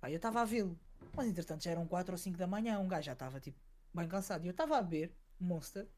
Pá, 0.00 0.10
eu 0.10 0.16
estava 0.16 0.42
a 0.42 0.44
vê-lo. 0.44 0.78
Mas 1.16 1.26
entretanto 1.26 1.64
já 1.64 1.70
eram 1.70 1.86
4 1.86 2.12
ou 2.12 2.18
5 2.18 2.36
da 2.36 2.46
manhã. 2.46 2.78
Um 2.78 2.86
gajo 2.86 3.06
já 3.06 3.12
estava 3.14 3.40
tipo 3.40 3.58
bem 3.92 4.06
cansado. 4.06 4.44
E 4.44 4.48
eu 4.48 4.52
estava 4.52 4.78
a 4.78 4.82
ver 4.82 5.16
Monster 5.40 5.88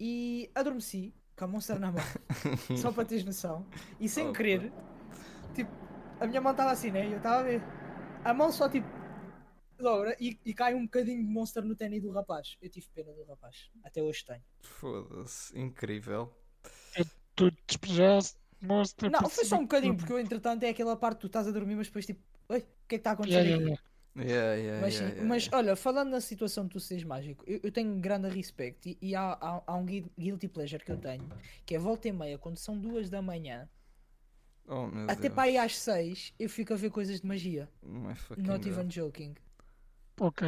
e 0.00 0.50
adormeci 0.54 1.14
com 1.36 1.44
a 1.44 1.48
Monster 1.48 1.78
na 1.78 1.92
mão. 1.92 2.02
Só 2.76 2.90
para 2.90 3.04
teres 3.04 3.24
noção. 3.24 3.66
E 4.00 4.08
sem 4.08 4.32
querer, 4.32 4.72
tipo, 5.54 5.70
a 6.20 6.26
minha 6.26 6.40
mão 6.40 6.52
estava 6.52 6.70
assim, 6.70 6.90
né? 6.90 7.06
E 7.06 7.12
eu 7.12 7.18
estava 7.18 7.40
a 7.40 7.42
ver. 7.42 7.62
A 8.24 8.32
mão 8.32 8.52
só 8.52 8.68
tipo 8.68 8.86
dobra 9.82 10.16
e, 10.20 10.38
e 10.44 10.54
cai 10.54 10.74
um 10.74 10.84
bocadinho 10.84 11.18
de 11.24 11.28
monster 11.28 11.62
no 11.64 11.74
ténis 11.76 12.02
do 12.02 12.10
rapaz. 12.10 12.56
Eu 12.62 12.68
tive 12.70 12.86
pena 12.94 13.12
do 13.12 13.24
rapaz. 13.24 13.70
Até 13.84 14.02
hoje 14.02 14.24
tenho. 14.24 14.42
Foda-se, 14.60 15.58
incrível. 15.58 16.32
Tu 17.34 17.50
despejaste, 17.66 18.36
mostra. 18.60 19.08
Não, 19.10 19.28
foi 19.28 19.44
só 19.44 19.56
um 19.56 19.62
bocadinho, 19.62 19.92
tudo. 19.94 20.00
porque 20.00 20.12
eu 20.12 20.18
entretanto 20.18 20.62
é 20.64 20.68
aquela 20.68 20.96
parte 20.96 21.16
que 21.16 21.20
tu 21.22 21.26
estás 21.28 21.46
a 21.48 21.50
dormir, 21.50 21.76
mas 21.76 21.86
depois 21.86 22.04
tipo, 22.06 22.20
oi, 22.48 22.58
o 22.58 22.60
que 22.60 22.66
é 22.66 22.88
que 22.88 22.94
está 22.96 23.10
a 23.10 23.12
acontecer 23.14 23.38
Yeah, 23.46 23.56
yeah, 23.62 23.64
yeah. 23.64 23.82
Yeah, 24.14 24.80
Mas, 24.82 24.94
yeah, 24.94 25.22
mas 25.24 25.44
yeah. 25.46 25.56
olha, 25.56 25.74
falando 25.74 26.10
na 26.10 26.20
situação 26.20 26.64
de 26.64 26.70
tu 26.72 26.78
seres 26.80 27.02
mágico, 27.02 27.42
eu, 27.46 27.60
eu 27.62 27.72
tenho 27.72 27.98
grande 27.98 28.28
respeito 28.28 28.86
e, 28.86 28.98
e 29.00 29.14
há, 29.14 29.32
há, 29.40 29.62
há 29.66 29.74
um 29.74 29.86
gui- 29.86 30.04
guilty 30.18 30.48
pleasure 30.48 30.84
que 30.84 30.92
eu 30.92 30.98
tenho, 30.98 31.26
que 31.64 31.74
é 31.74 31.78
volta 31.78 32.08
e 32.08 32.12
meia, 32.12 32.36
quando 32.36 32.58
são 32.58 32.78
duas 32.78 33.08
da 33.08 33.22
manhã, 33.22 33.66
Oh, 34.68 34.86
meu 34.86 35.04
até 35.10 35.22
Deus. 35.22 35.34
para 35.34 35.44
aí 35.44 35.56
às 35.56 35.76
seis, 35.78 36.32
eu 36.38 36.48
fico 36.48 36.72
a 36.74 36.76
ver 36.76 36.90
coisas 36.90 37.20
de 37.22 37.26
magia. 37.26 37.68
Fucking 38.14 38.42
Not 38.42 38.58
God. 38.64 38.66
even 38.72 38.88
joking. 38.88 39.34
Ok. 40.26 40.42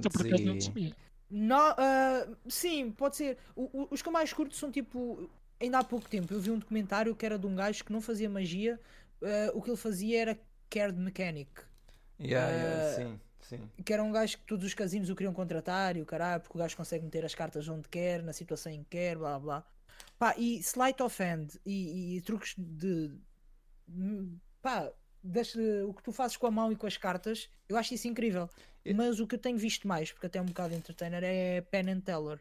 Tipo 0.00 0.24
Talent 0.24 0.44
não 0.66 0.72
e... 0.76 0.94
No, 1.30 1.56
ah, 1.56 2.28
sim, 2.48 2.90
pode 2.90 3.16
ser. 3.16 3.38
O- 3.56 3.70
o- 3.84 3.88
os 3.90 4.02
que 4.02 4.08
eu 4.08 4.12
mais 4.12 4.32
curto 4.32 4.54
são 4.54 4.70
tipo. 4.70 5.30
Ainda 5.60 5.78
há 5.78 5.84
pouco 5.84 6.08
tempo 6.08 6.34
eu 6.34 6.40
vi 6.40 6.50
um 6.50 6.58
documentário 6.58 7.14
que 7.14 7.24
era 7.24 7.38
de 7.38 7.46
um 7.46 7.54
gajo 7.54 7.84
que 7.84 7.92
não 7.92 8.00
fazia 8.00 8.28
magia, 8.28 8.78
ah, 9.22 9.50
o 9.54 9.62
que 9.62 9.70
ele 9.70 9.76
fazia 9.76 10.20
era 10.20 10.38
Cared 10.68 10.98
Mechanic. 10.98 11.50
Yeah, 12.20 12.50
yeah, 12.50 12.82
Eh, 12.90 12.94
sim, 12.96 13.20
sim. 13.40 13.70
Que 13.84 13.92
era 13.92 14.02
um 14.02 14.12
gajo 14.12 14.38
que 14.38 14.44
todos 14.44 14.64
os 14.64 14.74
casinos 14.74 15.08
o 15.10 15.14
queriam 15.16 15.32
contratar 15.32 15.96
e 15.96 16.02
o 16.02 16.06
caralho, 16.06 16.40
porque 16.42 16.56
o 16.56 16.60
gajo 16.60 16.76
consegue 16.76 17.04
meter 17.04 17.24
as 17.24 17.34
cartas 17.34 17.66
onde 17.68 17.88
quer, 17.88 18.22
na 18.22 18.32
situação 18.32 18.70
em 18.72 18.82
que 18.84 18.90
quer, 18.90 19.16
blá 19.16 19.38
blá. 19.38 19.64
Pá, 20.18 20.34
e 20.36 20.58
sleight 20.60 21.02
of 21.02 21.22
hand 21.22 21.48
e, 21.66 22.16
e 22.16 22.20
truques 22.22 22.54
de. 22.58 23.12
hum, 23.88 24.38
pá, 24.60 24.90
das- 25.22 25.54
o 25.54 25.92
que 25.94 26.02
tu 26.02 26.12
fazes 26.12 26.36
com 26.36 26.46
a 26.46 26.50
mão 26.50 26.72
e 26.72 26.76
com 26.76 26.86
as 26.86 26.96
cartas, 26.96 27.48
eu 27.68 27.76
acho 27.76 27.94
isso 27.94 28.08
incrível. 28.08 28.48
Eu- 28.84 28.94
Mas 28.96 29.20
o 29.20 29.26
que 29.26 29.34
eu 29.34 29.38
tenho 29.38 29.56
visto 29.58 29.86
mais, 29.86 30.10
porque 30.12 30.26
até 30.26 30.38
é 30.38 30.42
um 30.42 30.46
bocado 30.46 30.74
entertainer, 30.74 31.22
é 31.24 31.60
Penn 31.60 31.88
and 31.90 32.00
Teller. 32.00 32.40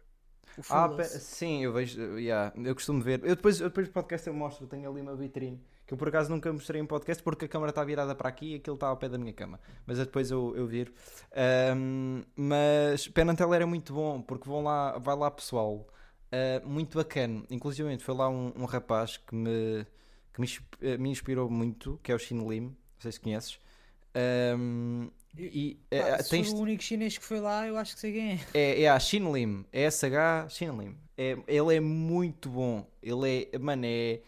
Ah, 0.70 0.90
pe- 0.90 1.06
sim, 1.06 1.64
eu 1.64 1.72
vejo, 1.72 2.18
yeah, 2.18 2.52
eu 2.62 2.76
costumo 2.76 3.02
ver. 3.02 3.22
Eu 3.24 3.36
depois, 3.36 3.60
depois 3.60 3.88
do 3.88 3.94
podcast 3.94 4.28
eu 4.28 4.34
mostro, 4.34 4.68
tenho 4.68 4.90
ali 4.90 5.00
uma 5.02 5.16
vitrine 5.16 5.62
que 5.88 5.94
eu 5.94 5.98
por 5.98 6.08
acaso 6.10 6.30
nunca 6.30 6.52
mostrei 6.52 6.82
em 6.82 6.86
podcast 6.86 7.22
porque 7.24 7.46
a 7.46 7.48
câmera 7.48 7.70
está 7.70 7.84
virada 7.84 8.14
para 8.16 8.28
aqui 8.30 8.54
e 8.54 8.56
aquilo 8.56 8.76
está 8.76 8.88
ao 8.88 8.98
pé 8.98 9.08
da 9.10 9.18
minha 9.18 9.34
cama. 9.34 9.60
Mas 9.86 9.98
depois 9.98 10.30
eu, 10.32 10.54
eu 10.56 10.66
viro. 10.68 10.94
Ahm, 11.34 12.24
mas 12.36 13.08
Teller 13.38 13.62
é 13.62 13.66
muito 13.66 13.94
bom 13.94 14.22
porque 14.22 14.48
vão 14.48 14.64
lá, 14.64 14.98
vai 14.98 15.16
lá 15.16 15.30
pessoal 15.32 15.88
ah, 16.32 16.62
muito 16.66 16.98
bacana. 16.98 17.44
Inclusive 17.50 17.98
foi 18.00 18.16
lá 18.16 18.30
um, 18.30 18.54
um 18.56 18.66
rapaz 18.66 19.18
que 19.18 19.36
me, 19.36 19.86
que 20.34 20.42
me, 20.42 20.48
eh, 20.82 20.98
me 20.98 21.10
inspirou 21.10 21.50
muito, 21.50 22.00
que 22.04 22.12
é 22.12 22.16
o 22.16 22.20
Shin 22.20 22.48
Lim, 22.48 22.62
não 22.62 22.76
sei 23.00 23.12
se 23.12 23.20
conheces. 23.20 23.60
Ahm, 24.14 25.10
e 25.38 25.80
Pá, 25.90 25.96
eh, 25.96 26.24
se 26.24 26.30
tens, 26.30 26.52
o 26.52 26.58
único 26.58 26.84
chinês 26.84 27.18
que 27.18 27.24
foi 27.24 27.40
lá, 27.40 27.66
eu 27.66 27.78
acho 27.78 27.94
que 27.96 28.00
sei 28.02 28.12
quem 28.12 28.32
é. 28.32 28.40
é, 28.54 28.82
é 28.84 28.90
a 28.90 29.00
Shin 29.00 29.32
Lim, 29.32 29.66
é 29.72 29.90
SH 29.90 30.50
Shin 30.50 30.72
Lim. 30.78 30.98
É, 31.18 31.38
ele 31.48 31.76
é 31.76 31.80
muito 31.80 32.50
bom. 32.50 32.90
Ele 33.02 33.50
é, 33.54 33.60
mano, 33.60 33.84
é. 33.86 34.22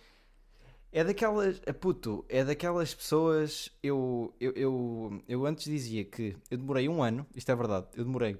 É 0.91 1.03
daquelas. 1.03 1.59
é 1.65 1.73
Puto, 1.73 2.23
é 2.29 2.43
daquelas 2.43 2.93
pessoas. 2.93 3.69
Eu, 3.81 4.33
eu, 4.39 4.51
eu, 4.51 5.23
eu 5.27 5.45
antes 5.45 5.65
dizia 5.65 6.05
que 6.05 6.37
eu 6.51 6.57
demorei 6.57 6.87
um 6.87 7.01
ano, 7.01 7.25
isto 7.35 7.51
é 7.51 7.55
verdade, 7.55 7.87
eu 7.95 8.03
demorei 8.03 8.37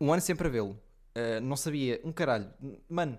um 0.00 0.12
ano 0.12 0.22
sempre 0.22 0.48
a 0.48 0.50
vê-lo. 0.50 0.78
Uh, 1.14 1.40
não 1.42 1.56
sabia 1.56 2.00
um 2.04 2.12
caralho. 2.12 2.50
Mano, 2.88 3.18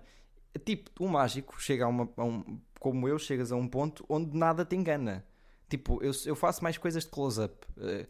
tipo, 0.58 0.90
um 1.04 1.08
mágico 1.08 1.60
chega 1.60 1.84
a, 1.84 1.88
uma, 1.88 2.08
a 2.16 2.24
um. 2.24 2.60
Como 2.78 3.06
eu, 3.08 3.18
chegas 3.18 3.52
a 3.52 3.56
um 3.56 3.68
ponto 3.68 4.04
onde 4.08 4.36
nada 4.36 4.64
te 4.64 4.74
engana. 4.74 5.24
Tipo, 5.68 6.02
eu, 6.02 6.12
eu 6.26 6.34
faço 6.34 6.62
mais 6.64 6.76
coisas 6.78 7.04
de 7.04 7.10
close-up. 7.10 7.54
Uh, 7.76 8.06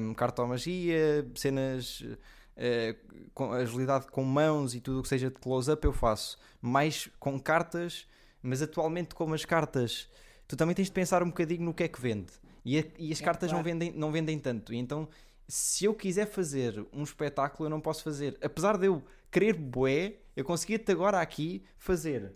um, 0.00 0.14
cartomagia, 0.14 1.26
cenas. 1.34 2.00
uh, 2.00 3.28
com 3.34 3.52
agilidade 3.52 4.06
com 4.08 4.24
mãos 4.24 4.74
e 4.74 4.80
tudo 4.80 5.00
o 5.00 5.02
que 5.02 5.08
seja 5.08 5.28
de 5.30 5.36
close-up 5.38 5.84
eu 5.84 5.92
faço. 5.92 6.38
Mais 6.60 7.08
com 7.20 7.38
cartas, 7.38 8.06
mas 8.42 8.62
atualmente 8.62 9.14
como 9.14 9.34
as 9.34 9.44
cartas. 9.44 10.08
Tu 10.48 10.56
também 10.56 10.74
tens 10.74 10.86
de 10.86 10.92
pensar 10.92 11.22
um 11.22 11.26
bocadinho 11.28 11.62
no 11.62 11.74
que 11.74 11.84
é 11.84 11.88
que 11.88 12.00
vende. 12.00 12.32
E, 12.64 12.78
a- 12.78 12.84
e 12.98 13.12
as 13.12 13.20
É, 13.20 13.24
cartas 13.24 13.50
não, 13.52 13.62
claro. 13.62 13.64
vendem, 13.78 13.92
não 13.92 14.10
vendem 14.10 14.38
tanto. 14.38 14.72
E 14.72 14.76
então, 14.78 15.08
se 15.48 15.84
eu 15.84 15.94
quiser 15.94 16.26
fazer 16.26 16.84
um 16.92 17.02
espetáculo, 17.02 17.66
eu 17.66 17.70
não 17.70 17.80
posso 17.80 18.02
fazer. 18.02 18.36
Apesar 18.42 18.76
de 18.78 18.86
eu 18.86 19.02
querer 19.32 19.54
bué, 19.54 20.18
eu 20.36 20.44
conseguia-te 20.44 20.92
agora 20.92 21.20
aqui 21.20 21.64
fazer 21.76 22.32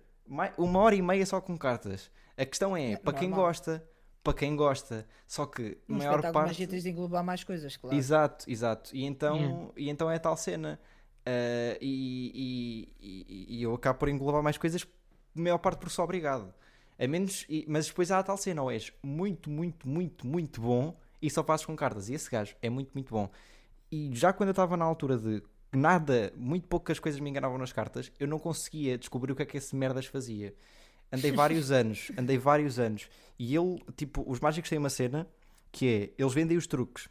uma 0.59 0.81
hora 0.81 0.95
e 0.97 1.03
meia 1.03 1.25
só 1.25 1.41
com 1.41 1.57
cartas. 1.57 2.11
A 2.37 2.45
questão 2.45 2.77
é, 2.77 2.93
É, 2.93 2.97
para 2.97 3.13
quem 3.17 3.29
normal. 3.29 3.47
gosta, 3.47 3.89
para 4.25 4.35
quem 4.35 4.57
gosta. 4.57 5.07
Só 5.27 5.47
que 5.47 5.79
Um 5.89 5.99
maior 5.99 6.21
parte. 6.21 6.35
magia 6.49 6.67
tens 6.67 6.83
de 6.83 6.91
englobar 6.91 7.23
mais 7.23 7.45
coisas, 7.45 7.77
claro. 7.77 7.97
Exato, 7.97 8.45
exato. 8.51 8.91
E 8.97 9.05
então, 9.05 9.37
Yeah. 9.37 9.69
e 9.77 9.91
então 9.91 10.11
é 10.11 10.19
tal 10.19 10.37
cena. 10.37 10.81
Ah, 11.25 11.77
e, 11.81 12.89
e- 13.01 13.27
e- 13.29 13.59
e 13.59 13.63
eu 13.63 13.75
acabo 13.75 13.99
por 13.99 14.09
englobar 14.09 14.43
mais 14.43 14.59
coisas, 14.59 14.87
maior 15.35 15.59
parte 15.59 15.79
por 15.79 15.91
só 15.91 16.03
obrigado. 16.05 16.53
A 16.99 17.07
menos, 17.07 17.45
e- 17.49 17.65
mas 17.69 17.87
depois 17.87 18.11
há 18.11 18.19
a 18.19 18.23
tal 18.23 18.37
cena, 18.37 18.63
ou 18.63 18.71
és 18.71 18.93
muito, 19.03 19.51
muito, 19.51 19.89
muito, 19.89 20.27
muito 20.27 20.61
bom 20.61 20.99
e 21.21 21.29
só 21.31 21.43
fazes 21.45 21.67
com 21.67 21.77
cartas. 21.77 22.09
E 22.09 22.15
esse 22.15 22.31
gajo 22.31 22.55
é 22.63 22.71
muito, 22.71 22.91
muito 22.95 23.11
bom. 23.13 23.31
E 23.93 24.11
já 24.15 24.33
quando 24.33 24.49
eu 24.49 24.53
estava 24.53 24.77
na 24.77 24.85
altura 24.85 25.17
de 25.19 25.43
nada, 25.77 26.33
muito 26.37 26.67
poucas 26.67 26.99
coisas 26.99 27.21
me 27.21 27.31
enganavam 27.31 27.59
nas 27.59 27.73
cartas, 27.73 28.11
eu 28.19 28.27
não 28.27 28.39
conseguia 28.39 28.99
descobrir 28.99 29.33
o 29.33 29.37
que 29.37 29.43
é 29.43 29.47
que 29.47 29.57
esse 29.57 29.75
merdas 29.77 30.07
fazia. 30.07 30.55
Andei 31.13 31.31
vários 31.33 31.71
anos, 31.73 32.11
andei 32.17 32.39
vários 32.39 32.79
anos. 32.79 33.09
E 33.39 33.55
ele, 33.55 33.83
tipo, 33.97 34.25
os 34.27 34.41
mágicos 34.41 34.71
têm 34.71 34.79
uma 34.79 34.91
cena 34.91 35.29
que 35.71 35.87
é, 35.87 36.23
eles 36.23 36.33
vendem 36.33 36.57
os 36.57 36.67
truques. 36.67 37.09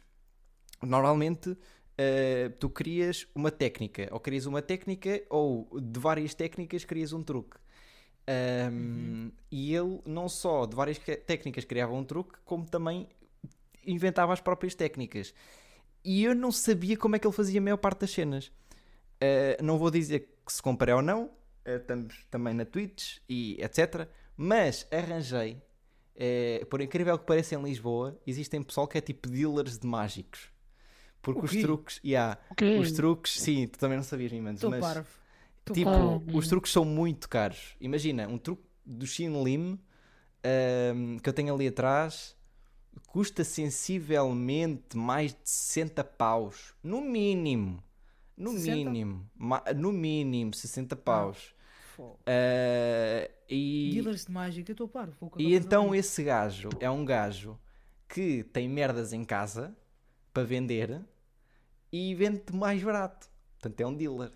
Normalmente, 0.82 1.56
eh, 1.96 2.50
tu 2.60 2.68
crias 2.68 3.26
uma 3.34 3.50
técnica, 3.50 4.08
ou 4.10 4.20
crias 4.20 4.44
uma 4.46 4.60
técnica, 4.60 5.22
ou 5.30 5.68
de 5.80 5.98
várias 5.98 6.34
técnicas 6.34 6.84
crias 6.84 7.12
um 7.12 7.22
truque. 7.22 7.56
Ahm, 8.26 9.30
E 9.50 9.74
ele, 9.74 10.00
não 10.04 10.28
só 10.28 10.66
de 10.66 10.74
várias 10.74 10.98
técnicas 10.98 11.64
criava 11.64 11.92
um 11.94 12.04
truque, 12.04 12.38
como 12.44 12.66
também 12.66 13.08
inventava 13.86 14.32
as 14.32 14.40
próprias 14.40 14.74
técnicas. 14.74 15.32
E 16.06 16.22
eu 16.22 16.36
não 16.36 16.52
sabia 16.52 16.96
como 16.96 17.16
é 17.16 17.18
que 17.18 17.26
ele 17.26 17.34
fazia 17.34 17.58
a 17.60 17.62
maior 17.62 17.78
parte 17.78 18.02
das 18.02 18.10
cenas. 18.12 18.46
Uh, 18.46 19.60
não 19.60 19.76
vou 19.76 19.90
dizer 19.90 20.20
que 20.46 20.52
se 20.52 20.62
comprei 20.62 20.94
ou 20.94 21.02
não, 21.02 21.24
uh, 21.24 21.30
estamos 21.66 22.24
também 22.30 22.54
na 22.54 22.64
Twitch 22.64 23.18
e 23.28 23.60
etc. 23.60 24.08
Mas 24.36 24.86
arranjei, 24.92 25.60
uh, 26.14 26.66
por 26.66 26.80
incrível 26.80 27.18
que 27.18 27.26
pareça, 27.26 27.56
em 27.56 27.62
Lisboa, 27.62 28.16
existem 28.24 28.62
pessoal 28.62 28.86
que 28.86 28.96
é 28.96 29.00
tipo 29.00 29.28
dealers 29.28 29.78
de 29.78 29.86
mágicos. 29.86 30.52
Porque 31.20 31.40
O 31.40 31.44
os 31.44 31.50
truques, 31.50 32.00
yeah, 32.04 32.38
Ok. 32.50 32.78
os 32.78 32.92
truques, 32.92 33.40
sim, 33.40 33.66
tu 33.66 33.76
também 33.76 33.96
não 33.96 34.04
sabias, 34.04 34.30
Estou 34.30 34.70
mas 34.70 34.80
parvo. 34.80 35.08
Tipo, 35.72 35.90
parvo. 35.90 36.38
os 36.38 36.46
truques 36.46 36.70
são 36.70 36.84
muito 36.84 37.28
caros. 37.28 37.74
Imagina, 37.80 38.28
um 38.28 38.38
truque 38.38 38.62
do 38.84 39.04
Shin 39.04 39.42
Lim 39.42 39.80
um, 40.94 41.18
que 41.18 41.28
eu 41.28 41.32
tenho 41.32 41.52
ali 41.52 41.66
atrás 41.66 42.36
custa 43.06 43.44
sensivelmente 43.44 44.96
mais 44.96 45.32
de 45.32 45.48
60 45.48 46.04
paus, 46.04 46.74
no 46.82 47.00
mínimo. 47.00 47.82
No 48.36 48.52
60? 48.52 48.76
mínimo, 48.76 49.30
no 49.76 49.92
mínimo 49.92 50.52
60 50.52 50.94
paus. 50.96 51.54
Fogo. 51.96 52.18
Ah, 52.26 53.30
e, 53.48 53.90
Dealers 53.94 54.26
de 54.26 54.32
mágica, 54.32 54.70
eu 54.70 54.74
estou 54.74 54.86
acabar 54.86 55.08
e 55.38 55.54
então 55.54 55.94
esse 55.94 56.22
gajo 56.22 56.68
é 56.78 56.90
um 56.90 57.04
gajo 57.04 57.58
que 58.08 58.44
tem 58.44 58.68
merdas 58.68 59.12
em 59.12 59.24
casa 59.24 59.74
para 60.32 60.44
vender 60.44 61.02
e 61.90 62.14
vende 62.14 62.42
mais 62.52 62.82
barato. 62.82 63.28
Portanto, 63.58 63.80
é 63.80 63.86
um 63.86 63.96
dealer. 63.96 64.32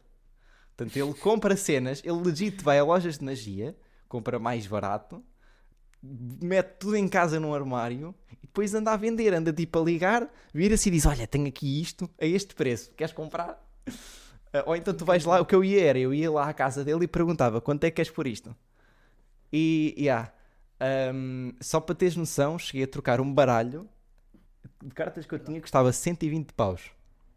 Portanto, 0.77 0.97
ele 0.97 1.15
compra 1.15 1.57
cenas, 1.57 2.03
ele 2.03 2.21
legit 2.23 2.65
vai 2.65 2.79
a 2.79 2.85
lojas 2.85 3.19
de 3.19 3.25
magia, 3.25 3.77
compra 4.09 4.39
mais 4.39 4.67
barato, 4.67 5.23
mete 6.03 6.79
tudo 6.79 6.97
em 6.97 7.07
casa 7.07 7.39
num 7.39 7.55
armário 7.55 8.15
depois 8.51 8.75
anda 8.75 8.91
a 8.91 8.97
vender, 8.97 9.33
anda 9.33 9.53
tipo 9.53 9.79
a 9.79 9.83
ligar, 9.83 10.29
vira-se 10.53 10.89
e 10.89 10.93
diz: 10.93 11.07
Olha, 11.07 11.27
tenho 11.27 11.47
aqui 11.47 11.81
isto 11.81 12.11
a 12.21 12.27
este 12.27 12.55
preço, 12.55 12.91
queres 12.97 13.13
comprar? 13.15 13.59
Ah, 14.53 14.65
Ou 14.67 14.75
então 14.75 14.93
tu 14.93 15.05
vais 15.05 15.25
lá, 15.25 15.41
o 15.41 15.47
que 15.47 15.55
eu 15.55 15.63
ia 15.63 15.81
era, 15.85 15.97
eu 15.97 16.13
ia 16.13 16.29
lá 16.29 16.49
à 16.49 16.53
casa 16.53 16.83
dele 16.85 17.05
e 17.05 17.07
perguntava: 17.07 17.61
Quanto 17.61 17.85
é 17.85 17.89
que 17.89 17.95
queres 17.95 18.11
por 18.11 18.27
isto? 18.27 18.53
E, 19.53 19.95
yeah, 19.97 20.33
um, 21.15 21.53
só 21.61 21.79
para 21.79 21.95
teres 21.95 22.17
noção, 22.17 22.59
cheguei 22.59 22.83
a 22.83 22.89
trocar 22.89 23.21
um 23.21 23.33
baralho 23.33 23.89
de 24.83 24.93
cartas 24.93 25.25
que 25.25 25.33
eu 25.33 25.39
tinha 25.39 25.59
que 25.59 25.63
custava 25.63 25.93
120 25.93 26.53
paus. 26.53 26.91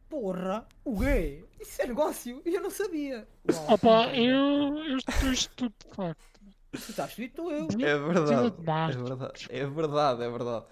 Porra, 0.10 0.68
o 0.84 1.00
quê? 1.00 1.44
Isso 1.60 1.84
é 1.84 1.86
negócio? 1.86 2.42
Eu 2.44 2.62
não 2.62 2.72
sabia. 2.72 3.28
Opa, 3.68 4.08
eu, 4.16 4.76
eu 4.80 4.98
estou 4.98 5.32
estupefacto. 5.32 6.33
Tu 6.74 6.92
estás 6.92 7.10
escrito 7.12 7.50
eu. 7.52 7.68
É 7.82 7.98
verdade, 7.98 8.54
é 8.90 8.92
verdade, 8.92 9.48
é 9.50 9.66
verdade, 9.66 10.24
é 10.24 10.30
verdade. 10.30 10.66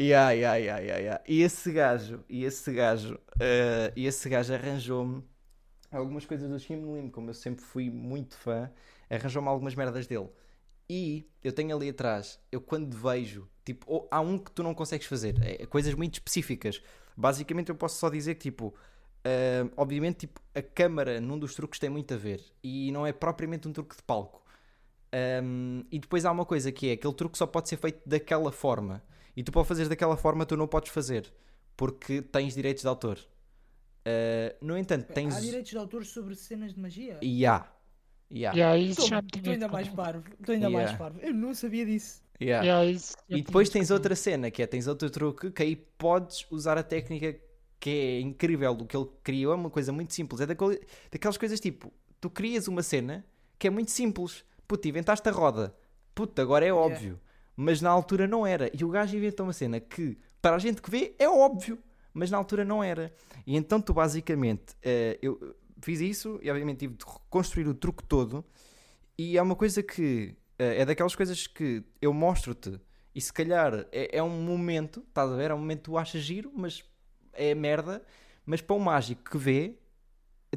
Yeah, 0.00 0.30
yeah, 0.32 0.56
yeah, 0.56 0.78
yeah, 0.80 0.98
yeah. 0.98 1.24
E 1.28 1.42
esse 1.42 1.70
gajo, 1.72 2.24
e 2.28 2.44
esse 2.44 2.72
gajo, 2.72 3.18
eh, 3.38 3.92
e 3.94 4.06
esse 4.06 4.28
gajo 4.28 4.52
arranjou-me 4.54 5.22
algumas 5.92 6.24
coisas 6.24 6.48
do 6.48 6.58
Shin 6.58 6.76
Lim, 6.94 7.10
como 7.10 7.30
eu 7.30 7.34
sempre 7.34 7.62
fui 7.64 7.90
muito 7.90 8.36
fã, 8.36 8.70
arranjou-me 9.10 9.48
algumas 9.48 9.74
merdas 9.74 10.06
dele. 10.06 10.28
E 10.88 11.28
eu 11.44 11.52
tenho 11.52 11.76
ali 11.76 11.90
atrás, 11.90 12.40
eu 12.50 12.60
quando 12.60 12.96
vejo, 12.96 13.46
tipo, 13.64 13.84
ou- 13.92 14.08
há 14.10 14.20
um 14.20 14.38
que 14.38 14.50
tu 14.50 14.62
não 14.62 14.74
consegues 14.74 15.06
fazer, 15.06 15.36
é, 15.42 15.66
coisas 15.66 15.94
muito 15.94 16.14
específicas. 16.14 16.82
Basicamente 17.16 17.68
eu 17.68 17.74
posso 17.76 17.98
só 17.98 18.08
dizer 18.08 18.34
que, 18.36 18.42
tipo, 18.50 18.74
ah, 19.24 19.68
obviamente, 19.76 20.20
tipo, 20.20 20.40
a 20.54 20.62
câmara 20.62 21.20
num 21.20 21.38
dos 21.38 21.54
truques 21.54 21.78
tem 21.78 21.90
muito 21.90 22.14
a 22.14 22.16
ver. 22.16 22.42
E 22.64 22.90
não 22.90 23.06
é 23.06 23.12
propriamente 23.12 23.68
um 23.68 23.72
truque 23.72 23.96
de 23.96 24.02
palco. 24.02 24.39
Um, 25.42 25.84
e 25.90 25.98
depois 25.98 26.24
há 26.24 26.30
uma 26.30 26.44
coisa 26.44 26.70
que 26.70 26.90
é 26.90 26.92
aquele 26.92 27.14
truque 27.14 27.36
só 27.36 27.46
pode 27.46 27.68
ser 27.68 27.76
feito 27.76 28.00
daquela 28.06 28.52
forma. 28.52 29.02
E 29.36 29.42
tu 29.42 29.50
para 29.50 29.62
o 29.62 29.64
fazeres 29.64 29.88
daquela 29.88 30.16
forma 30.16 30.46
tu 30.46 30.56
não 30.56 30.66
podes 30.66 30.92
fazer 30.92 31.32
porque 31.76 32.20
tens 32.20 32.54
direitos 32.54 32.82
de 32.82 32.88
autor. 32.88 33.18
Uh, 34.00 34.54
no 34.64 34.76
entanto, 34.76 35.12
tens. 35.14 35.34
Há 35.34 35.40
direitos 35.40 35.70
de 35.70 35.78
autor 35.78 36.04
sobre 36.04 36.34
cenas 36.34 36.74
de 36.74 36.80
magia? 36.80 37.18
E 37.22 37.46
há. 37.46 37.66
E. 38.30 38.44
E 38.44 38.90
isso 38.90 39.00
Estou 39.02 39.08
já 39.08 39.22
tinha 39.22 39.54
ainda 39.54 39.68
mais 39.68 39.88
parvo. 39.88 40.24
Estou 40.38 40.54
ainda 40.54 40.68
mais 40.68 40.90
Yeah. 40.90 40.98
parvo. 40.98 41.20
Eu 41.20 41.32
não 41.34 41.54
sabia 41.54 41.86
disso. 41.86 42.22
E 42.38 42.52
há. 42.52 42.64
E 42.64 42.70
aí 42.70 42.94
isso 42.94 43.16
E 43.28 43.42
depois 43.42 43.68
tens 43.70 43.90
outra 43.90 44.14
cena 44.14 44.50
que 44.50 44.62
é 44.62 44.66
tens 44.66 44.86
outro 44.86 45.10
truque 45.10 45.50
que 45.50 45.62
aí 45.62 45.74
podes 45.74 46.46
usar 46.50 46.78
a 46.78 46.82
técnica 46.82 47.38
que 47.78 47.90
é 47.90 48.20
incrível 48.20 48.74
do 48.74 48.84
que 48.84 48.94
ele 48.94 49.08
criou, 49.22 49.54
é 49.54 49.56
uma 49.56 49.70
coisa 49.70 49.90
muito 49.90 50.12
simples. 50.12 50.40
É 50.42 50.46
daquelas 50.46 51.38
coisas 51.38 51.58
tipo, 51.58 51.90
tu 52.20 52.28
crias 52.28 52.68
uma 52.68 52.82
cena 52.82 53.24
que 53.58 53.66
é 53.66 53.70
muito 53.70 53.90
simples. 53.90 54.44
Puta, 54.70 54.86
inventaste 54.86 55.28
a 55.28 55.32
roda. 55.32 55.74
Puta, 56.14 56.42
agora 56.42 56.64
é 56.64 56.72
óbvio. 56.72 57.18
Mas 57.56 57.82
na 57.82 57.90
altura 57.90 58.28
não 58.28 58.46
era. 58.46 58.70
E 58.72 58.84
o 58.84 58.88
gajo 58.88 59.16
inventou 59.16 59.44
uma 59.44 59.52
cena 59.52 59.80
que, 59.80 60.16
para 60.40 60.54
a 60.54 60.60
gente 60.60 60.80
que 60.80 60.88
vê, 60.88 61.12
é 61.18 61.28
óbvio. 61.28 61.76
Mas 62.14 62.30
na 62.30 62.38
altura 62.38 62.64
não 62.64 62.80
era. 62.80 63.12
E 63.44 63.56
então 63.56 63.80
tu 63.80 63.92
basicamente, 63.92 64.76
eh, 64.80 65.18
eu 65.20 65.56
fiz 65.82 65.98
isso 65.98 66.38
e 66.40 66.48
obviamente 66.48 66.78
tive 66.78 66.94
de 66.94 67.04
reconstruir 67.04 67.66
o 67.66 67.74
truque 67.74 68.04
todo. 68.04 68.44
E 69.18 69.36
é 69.36 69.42
uma 69.42 69.56
coisa 69.56 69.82
que 69.82 70.36
eh, 70.56 70.82
é 70.82 70.86
daquelas 70.86 71.16
coisas 71.16 71.48
que 71.48 71.82
eu 72.00 72.12
mostro-te 72.12 72.80
e 73.12 73.20
se 73.20 73.32
calhar 73.32 73.88
é, 73.90 74.18
é 74.18 74.22
um 74.22 74.40
momento, 74.40 75.04
estás 75.08 75.32
a 75.32 75.34
ver? 75.34 75.50
É 75.50 75.54
um 75.54 75.58
momento 75.58 75.78
que 75.78 75.84
tu 75.86 75.98
achas 75.98 76.22
giro, 76.22 76.52
mas 76.54 76.84
é 77.32 77.56
merda. 77.56 78.04
Mas 78.46 78.60
para 78.60 78.76
o 78.76 78.78
mágico 78.78 79.28
que 79.28 79.36
vê, 79.36 79.74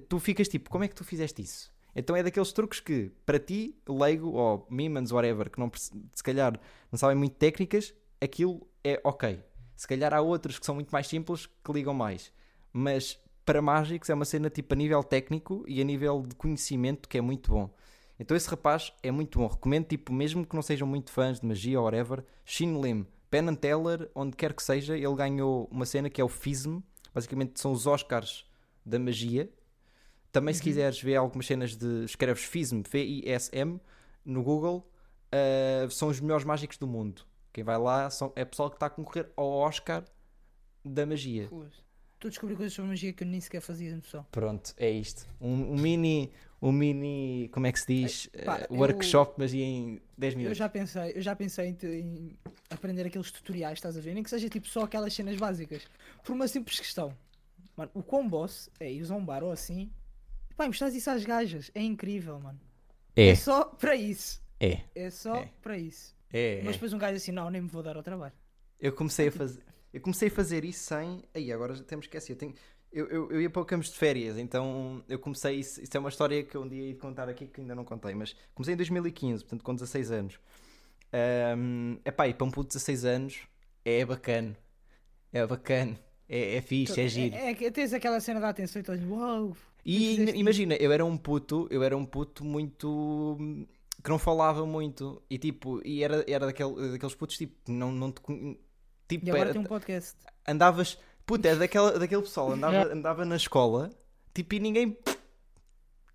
tu 0.07 0.19
ficas 0.19 0.47
tipo, 0.47 0.69
como 0.69 0.83
é 0.83 0.87
que 0.87 0.93
tu 0.93 1.03
fizeste 1.03 1.41
isso? 1.41 1.72
Então 1.95 2.15
é 2.15 2.23
daqueles 2.23 2.51
truques 2.51 2.79
que, 2.79 3.11
para 3.25 3.39
ti, 3.39 3.75
leigo 3.87 4.31
ou 4.31 4.65
mimans, 4.69 5.11
whatever, 5.11 5.49
que 5.49 5.59
não, 5.59 5.71
se 5.73 6.23
calhar 6.23 6.59
não 6.91 6.97
sabem 6.97 7.15
muito 7.15 7.35
técnicas, 7.35 7.93
aquilo 8.19 8.67
é 8.83 8.99
ok. 9.03 9.43
Se 9.75 9.87
calhar 9.87 10.13
há 10.13 10.21
outros 10.21 10.57
que 10.57 10.65
são 10.65 10.75
muito 10.75 10.89
mais 10.89 11.07
simples 11.07 11.45
que 11.45 11.71
ligam 11.71 11.93
mais. 11.93 12.31
Mas 12.71 13.19
para 13.45 13.61
mágicos 13.61 14.09
é 14.09 14.13
uma 14.13 14.25
cena 14.25 14.49
tipo 14.49 14.73
a 14.73 14.77
nível 14.77 15.03
técnico 15.03 15.63
e 15.67 15.81
a 15.81 15.83
nível 15.83 16.21
de 16.21 16.35
conhecimento 16.35 17.07
que 17.07 17.17
é 17.17 17.21
muito 17.21 17.51
bom. 17.51 17.69
Então 18.19 18.37
esse 18.37 18.49
rapaz 18.49 18.93
é 19.03 19.11
muito 19.11 19.39
bom. 19.39 19.47
Recomendo, 19.47 19.85
tipo, 19.85 20.13
mesmo 20.13 20.45
que 20.45 20.55
não 20.55 20.61
sejam 20.61 20.87
muito 20.87 21.11
fãs 21.11 21.39
de 21.39 21.45
magia 21.45 21.79
ou 21.79 21.85
whatever, 21.85 22.23
Shin 22.45 22.79
Lim, 22.81 23.05
Penn 23.29 23.49
and 23.49 23.55
Teller, 23.55 24.09
onde 24.15 24.37
quer 24.37 24.53
que 24.53 24.63
seja, 24.63 24.95
ele 24.95 25.15
ganhou 25.15 25.67
uma 25.71 25.85
cena 25.85 26.09
que 26.09 26.21
é 26.21 26.23
o 26.23 26.29
FISM. 26.29 26.79
Basicamente 27.13 27.59
são 27.59 27.71
os 27.71 27.85
Oscars 27.85 28.45
da 28.85 28.97
magia. 28.97 29.49
Também 30.33 30.53
se 30.53 30.61
quiseres 30.63 30.99
ver 30.99 31.15
algumas 31.15 31.45
cenas 31.45 31.75
de... 31.77 32.03
Escreves 32.05 32.43
FISM, 32.43 32.81
F-I-S-M, 32.81 33.79
no 34.25 34.41
Google. 34.43 34.89
uh, 35.31 35.89
são 35.91 36.09
os 36.09 36.19
melhores 36.19 36.43
mágicos 36.43 36.75
do 36.77 36.87
mundo. 36.87 37.21
Quem 37.53 37.63
vai 37.63 37.77
lá 37.77 38.09
são, 38.09 38.33
é 38.35 38.43
pessoal 38.43 38.69
que 38.71 38.75
está 38.77 38.87
a 38.87 38.89
concorrer 38.89 39.29
ao 39.37 39.45
Oscar 39.47 40.03
da 40.83 41.05
magia. 41.05 41.43
Estou 41.43 41.63
a 42.23 42.29
descobrir 42.29 42.55
coisas 42.55 42.73
sobre 42.73 42.89
magia 42.89 43.13
que 43.13 43.23
eu 43.23 43.27
nem 43.27 43.39
sequer 43.39 43.61
fazia 43.61 43.95
noção. 43.95 44.25
Pronto, 44.31 44.73
é 44.75 44.89
isto. 44.89 45.27
Um, 45.39 45.73
um 45.73 45.77
mini, 45.77 46.31
um 46.59 46.71
mini, 46.71 47.47
como 47.53 47.67
é 47.67 47.71
que 47.71 47.79
se 47.79 47.85
diz? 47.85 48.27
Pá, 48.43 48.57
Eh, 48.61 48.67
eu- 48.71 48.77
workshop, 48.77 49.35
mas 49.37 49.53
em 49.53 50.01
10 50.17 50.33
Eu 50.33 50.37
minutos. 50.39 50.57
já 50.57 50.67
pensei, 50.67 51.11
eu 51.15 51.21
já 51.21 51.35
pensei 51.35 51.67
em, 51.67 51.73
te- 51.75 51.85
em 51.87 52.35
aprender 52.71 53.05
aqueles 53.05 53.29
tutoriais, 53.31 53.77
estás 53.77 53.95
a 53.95 54.01
ver? 54.01 54.15
Nem 54.15 54.23
que 54.23 54.31
seja 54.31 54.49
tipo 54.49 54.67
só 54.67 54.81
aquelas 54.85 55.13
cenas 55.13 55.35
básicas. 55.37 55.83
Por 56.23 56.31
uma 56.33 56.47
simples 56.47 56.79
questão. 56.79 57.15
Mano, 57.77 57.91
o 57.93 58.01
quão 58.01 58.27
boss 58.27 58.67
é 58.79 58.91
ir 58.91 59.01
usar 59.03 59.15
um 59.15 59.23
bar 59.25 59.43
ou 59.43 59.51
assim. 59.51 59.91
Pá, 60.55 60.67
mostras 60.67 60.93
isso 60.95 61.09
às 61.09 61.23
gajas. 61.25 61.71
É 61.73 61.81
incrível, 61.81 62.39
mano. 62.39 62.59
É, 63.15 63.35
só 63.35 63.65
para 63.65 63.95
isso. 63.95 64.41
é, 64.59 64.81
É 64.95 65.09
só 65.09 65.35
É. 65.37 65.49
para 65.61 65.77
isso. 65.77 66.15
é. 66.31 66.61
Mas 66.63 66.75
depois 66.75 66.93
um 66.93 66.97
gajo 66.97 67.15
assim, 67.17 67.31
não, 67.31 67.49
nem 67.49 67.61
me 67.61 67.67
vou 67.67 67.83
dar 67.83 67.95
ao 67.95 68.03
trabalho. 68.03 68.33
Eu 68.79 68.91
comecei 68.93 69.27
a 69.27 69.31
fazer, 69.31 69.63
eu 69.93 70.01
comecei 70.01 70.27
a 70.27 70.31
fazer 70.31 70.65
isso 70.65 70.83
sem. 70.83 71.23
Aí 71.33 71.51
agora 71.51 71.75
já 71.75 71.83
temos 71.83 72.07
que 72.07 72.17
esquecer. 72.17 72.33
Eu, 72.33 72.37
tenho... 72.37 72.53
eu, 72.91 73.07
eu, 73.07 73.31
eu 73.31 73.41
ia 73.41 73.49
para 73.49 73.61
o 73.61 73.65
campos 73.65 73.89
de 73.91 73.97
férias, 73.97 74.37
então 74.37 75.03
eu 75.07 75.19
comecei. 75.19 75.55
Isso, 75.59 75.81
isso 75.81 75.95
é 75.95 75.99
uma 75.99 76.09
história 76.09 76.43
que 76.43 76.55
eu 76.55 76.63
um 76.63 76.67
dia 76.67 76.83
ia 76.89 76.95
contar 76.95 77.29
aqui 77.29 77.47
que 77.47 77.61
ainda 77.61 77.75
não 77.75 77.85
contei, 77.85 78.13
mas 78.15 78.35
comecei 78.53 78.73
em 78.73 78.77
2015, 78.77 79.43
portanto 79.43 79.63
com 79.63 79.73
16 79.75 80.11
anos. 80.11 80.39
Um, 81.57 81.99
epá, 82.03 82.27
e 82.27 82.33
para 82.33 82.45
um 82.45 82.51
puto 82.51 82.69
de 82.69 82.73
16 82.75 83.05
anos 83.05 83.39
é 83.85 84.03
bacana. 84.05 84.57
É 85.31 85.45
bacana. 85.45 85.99
É, 86.27 86.55
é 86.55 86.61
fixe, 86.61 86.99
é 86.99 87.07
giro. 87.07 87.35
É, 87.35 87.51
é 87.51 87.53
que 87.53 87.69
tens 87.69 87.93
aquela 87.93 88.19
cena 88.19 88.39
da 88.39 88.49
atenção 88.49 88.81
e 88.81 88.89
olhas, 88.89 89.05
uau. 89.05 89.55
E 89.85 90.15
imagina, 90.39 90.75
eu 90.75 90.91
era 90.91 91.03
um 91.03 91.17
puto, 91.17 91.67
eu 91.69 91.83
era 91.83 91.95
um 91.97 92.05
puto 92.05 92.43
muito 92.45 93.37
que 94.03 94.09
não 94.09 94.17
falava 94.19 94.65
muito 94.65 95.21
e 95.29 95.37
tipo, 95.37 95.81
e 95.85 96.03
era, 96.03 96.23
era 96.27 96.45
daquele, 96.45 96.91
daqueles 96.91 97.15
putos 97.15 97.37
tipo, 97.37 97.55
não, 97.71 97.91
não 97.91 98.11
te 98.11 98.21
tipo, 99.07 99.25
E 99.25 99.29
agora 99.29 99.45
era- 99.45 99.53
tem 99.53 99.61
um 99.61 99.65
podcast. 99.65 100.17
andavas, 100.47 100.97
puto, 101.25 101.47
é 101.47 101.55
daquela, 101.55 101.97
daquele 101.99 102.21
pessoal, 102.21 102.51
andava, 102.53 102.93
andava 102.93 103.25
na 103.25 103.35
escola, 103.35 103.89
tipo, 104.33 104.55
e 104.55 104.59
ninguém 104.59 104.97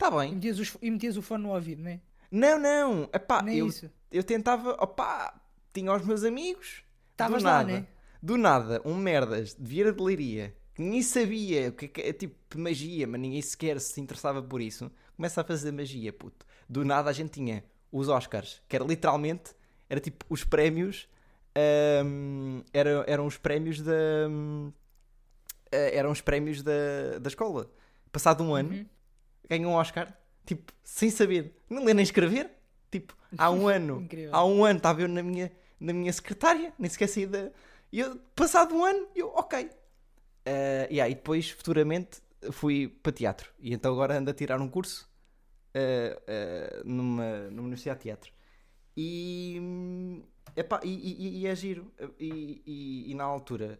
E 0.00 0.10
bem. 0.10 0.34
metias, 0.34 0.58
os, 0.58 0.76
e 0.82 0.90
metias 0.90 1.16
o 1.16 1.22
fone 1.22 1.42
no 1.44 1.54
ouvido, 1.54 1.82
não 1.82 1.90
é? 1.90 2.00
Não, 2.30 2.58
não, 2.58 3.02
epá, 3.12 3.42
Nem 3.42 3.56
eu, 3.58 3.66
isso. 3.68 3.90
eu 4.12 4.22
tentava, 4.22 4.72
opá, 4.82 5.40
tinha 5.72 5.92
os 5.94 6.04
meus 6.04 6.24
amigos, 6.24 6.82
Estavas 7.12 7.42
lá, 7.42 7.64
né? 7.64 7.86
do 8.22 8.36
nada, 8.36 8.80
um 8.84 8.94
merdas 8.94 9.54
de 9.54 9.64
Vieira 9.64 9.92
de 9.92 10.02
Leiria, 10.02 10.54
ninguém 10.78 11.02
sabia 11.02 11.68
o 11.68 11.72
que 11.72 11.84
é 11.84 11.88
que 11.88 12.00
é 12.00 12.12
tipo 12.12 12.36
magia, 12.58 13.06
mas 13.06 13.20
ninguém 13.20 13.42
sequer 13.42 13.80
se 13.80 14.00
interessava 14.00 14.42
por 14.42 14.60
isso, 14.60 14.90
começa 15.16 15.40
a 15.40 15.44
fazer 15.44 15.72
magia, 15.72 16.12
puto. 16.12 16.46
Do 16.68 16.84
nada 16.84 17.10
a 17.10 17.12
gente 17.12 17.30
tinha 17.32 17.64
os 17.90 18.08
Oscars, 18.08 18.62
que 18.68 18.76
era 18.76 18.84
literalmente, 18.84 19.54
era 19.88 20.00
tipo 20.00 20.24
os 20.28 20.44
prémios, 20.44 21.08
ahm, 21.54 22.60
era- 22.72 23.04
eram 23.06 23.26
os 23.26 23.36
prémios 23.36 23.80
da. 23.80 23.92
hum, 24.28 24.72
eh, 25.72 25.96
eram 25.96 26.10
os 26.10 26.20
prémios 26.20 26.62
da, 26.62 27.18
da 27.20 27.28
escola. 27.28 27.70
Passado 28.12 28.42
um 28.44 28.54
ano, 28.54 28.70
Uhum. 28.70 28.86
ganhou 29.48 29.72
um 29.72 29.74
Oscar, 29.76 30.16
tipo, 30.46 30.72
sem 30.82 31.10
saber, 31.10 31.54
não 31.68 31.84
ler 31.84 31.94
nem 31.94 32.02
escrever. 32.02 32.50
Tipo, 32.90 33.14
há 33.36 33.50
um 33.50 33.66
ano, 33.68 34.08
há 34.32 34.44
um 34.44 34.64
ano 34.64 34.78
estava 34.78 35.02
eu 35.02 35.08
na 35.08 35.22
minha, 35.22 35.52
na 35.78 35.92
minha 35.92 36.12
secretária, 36.12 36.72
nem 36.78 36.88
sequer 36.90 37.08
saí 37.08 37.26
da. 37.26 37.50
E 37.92 38.00
eu, 38.00 38.16
passado 38.34 38.74
um 38.74 38.84
ano, 38.84 39.08
eu, 39.14 39.28
ok. 39.34 39.70
Eh, 40.50 40.88
e 40.90 41.00
aí 41.00 41.14
depois, 41.14 41.50
futuramente, 41.50 42.22
fui 42.52 42.88
para 42.88 43.12
teatro. 43.12 43.52
E 43.58 43.74
então 43.74 43.92
agora 43.92 44.16
ando 44.16 44.30
a 44.30 44.34
tirar 44.34 44.58
um 44.60 44.68
curso 44.68 45.06
eh, 45.74 46.18
eh, 46.26 46.82
numa, 46.86 47.50
numa 47.50 47.62
universidade 47.64 47.98
de 47.98 48.02
teatro. 48.04 48.32
E, 48.96 49.60
epá, 50.56 50.80
e, 50.82 50.88
e- 50.88 51.38
e 51.40 51.46
é 51.46 51.54
giro. 51.54 51.92
E, 52.18 52.62
e- 52.66 53.10
e 53.10 53.14
na 53.14 53.24
altura 53.24 53.78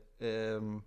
hum, 0.61 0.83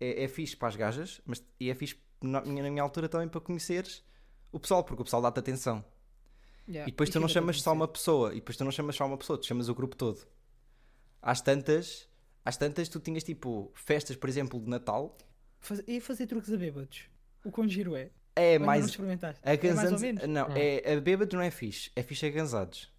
é, 0.00 0.24
é 0.24 0.28
fixe 0.28 0.56
para 0.56 0.68
as 0.68 0.76
gajas, 0.76 1.20
mas 1.24 1.42
e 1.60 1.70
é 1.70 1.74
fixe 1.74 1.96
na 2.20 2.40
minha, 2.42 2.62
na 2.64 2.70
minha 2.70 2.82
altura 2.82 3.08
também 3.08 3.28
para 3.28 3.40
conheceres 3.40 4.04
o 4.52 4.58
pessoal, 4.58 4.82
porque 4.82 5.00
o 5.00 5.04
pessoal 5.04 5.22
dá-te 5.22 5.38
atenção. 5.38 5.84
Yeah. 6.68 6.88
E 6.88 6.90
depois 6.90 7.08
tu 7.08 7.20
não 7.20 7.28
chamas 7.28 7.62
só 7.62 7.72
uma 7.72 7.86
pessoa, 7.88 8.32
e 8.32 8.36
depois 8.36 8.56
tu 8.56 8.64
não 8.64 8.72
chamas 8.72 8.96
só 8.96 9.06
uma 9.06 9.16
pessoa, 9.16 9.38
tu 9.38 9.46
chamas 9.46 9.68
o 9.68 9.74
grupo 9.74 9.94
todo. 9.96 10.26
Às 11.22 11.40
tantas, 11.40 12.08
às 12.44 12.56
tantas 12.56 12.88
tu 12.88 12.98
tinhas 13.00 13.22
tipo 13.24 13.70
festas, 13.74 14.16
por 14.16 14.28
exemplo, 14.28 14.58
de 14.60 14.68
Natal. 14.68 15.16
Faz- 15.60 15.82
E 15.86 16.00
fazer 16.00 16.26
truques 16.26 16.52
a 16.52 16.56
bêbados. 16.56 17.02
O 17.44 17.50
quão 17.50 17.68
giro 17.68 17.94
é? 17.96 18.10
É 18.36 18.42
Ou 18.42 18.46
ainda 18.46 18.58
não 18.60 18.66
mais. 18.66 18.84
experimentaste? 18.86 19.40
A 19.44 19.52
é 19.52 19.56
mais 19.56 19.68
ou 19.68 19.74
gansantes, 19.74 20.00
menos? 20.02 20.26
não, 20.28 20.46
Ah. 20.46 20.58
é, 20.58 20.92
a 20.94 21.00
bêbados 21.00 21.34
não 21.34 21.42
é 21.42 21.50
fixe, 21.50 21.90
é 21.96 22.02
fixe 22.02 22.26
a 22.26 22.30
gansados. 22.30 22.90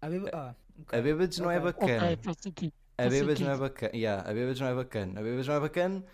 A 0.00 0.08
bêba... 0.08 0.30
Ah, 0.32 0.54
ok. 0.80 0.98
A 0.98 1.02
bêbados 1.02 1.38
não 1.38 1.50
é 1.50 1.58
Ok. 1.58 1.64
bacana. 1.72 2.04
Ok, 2.06 2.18
faz 2.22 2.36
sentido. 2.40 2.72
A 2.96 3.08
bêbados 3.08 3.40
não 3.40 3.52
é 3.52 3.56
bacana. 3.56 3.92
Yeah, 3.96 4.28
a 4.30 4.32
bêbados 4.34 4.60
não 4.60 4.66
é 4.68 4.74
bacana. 4.74 5.20
A 5.20 5.22
bêbados 5.22 5.46
não 5.46 5.54
é 5.54 5.60
bacana, 5.60 6.04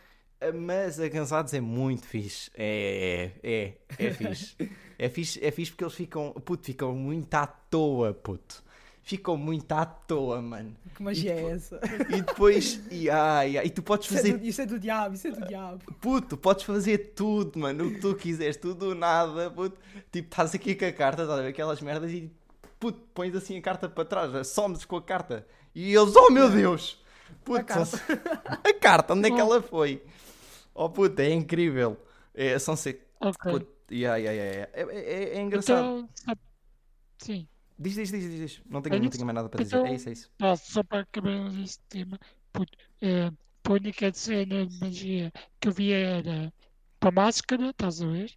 eh, 0.40 0.52
mas 0.52 1.00
a 1.00 1.10
cansados 1.10 1.54
é 1.54 1.60
muito 1.60 2.06
fixe. 2.06 2.50
É, 2.54 3.32
é, 3.42 3.68
é, 3.98 4.06
é 4.06 4.10
fixe. 4.12 4.56
É 4.96 5.08
fixe, 5.08 5.44
é 5.44 5.50
fixe 5.50 5.72
porque 5.72 5.82
eles 5.82 5.94
ficam, 5.94 6.32
puto, 6.32 6.64
ficam 6.64 6.94
muito 6.94 7.34
à 7.34 7.48
toa, 7.48 8.14
puto. 8.14 8.62
Ficam 9.04 9.36
muito 9.36 9.70
à 9.70 9.84
toa, 9.84 10.40
mano. 10.40 10.74
Que 10.94 11.02
magia 11.02 11.34
E 11.34 11.38
é 11.38 11.50
essa? 11.50 11.78
E 12.08 12.22
depois, 12.22 12.80
e, 12.90 13.10
ai, 13.10 13.58
ai, 13.58 13.66
e 13.66 13.70
tu 13.70 13.82
podes 13.82 14.06
Isso 14.06 14.14
é, 14.14 14.16
fazer 14.16 14.38
do, 14.38 14.46
isso 14.46 14.62
é 14.62 14.66
do 14.66 14.78
diabo, 14.78 15.14
isso 15.14 15.28
é 15.28 15.30
do 15.30 15.46
diabo. 15.46 15.92
Puto, 16.00 16.38
podes 16.38 16.64
fazer 16.64 17.12
tudo, 17.14 17.58
mano, 17.58 17.84
o 17.86 17.92
que 17.92 18.00
tu 18.00 18.14
quiseres, 18.14 18.56
tudo 18.56 18.88
ou 18.88 18.94
nada, 18.94 19.50
puto. 19.50 19.78
Tipo, 20.10 20.28
estás 20.30 20.54
aqui 20.54 20.74
com 20.74 20.86
a 20.86 20.92
carta, 20.92 21.20
estás 21.20 21.38
a 21.38 21.42
ver 21.42 21.48
aquelas 21.48 21.82
merdas 21.82 22.10
e, 22.12 22.32
puto, 22.80 22.98
pões 23.12 23.34
assim 23.34 23.58
a 23.58 23.60
carta 23.60 23.90
para 23.90 24.06
trás, 24.06 24.48
somes 24.48 24.86
com 24.86 24.96
a 24.96 25.02
carta. 25.02 25.46
E 25.74 25.94
eles, 25.94 26.16
oh 26.16 26.30
meu 26.30 26.50
Deus! 26.50 26.98
Puto, 27.44 27.60
A 27.60 27.62
carta. 27.62 28.00
a 28.64 28.74
carta, 28.80 29.12
onde 29.12 29.28
é 29.28 29.30
que 29.30 29.40
ela 29.40 29.60
foi? 29.60 30.02
Oh 30.74 30.88
puto, 30.88 31.20
é 31.20 31.30
incrível. 31.30 31.98
É, 32.32 32.58
são 32.58 32.74
se... 32.74 32.98
Ok. 33.20 33.52
puto, 33.52 33.70
yeah, 33.92 34.16
yeah, 34.16 34.42
yeah. 34.42 34.70
É, 34.72 34.82
é- 34.82 35.36
é 35.36 35.42
engraçado. 35.42 36.08
Então, 36.22 36.38
sim. 37.18 37.46
Diz, 37.78 37.94
diz, 37.94 38.10
diz, 38.10 38.22
diz, 38.24 38.38
diz. 38.40 38.62
Não 38.66 38.80
tenho, 38.80 38.96
É 38.96 39.00
não 39.00 39.08
tenho 39.10 39.24
mais 39.26 39.34
nada 39.34 39.48
para 39.48 39.62
dizer. 39.62 39.76
Então- 39.76 39.86
É 39.86 39.94
isso, 39.94 40.08
é 40.08 40.12
isso. 40.12 40.30
Ah, 40.40 40.56
só 40.56 40.82
para 40.82 41.00
acabar 41.00 41.30
este 41.62 41.82
tema, 41.88 42.18
puto, 42.52 42.76
eh, 43.02 43.30
a 43.64 43.72
única 43.72 44.12
cena 44.12 44.66
de 44.66 44.78
magia 44.80 45.32
que 45.60 45.68
eu 45.68 45.72
via 45.72 45.96
era 45.96 46.52
para 47.00 47.08
a 47.08 47.12
máscara, 47.12 47.70
estás 47.70 48.00
a 48.00 48.06
ver? 48.06 48.30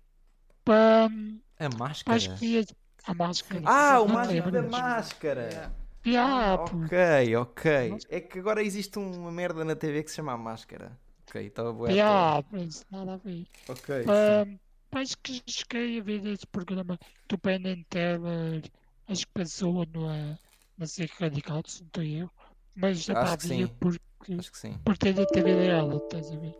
Para, 0.66 1.06
A 1.06 1.10
para 1.10 1.68
as 1.68 1.76
máscara. 1.76 2.38
crias, 2.38 2.66
a 3.06 3.14
máscara. 3.14 3.62
Ah, 3.66 4.02
o 4.02 4.08
mágico 4.08 4.52
da 4.52 4.64
máscara. 4.64 5.72
Yeah. 6.06 6.54
Ah. 6.54 6.64
Ok, 6.64 7.36
ok. 7.36 7.90
Máscara. 7.90 8.18
É 8.18 8.22
que 8.22 8.40
agora 8.40 8.64
existe 8.64 8.98
uma 8.98 9.32
merda 9.32 9.64
na 9.66 9.76
TV 9.76 10.04
que 10.04 10.10
se 10.10 10.16
chama 10.18 10.34
a 10.34 10.38
máscara. 10.38 10.98
Ok, 11.28 11.42
estava 11.46 11.74
boa. 11.74 11.90
Ah, 12.02 12.44
mas 12.52 12.86
nada 12.90 13.14
a 13.14 13.18
ver. 13.18 13.46
Ok. 13.68 14.06
Ah, 14.08 15.00
acho 15.00 15.18
que 15.20 15.42
cheguei 15.46 16.00
a 16.00 16.04
ver 16.04 16.26
esse 16.26 16.48
programa 16.48 16.98
do 17.28 17.38
and 17.50 17.84
Teller, 17.90 18.64
acho 19.08 19.26
que 19.28 19.34
passou 19.34 19.86
no, 19.86 20.10
ah, 20.10 20.38
na 20.78 20.86
SIC 20.86 21.12
Radical, 21.20 21.62
se 21.66 21.82
não 21.82 21.88
estou 21.88 22.04
eu, 22.04 22.30
mas 22.76 23.04
já 23.04 23.20
Acho 23.20 23.38
que 23.38 23.48
sim. 23.48 23.68
porque, 23.80 24.34
Acho 24.38 24.52
que 24.52 24.58
sim. 24.58 24.78
por 24.84 24.98
ter 24.98 25.20
a 25.20 25.26
TV 25.26 25.56
dela, 25.56 25.96
estás 25.98 26.32
a 26.32 26.38
ver? 26.38 26.54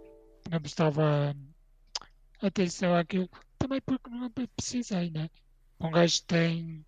Não 0.50 0.60
prestava 0.62 1.36
ah, 2.42 2.48
atenção 2.48 2.96
àquilo, 2.96 3.30
também 3.58 3.82
porque 3.82 4.10
não 4.10 4.32
precisei, 4.32 5.12
né? 5.12 5.30
Um 5.80 5.92
gajo 5.92 6.24
tem, 6.24 6.84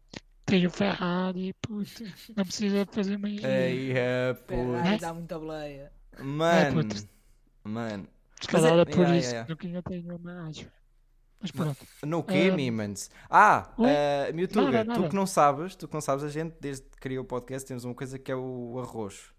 tem 0.45 0.65
o 0.65 0.69
Ferrari, 0.71 1.53
puto, 1.61 2.03
não 2.35 2.43
precisa 2.43 2.85
fazer 2.91 3.17
magia. 3.17 3.47
Ei, 3.47 3.91
é, 3.91 4.35
Ferrari 4.47 4.89
Né? 4.89 4.97
dá 4.97 5.13
muita 5.13 5.37
boleia. 5.37 5.91
pô. 6.15 6.23
Mano. 6.23 6.83
puto. 6.83 7.07
Mano. 7.63 8.07
Se 8.41 8.47
calhar 8.47 8.77
é- 8.77 8.81
é 8.81 8.85
por 8.85 8.99
yeah, 8.99 9.17
isso 9.17 9.29
yeah, 9.31 9.55
que 9.55 9.67
nunca 9.67 9.89
tenho 9.89 10.15
uma 10.15 10.47
acho. 10.47 10.67
Mas 11.41 11.51
pronto. 11.51 11.77
No 12.05 12.23
quê, 12.23 12.49
Ah, 12.51 12.55
Mimans? 12.55 13.09
Ah, 13.29 13.69
uh, 13.77 14.33
Mewtwo, 14.35 14.61
nada, 14.69 14.93
tu 14.93 15.07
que 15.09 15.15
não 15.15 15.25
sabes, 15.25 15.75
tu 15.75 15.87
que 15.87 15.93
não 15.93 16.01
sabes, 16.01 16.23
a 16.25 16.29
gente, 16.29 16.55
desde 16.59 16.83
que 16.83 16.97
criou 16.97 17.23
o 17.23 17.27
podcast, 17.27 17.67
temos 17.67 17.85
uma 17.85 17.93
coisa 17.95 18.19
que 18.19 18.31
é 18.31 18.35
o 18.35 18.77
arroz. 18.81 19.31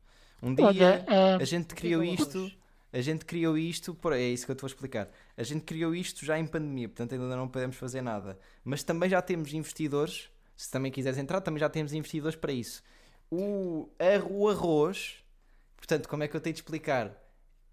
Um 0.43 0.55
dia 0.55 0.65
Olha, 0.67 1.05
ah, 1.07 1.37
a 1.37 1.45
gente 1.45 1.75
criou 1.75 2.03
é 2.03 2.07
isto. 2.07 2.39
arroz? 2.39 2.57
A 2.93 3.01
gente 3.01 3.25
criou 3.25 3.57
isto, 3.57 3.95
por- 3.95 4.13
é 4.15 4.21
isso 4.21 4.45
que 4.47 4.51
eu 4.51 4.57
te 4.57 4.63
vou 4.63 4.67
explicar. 4.67 5.09
A 5.37 5.43
gente 5.43 5.61
criou 5.63 5.95
isto 5.95 6.25
já 6.25 6.39
em 6.39 6.47
pandemia, 6.47 6.89
portanto 6.89 7.13
ainda 7.15 7.37
não 7.37 7.47
podemos 7.47 7.77
fazer 7.77 8.01
nada. 8.03 8.39
Mas 8.65 8.83
também 8.83 9.09
já 9.09 9.21
temos 9.23 9.53
investidores, 9.53 10.29
se 10.57 10.71
também 10.71 10.91
quiseres 10.91 11.19
entrar, 11.19 11.41
também 11.41 11.61
já 11.61 11.69
temos 11.69 11.93
investidores 11.93 12.35
para 12.37 12.51
isso. 12.53 12.83
O, 13.31 13.89
o 14.31 14.49
arroz, 14.49 15.23
portanto, 15.77 16.09
como 16.09 16.23
é 16.25 16.29
que 16.29 16.35
eu 16.37 16.41
tenho 16.41 16.55
de 16.55 16.61
explicar? 16.61 17.13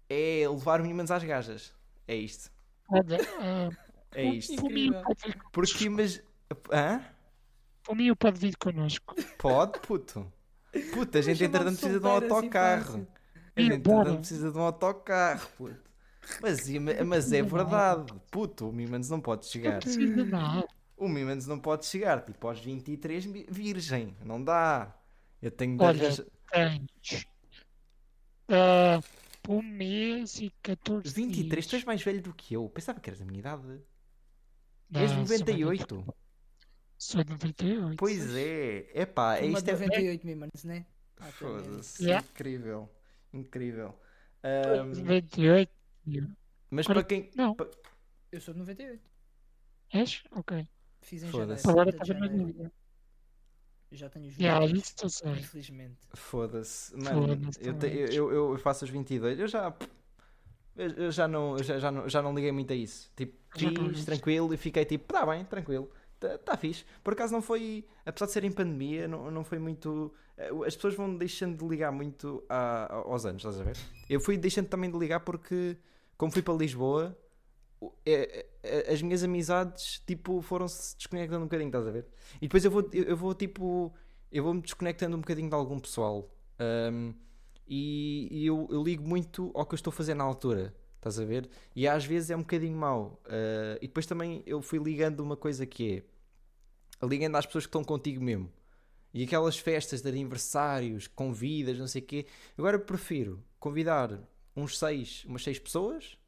É 0.08 0.44
levar 0.48 0.80
meninas 0.82 1.10
às 1.10 1.24
gajas. 1.24 1.72
É 2.06 2.14
isto. 2.14 2.50
olha, 2.88 3.18
ah, 3.40 3.70
É 4.12 4.24
isto. 4.24 4.56
Porque, 5.52 5.88
mas. 5.88 6.22
Hã? 6.72 7.02
o 7.88 7.94
Minho 7.94 8.14
pode 8.14 8.38
vir 8.38 8.56
connosco. 8.56 9.14
Pode, 9.38 9.80
puto. 9.80 10.30
Puto, 10.92 11.18
a 11.18 11.22
gente 11.22 11.42
entretanto 11.42 11.74
de 11.74 11.80
precisa 11.80 12.00
de 12.00 12.06
um 12.06 12.16
assim 12.16 12.24
autocarro. 12.26 13.08
A 13.56 13.60
gente 13.60 13.74
entretanto 13.74 14.18
precisa 14.18 14.52
de 14.52 14.58
um 14.58 14.60
autocarro, 14.60 15.48
puto. 15.56 15.88
Mas, 16.42 16.68
mas 17.06 17.32
é 17.32 17.42
verdade, 17.42 18.12
puto, 18.30 18.68
o 18.68 18.72
Mimans 18.72 19.08
não 19.08 19.20
pode 19.20 19.46
chegar. 19.46 19.80
O 20.96 21.08
Mimans 21.08 21.46
não 21.46 21.58
pode 21.58 21.86
chegar, 21.86 22.22
tipo, 22.22 22.46
aos 22.46 22.60
23 22.60 23.24
mi- 23.26 23.46
virgem. 23.48 24.14
Não 24.24 24.42
dá. 24.42 24.94
Eu 25.40 25.50
tenho 25.50 25.76
de 25.78 25.82
Olha, 25.82 26.06
arranjar... 26.06 26.26
Tens 26.50 27.26
ah, 28.48 29.00
um 29.48 29.62
mês 29.62 30.40
e 30.40 30.52
14 30.62 31.14
23, 31.14 31.66
tu 31.66 31.76
és 31.76 31.80
dias. 31.80 31.84
mais 31.84 32.02
velho 32.02 32.20
do 32.20 32.34
que 32.34 32.54
eu. 32.54 32.68
Pensava 32.68 33.00
que 33.00 33.08
eras 33.08 33.20
da 33.20 33.24
minha 33.26 33.38
idade. 33.38 33.80
És 34.94 35.10
sou 35.10 35.18
mais 35.18 35.30
98. 35.40 35.96
velho. 35.96 36.14
Sou 36.96 37.24
98. 37.24 37.96
Pois 37.96 38.34
é. 38.34 38.90
Epá, 38.94 39.36
é 39.38 39.46
isto 39.46 39.62
de 39.64 39.70
é... 39.70 39.74
98 39.74 40.26
Mimans, 40.26 40.64
né? 40.64 40.86
Ah. 41.18 41.24
Foda-se. 41.32 42.02
Yeah. 42.04 42.26
Incrível. 42.32 42.88
Incrível. 43.32 43.94
Ahm, 44.42 44.92
98. 45.04 45.70
mas 46.70 46.86
para 46.86 47.02
quem... 47.04 47.30
Não, 47.34 47.56
Eu 48.32 48.40
sou 48.40 48.54
de 48.54 48.60
98. 48.60 49.00
és? 49.92 50.22
Ok. 50.32 50.66
Fiz 51.02 51.22
em 51.22 51.30
Foda-se. 51.30 51.62
janeiro. 51.64 51.70
Agora 51.70 51.92
30 51.92 52.04
de 52.04 52.12
estava 52.12 52.20
na 52.36 52.36
dúvida. 52.44 52.72
Já 53.90 54.10
tenho 54.10 54.26
os 54.28 54.34
Já, 54.34 54.60
22, 54.60 54.84
isso 54.84 54.94
eu 55.02 55.08
sei. 55.10 55.32
infelizmente. 55.32 55.96
Foda-se, 56.14 56.94
mano, 56.96 57.28
Foda-se, 57.36 57.66
eu, 57.66 57.78
te- 57.78 58.14
eu, 58.14 58.32
eu 58.32 58.58
faço 58.58 58.84
os 58.84 58.90
22, 58.90 59.38
eu 59.38 59.48
já, 59.48 59.74
eu, 60.78 61.10
já, 61.10 61.26
não, 61.28 61.62
já, 61.62 61.78
já, 61.78 61.90
não, 61.90 62.08
já 62.08 62.22
não 62.22 62.34
liguei 62.34 62.52
muito 62.52 62.72
a 62.72 62.76
isso. 62.76 63.10
Tipo, 63.16 63.36
fiz 63.94 64.04
tranquilo 64.04 64.54
e 64.54 64.56
fiquei 64.56 64.84
tipo, 64.84 65.12
tá 65.12 65.26
bem, 65.26 65.44
tranquilo, 65.44 65.90
tá, 66.20 66.38
tá 66.38 66.56
fixe. 66.56 66.84
Por 67.02 67.12
acaso 67.14 67.32
não 67.32 67.42
foi, 67.42 67.84
apesar 68.06 68.26
de 68.26 68.32
ser 68.32 68.44
em 68.44 68.52
pandemia, 68.52 69.06
não, 69.08 69.30
não 69.30 69.44
foi 69.44 69.58
muito. 69.58 70.12
eh, 70.36 70.50
As 70.66 70.74
pessoas 70.76 70.94
vão 70.94 71.16
deixando 71.16 71.56
de 71.58 71.66
ligar 71.66 71.90
muito 71.92 72.44
a- 72.48 72.92
aos 73.06 73.26
anos, 73.26 73.40
estás 73.44 73.60
a 73.60 73.64
ver? 73.64 73.76
Eu 74.08 74.20
fui 74.20 74.36
deixando 74.38 74.68
também 74.68 74.90
de 74.90 74.96
ligar 74.98 75.20
porque, 75.20 75.76
como 76.16 76.30
fui 76.32 76.42
para 76.42 76.54
Lisboa, 76.54 77.16
é- 78.04 78.46
é- 78.62 78.92
as 78.92 79.00
minhas 79.02 79.22
amizades 79.22 80.02
tipo 80.06 80.40
foram-se 80.42 80.96
desconectando 80.96 81.40
um 81.42 81.46
bocadinho, 81.46 81.68
estás 81.68 81.86
a 81.86 81.90
ver? 81.90 82.06
E 82.36 82.40
depois 82.42 82.64
eu 82.64 82.70
vou, 82.70 82.88
eu, 82.92 83.16
vou 83.16 83.34
tipo, 83.34 83.92
eu 84.32 84.42
vou-me 84.42 84.60
desconectando 84.60 85.16
um 85.16 85.20
bocadinho 85.20 85.48
de 85.48 85.54
algum 85.54 85.78
pessoal. 85.78 86.28
Ahm, 86.58 87.12
e 87.68 88.28
e 88.30 88.46
eu, 88.46 88.68
eu 88.70 88.82
ligo 88.82 89.06
muito 89.06 89.50
ao 89.54 89.66
que 89.66 89.74
eu 89.74 89.76
estou 89.76 89.90
a 89.90 89.94
fazer 89.94 90.14
na 90.14 90.24
altura, 90.24 90.74
estás 90.96 91.18
a 91.18 91.24
ver? 91.24 91.48
E 91.74 91.86
às 91.86 92.04
vezes 92.04 92.30
é 92.30 92.36
um 92.36 92.40
bocadinho 92.40 92.76
mau. 92.76 93.20
Ah, 93.26 93.78
e 93.80 93.86
depois 93.86 94.06
também 94.06 94.42
eu 94.46 94.62
fui 94.62 94.78
ligando 94.78 95.20
uma 95.20 95.36
coisa 95.36 95.66
que 95.66 95.96
é 95.96 97.06
ligando 97.06 97.36
às 97.36 97.46
pessoas 97.46 97.64
que 97.64 97.68
estão 97.68 97.84
contigo 97.84 98.22
mesmo. 98.22 98.50
E 99.12 99.22
aquelas 99.24 99.58
festas 99.58 100.02
de 100.02 100.08
aniversários, 100.08 101.06
convidas, 101.06 101.78
não 101.78 101.86
sei 101.86 102.02
o 102.02 102.04
quê. 102.04 102.26
Agora 102.56 102.76
eu 102.76 102.80
prefiro 102.80 103.42
convidar 103.58 104.18
uns 104.54 104.78
seis, 104.78 105.24
umas 105.24 105.42
seis 105.42 105.58
pessoas, 105.58 106.18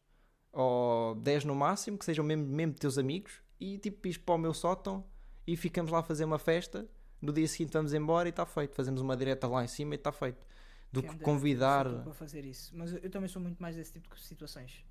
ou 0.52 1.14
10 1.16 1.44
no 1.44 1.54
máximo, 1.54 1.98
que 1.98 2.04
sejam 2.04 2.24
mesmo, 2.24 2.46
mesmo 2.46 2.74
teus 2.74 2.98
amigos, 2.98 3.42
e 3.60 3.78
tipo 3.78 4.06
ires 4.06 4.16
para 4.16 4.34
o 4.34 4.38
meu 4.38 4.54
sótão 4.54 5.04
e 5.46 5.56
ficamos 5.56 5.90
lá 5.90 5.98
a 5.98 6.02
fazer 6.02 6.24
uma 6.24 6.38
festa. 6.38 6.88
No 7.20 7.32
dia 7.32 7.46
seguinte 7.46 7.72
vamos 7.72 7.92
embora 7.92 8.28
e 8.28 8.30
está 8.30 8.46
feito. 8.46 8.74
Fazemos 8.74 9.00
uma 9.02 9.16
direta 9.16 9.46
lá 9.46 9.62
em 9.62 9.68
cima 9.68 9.94
e 9.94 9.96
está 9.96 10.10
feito. 10.10 10.44
Do 10.92 11.02
que 11.02 11.08
dera 11.08 11.24
convidar. 11.24 11.84
para 12.02 12.12
fazer 12.12 12.44
isso. 12.44 12.72
Mas 12.76 12.92
eu, 12.92 13.10
também 13.10 13.28
sou 13.28 13.40
muito 13.40 13.60
mais 13.62 13.76
desse 13.76 13.92
tipo 13.92 14.14
de 14.14 14.20
situações. 14.22 14.84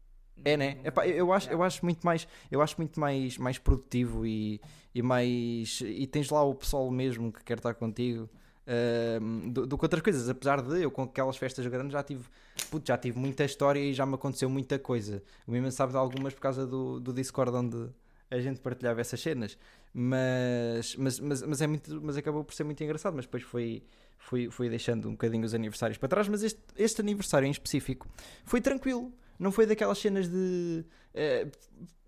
É, 0.45 0.55
né? 0.55 0.75
não 0.75 0.85
Epá, 0.85 1.03
vou- 1.03 1.11
eu, 1.11 1.33
acho, 1.33 1.49
eu 1.49 1.61
acho 1.61 1.83
muito 1.83 2.01
mais, 2.05 2.25
eu 2.49 2.61
acho 2.61 2.75
muito 2.77 2.97
mais, 2.99 3.37
mais 3.37 3.57
produtivo 3.57 4.25
e, 4.25 4.61
e 4.95 5.01
mais 5.01 5.81
e 5.81 6.07
tens 6.07 6.29
lá 6.29 6.41
o 6.43 6.55
pessoal 6.55 6.89
mesmo 6.89 7.31
que 7.33 7.43
quer 7.43 7.57
estar 7.57 7.73
contigo 7.73 8.29
ahm, 8.65 9.49
do, 9.51 9.67
do 9.67 9.77
que 9.77 9.83
outras 9.85 10.01
coisas. 10.01 10.29
Apesar 10.29 10.61
de 10.61 10.81
eu 10.81 10.89
com 10.91 11.03
aquelas 11.03 11.35
festas 11.35 11.65
grandes 11.67 11.91
já 11.91 12.01
tive, 12.03 12.23
putz, 12.71 12.87
já 12.87 12.97
tive 12.97 13.19
muita 13.19 13.43
história 13.43 13.79
e 13.79 13.93
já 13.93 14.05
me 14.05 14.15
aconteceu 14.15 14.49
muita 14.49 14.79
coisa. 14.79 15.21
O 15.45 15.51
mesmo 15.51 15.69
sabe 15.71 15.91
de 15.91 15.97
algumas 15.97 16.33
por 16.33 16.39
causa 16.41 16.65
do, 16.65 16.99
do 17.01 17.11
Discord 17.11 17.51
onde 17.55 17.89
a 18.31 18.39
gente 18.39 18.59
partilhava 18.61 19.01
essas 19.01 19.19
cenas. 19.19 19.57
Mas, 19.93 20.95
mas, 20.95 21.19
mas, 21.19 21.41
mas, 21.41 21.61
é 21.61 21.67
muito, 21.67 22.01
mas 22.01 22.15
acabou 22.17 22.43
por 22.43 22.53
ser 22.53 22.63
muito 22.63 22.83
engraçado. 22.83 23.15
Mas 23.15 23.25
depois 23.25 23.43
foi, 23.43 23.83
foi, 24.17 24.49
foi 24.49 24.69
deixando 24.69 25.07
um 25.07 25.11
bocadinho 25.11 25.45
os 25.45 25.53
aniversários 25.53 25.97
para 25.97 26.09
trás. 26.09 26.27
Mas 26.27 26.43
este, 26.43 26.61
este 26.77 27.01
aniversário 27.01 27.47
em 27.47 27.51
específico 27.51 28.07
foi 28.45 28.61
tranquilo. 28.61 29.11
não 29.39 29.51
foi 29.51 29.65
daquelas 29.65 29.97
cenas 29.97 30.27
de. 30.27 30.85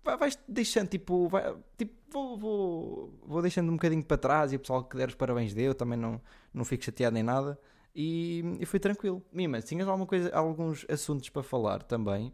vai- 0.04 0.16
vais 0.16 0.38
deixando, 0.48 0.88
tipo, 0.88 1.28
vai- 1.28 1.54
tipo 1.78 1.92
vou, 2.10 2.36
vou, 2.36 3.14
vou 3.24 3.40
deixando 3.42 3.70
um 3.70 3.76
bocadinho 3.76 4.04
para 4.04 4.18
trás 4.18 4.52
e 4.52 4.56
o 4.56 4.60
pessoal 4.60 4.84
que 4.84 4.96
der 4.96 5.08
os 5.08 5.14
parabéns 5.14 5.54
deu, 5.54 5.74
também 5.74 5.98
não, 5.98 6.20
não 6.52 6.64
fico 6.64 6.84
chateado 6.84 7.14
nem 7.14 7.22
nada. 7.22 7.58
E, 7.94 8.42
e 8.60 8.66
foi 8.66 8.78
tranquilo. 8.80 9.22
Mima, 9.32 9.60
tinhas 9.60 9.88
alguma 9.88 10.06
coisa, 10.06 10.34
alguns 10.34 10.84
assuntos 10.88 11.28
para 11.30 11.42
falar 11.42 11.82
também? 11.82 12.32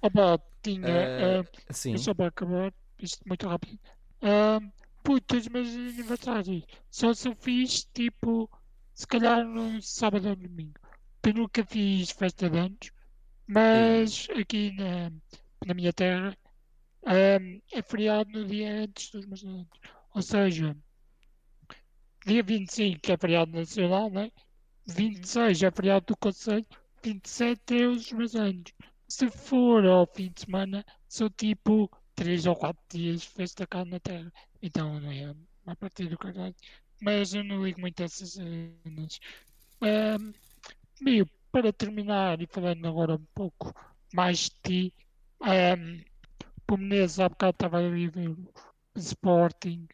Opa, 0.00 0.38
tinha. 0.62 0.86
Eh, 0.88 1.42
ah, 1.68 1.72
Sim. 1.72 1.96
Só 1.96 2.14
para 2.14 2.26
acabar, 2.28 2.72
isto 2.98 3.22
muito 3.26 3.46
rápido. 3.48 3.78
Ah, 4.22 4.58
puto, 5.04 5.36
os 5.36 5.46
meus 5.48 5.68
aniversários. 5.68 6.64
Só 6.90 7.12
se 7.14 7.28
eu 7.28 7.36
fiz 7.36 7.84
tipo, 7.92 8.50
se 8.94 9.06
calhar 9.06 9.44
no 9.44 9.80
sábado 9.82 10.30
ou 10.30 10.36
domingo. 10.36 10.80
Eu 11.22 11.34
nunca 11.34 11.64
fiz 11.64 12.10
festa 12.10 12.50
de 12.50 12.58
anos, 12.58 12.90
mas 13.46 14.26
aqui 14.38 14.72
na, 14.72 15.12
na 15.66 15.74
minha 15.74 15.92
terra 15.92 16.36
ah, 17.04 17.38
é 17.72 17.82
feriado 17.82 18.30
no 18.32 18.46
dia 18.46 18.82
antes 18.82 19.10
dos 19.10 19.26
meus 19.26 19.44
anos. 19.44 19.68
Ou 20.14 20.22
seja, 20.22 20.76
dia 22.26 22.42
25 22.42 23.12
é 23.12 23.16
feriado 23.16 23.52
nacional, 23.52 24.10
né? 24.10 24.30
26 24.86 25.62
é 25.62 25.70
feriado 25.70 26.06
do 26.06 26.16
Conselho, 26.16 26.66
27 27.02 27.82
é 27.82 27.86
os 27.86 28.10
meus 28.12 28.34
anos. 28.34 28.72
Se 29.08 29.30
for 29.30 29.84
ao 29.86 30.06
fim 30.06 30.30
de 30.30 30.42
semana, 30.42 30.84
são 31.08 31.28
tipo 31.30 31.90
3 32.14 32.46
ou 32.46 32.56
4 32.56 32.82
dias 32.90 33.22
de 33.22 33.28
festa 33.28 33.66
cá 33.66 33.84
na 33.84 34.00
Terra. 34.00 34.32
Então 34.62 35.00
não 35.00 35.10
é 35.10 35.34
a 35.66 35.76
partir 35.76 36.08
do 36.08 36.18
caralho. 36.18 36.54
Mas 37.00 37.34
eu 37.34 37.44
não 37.44 37.64
ligo 37.64 37.80
muito 37.80 38.00
a 38.00 38.04
essas 38.04 38.32
cenas. 38.32 39.20
Ahm, 39.80 40.32
meio, 41.00 41.28
para 41.50 41.72
terminar 41.72 42.40
e 42.40 42.46
falando 42.46 42.86
agora 42.86 43.14
um 43.14 43.26
pouco 43.34 43.72
mais 44.12 44.50
de 44.50 44.50
ti, 44.62 44.94
um, 45.40 46.00
o 46.72 46.76
Menezes 46.76 47.20
há 47.20 47.28
bocado 47.28 47.50
estava 47.52 47.78
a 47.78 47.88
ver 47.88 48.10
o 48.18 48.50
Sporting. 48.98 49.86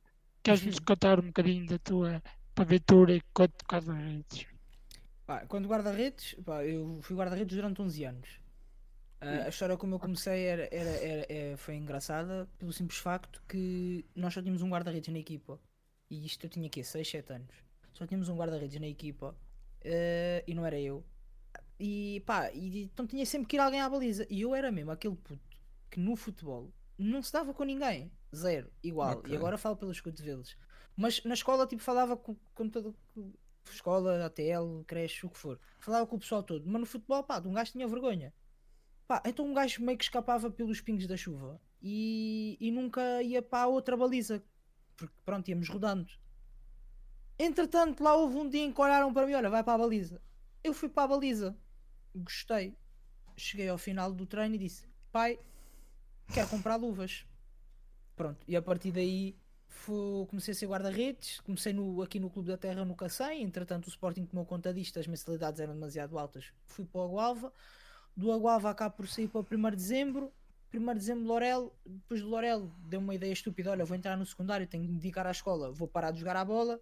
Queres-nos 0.42 0.78
contar 0.78 1.20
um 1.20 1.26
bocadinho 1.26 1.66
da 1.66 1.78
tua 1.78 2.22
aventura 2.56 3.16
enquanto 3.16 3.64
guarda-redes? 3.70 4.46
Pá, 5.26 5.44
quando 5.46 5.68
guarda-redes, 5.68 6.34
eu 6.66 7.00
fui 7.02 7.16
guarda-redes 7.16 7.56
durante 7.56 7.82
11 7.82 8.04
anos. 8.04 8.40
Ah, 9.20 9.44
a 9.44 9.48
história 9.48 9.76
como 9.76 9.94
eu 9.94 9.98
comecei 9.98 10.44
era, 10.46 10.68
era, 10.72 10.90
era- 10.90 11.26
é- 11.28 11.56
foi 11.56 11.74
engraçada 11.76 12.48
pelo 12.58 12.72
simples 12.72 12.98
facto 12.98 13.42
que 13.48 14.04
nós 14.14 14.32
só 14.32 14.40
tínhamos 14.40 14.62
um 14.62 14.70
guarda-redes 14.70 15.12
na 15.12 15.18
equipa. 15.18 15.60
E 16.08 16.24
isto 16.26 16.44
eu 16.46 16.50
tinha 16.50 16.66
aqui 16.66 16.82
6, 16.82 17.08
7 17.08 17.32
anos. 17.32 17.54
Só 17.92 18.06
tínhamos 18.06 18.28
um 18.28 18.36
guarda-redes 18.36 18.80
na 18.80 18.86
equipa 18.88 19.36
eh, 19.82 20.42
e 20.46 20.54
não 20.54 20.64
era 20.64 20.78
eu. 20.80 21.04
E 21.78 22.22
pá, 22.26 22.50
e, 22.52 22.84
então 22.84 23.06
tinha 23.06 23.24
sempre 23.26 23.48
que 23.48 23.56
ir 23.56 23.60
alguém 23.60 23.80
à 23.80 23.88
baliza. 23.88 24.26
E 24.30 24.40
eu 24.42 24.54
era 24.54 24.70
mesmo 24.72 24.90
aquele 24.90 25.16
puto 25.16 25.40
que 25.90 25.98
no 26.00 26.16
futebol 26.16 26.72
não 26.98 27.22
se 27.22 27.32
dava 27.32 27.52
com 27.54 27.64
ninguém. 27.64 28.10
Zero, 28.34 28.70
igual. 28.82 29.18
Ok. 29.18 29.32
E 29.32 29.36
agora 29.36 29.58
falo 29.58 29.76
pelos 29.76 30.00
cotovelos. 30.00 30.56
Mas 30.96 31.22
na 31.24 31.34
escola 31.34 31.66
tipo 31.66 31.82
falava 31.82 32.16
com, 32.16 32.36
com 32.54 32.68
todo 32.68 32.94
com- 33.14 33.32
escola, 33.70 34.24
ATL, 34.26 34.82
creche, 34.86 35.26
o 35.26 35.30
que 35.30 35.38
for. 35.38 35.58
Falava 35.78 36.06
com 36.06 36.16
o 36.16 36.18
pessoal 36.18 36.42
todo. 36.42 36.64
Mas 36.66 36.80
no 36.80 36.86
futebol, 36.86 37.22
pá, 37.22 37.38
de 37.40 37.48
um 37.48 37.52
gajo 37.52 37.72
tinha 37.72 37.86
vergonha. 37.88 38.32
Pá, 39.10 39.20
então 39.26 39.44
um 39.44 39.52
gajo 39.52 39.82
meio 39.82 39.98
que 39.98 40.04
escapava 40.04 40.48
pelos 40.48 40.80
pingos 40.80 41.04
da 41.08 41.16
chuva 41.16 41.60
e, 41.82 42.56
e 42.60 42.70
nunca 42.70 43.20
ia 43.20 43.42
para 43.42 43.64
a 43.64 43.66
outra 43.66 43.96
baliza. 43.96 44.40
Porque 44.96 45.12
pronto, 45.24 45.48
íamos 45.48 45.68
rodando. 45.68 46.08
Entretanto, 47.36 48.04
lá 48.04 48.14
houve 48.14 48.36
um 48.36 48.48
dia 48.48 48.62
em 48.62 48.72
que 48.72 48.80
olharam 48.80 49.12
para 49.12 49.26
mim: 49.26 49.34
olha, 49.34 49.50
vai 49.50 49.64
para 49.64 49.72
a 49.72 49.78
baliza. 49.78 50.22
Eu 50.62 50.72
fui 50.72 50.88
para 50.88 51.02
a 51.02 51.08
baliza, 51.08 51.58
gostei. 52.14 52.76
Cheguei 53.36 53.68
ao 53.68 53.76
final 53.76 54.12
do 54.12 54.26
treino 54.26 54.54
e 54.54 54.58
disse: 54.58 54.88
pai, 55.10 55.40
quero 56.32 56.48
comprar 56.48 56.76
luvas. 56.76 57.26
Pronto, 58.14 58.38
e 58.46 58.54
a 58.54 58.62
partir 58.62 58.92
daí 58.92 59.36
fui- 59.66 60.24
comecei 60.28 60.52
a 60.52 60.54
ser 60.54 60.68
guarda-redes. 60.68 61.40
Comecei 61.40 61.72
no- 61.72 62.00
aqui 62.00 62.20
no 62.20 62.30
Clube 62.30 62.46
da 62.46 62.56
Terra 62.56 62.84
no 62.84 62.94
Cacém. 62.94 63.42
Entretanto, 63.42 63.86
o 63.86 63.90
Sporting 63.90 64.24
tomou 64.24 64.46
conta 64.46 64.72
disto, 64.72 65.00
as 65.00 65.08
mensalidades 65.08 65.58
eram 65.58 65.74
demasiado 65.74 66.16
altas. 66.16 66.52
Fui 66.64 66.84
para 66.84 67.00
o 67.00 67.04
Agualva. 67.06 67.52
Do 68.16 68.32
Agualva 68.32 68.70
acabo 68.70 68.96
por 68.96 69.08
sair 69.08 69.28
para 69.28 69.40
o 69.40 69.46
1 69.50 69.70
de 69.70 69.76
dezembro. 69.76 70.32
1 70.72 70.86
de 70.92 70.94
dezembro, 70.94 71.24
Lorel. 71.24 71.74
Depois 71.84 72.20
do 72.20 72.28
Lorel, 72.28 72.70
deu 72.78 73.00
uma 73.00 73.14
ideia 73.14 73.32
estúpida: 73.32 73.70
olha, 73.70 73.84
vou 73.84 73.96
entrar 73.96 74.16
no 74.16 74.26
secundário, 74.26 74.66
tenho 74.66 74.84
que 74.84 74.90
me 74.90 74.96
dedicar 74.96 75.26
à 75.26 75.30
escola, 75.30 75.72
vou 75.72 75.88
parar 75.88 76.10
de 76.10 76.20
jogar 76.20 76.36
à 76.36 76.44
bola. 76.44 76.80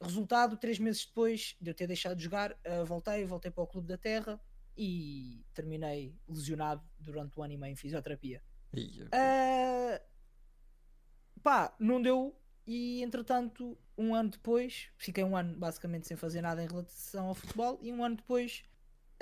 Resultado, 0.00 0.56
três 0.56 0.78
meses 0.78 1.04
depois 1.06 1.56
de 1.60 1.70
eu 1.70 1.74
ter 1.74 1.86
deixado 1.86 2.16
de 2.16 2.24
jogar, 2.24 2.56
eh, 2.62 2.84
voltei, 2.84 3.24
voltei 3.24 3.50
para 3.50 3.64
o 3.64 3.66
Clube 3.66 3.88
da 3.88 3.96
Terra 3.96 4.40
e 4.76 5.44
terminei 5.54 6.14
lesionado 6.28 6.82
durante 6.98 7.38
um 7.38 7.42
ano 7.42 7.54
e 7.54 7.56
meio 7.56 7.72
em 7.72 7.76
fisioterapia. 7.76 8.42
Ia, 8.72 9.08
Ah, 9.12 10.00
pá, 11.42 11.74
não 11.78 12.02
deu. 12.02 12.36
E 12.66 13.02
entretanto, 13.02 13.78
um 13.96 14.14
ano 14.14 14.30
depois, 14.30 14.88
fiquei 14.96 15.22
um 15.22 15.36
ano 15.36 15.56
basicamente 15.56 16.06
sem 16.06 16.16
fazer 16.16 16.40
nada 16.40 16.62
em 16.62 16.66
relação 16.66 17.28
ao 17.28 17.34
futebol. 17.34 17.78
E 17.80 17.92
um 17.92 18.02
ano 18.02 18.16
depois 18.16 18.64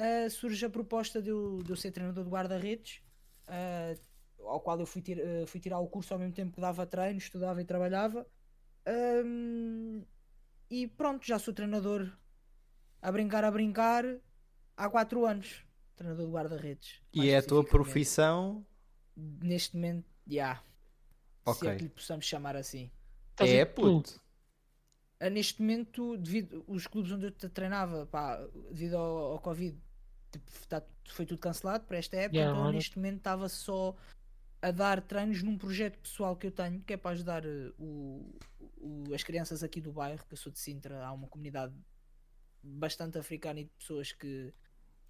ah, 0.03 0.29
surge 0.31 0.65
a 0.67 0.71
proposta 0.71 1.21
de 1.23 1.31
eu, 1.31 1.59
de 1.63 1.71
eu 1.71 1.77
ser 1.77 1.91
treinador 1.93 2.25
de 2.25 2.31
guarda-redes, 2.31 3.01
ah, 3.47 3.95
ao 4.41 4.61
qual 4.61 4.79
eu 4.81 4.87
fui, 4.87 5.01
tir- 5.03 5.21
ah, 5.21 5.47
fui 5.47 5.61
tirar 5.61 5.79
o 5.79 5.87
curso 5.89 6.13
ao 6.13 6.19
mesmo 6.21 6.35
tempo 6.35 6.53
que 6.55 6.61
dava 6.61 6.87
treino, 6.87 7.19
estudava 7.19 7.61
e 7.61 7.65
trabalhava. 7.65 8.27
Ahm, 8.87 10.03
e 10.71 10.87
pronto, 10.89 11.27
já 11.27 11.39
sou 11.39 11.55
treinador 11.55 12.11
a 13.01 13.13
brincar, 13.13 13.45
a 13.45 13.51
brincar 13.51 14.05
há 14.77 14.89
4 14.91 15.25
anos. 15.27 15.65
Treinador 15.95 16.27
de 16.27 16.33
guarda-redes. 16.33 17.01
E 17.13 17.29
é 17.31 17.37
a 17.37 17.43
tua 17.43 17.63
profissão? 17.65 18.67
neste 19.15 19.77
momento, 19.77 20.07
já. 20.27 20.57
Se 20.57 20.65
Ok. 21.51 21.69
é 21.69 21.77
que 21.77 21.83
lhe 21.85 21.89
possamos 21.91 22.25
chamar 22.25 22.57
assim. 22.57 22.91
É, 23.39 23.65
puto. 23.65 24.21
Neste 25.31 25.61
momento, 25.61 26.17
devido 26.17 26.65
os 26.67 26.87
clubes 26.87 27.13
onde 27.13 27.27
eu 27.27 27.31
te- 27.31 27.49
treinava, 27.49 28.07
pá, 28.07 28.39
devido 28.71 28.97
ao, 28.97 29.33
ao 29.33 29.39
Covid, 29.41 29.79
tipo, 30.33 30.51
tá- 30.69 30.83
foi 31.09 31.27
tudo 31.27 31.39
cancelado 31.39 31.85
para 31.85 31.99
esta 31.99 32.17
época, 32.17 32.37
Yeah, 32.37 32.51
então 32.53 32.63
agora- 32.63 32.77
neste 32.77 32.97
momento 32.97 33.19
estava 33.19 33.49
só 33.49 33.95
a 34.61 34.71
dar 34.71 35.01
treinos 35.03 35.43
num 35.43 35.59
projeto 35.59 35.99
pessoal 35.99 36.37
que 36.37 36.47
eu 36.47 36.51
tenho, 36.51 36.81
que 36.83 36.93
é 36.93 36.97
para 36.97 37.11
ajudar 37.13 37.45
eh, 37.45 37.73
o- 37.79 38.35
o- 38.79 39.15
as 39.15 39.23
crianças 39.23 39.63
aqui 39.63 39.81
do 39.81 39.93
bairro, 39.93 40.25
que 40.27 40.33
eu 40.33 40.37
sou 40.39 40.51
de 40.53 40.59
Sintra, 40.59 41.05
há 41.05 41.13
uma 41.13 41.27
comunidade 41.29 41.75
bastante 42.63 43.19
africana 43.19 43.61
e 43.61 43.65
de 43.65 43.71
pessoas 43.71 44.13
que, 44.13 44.53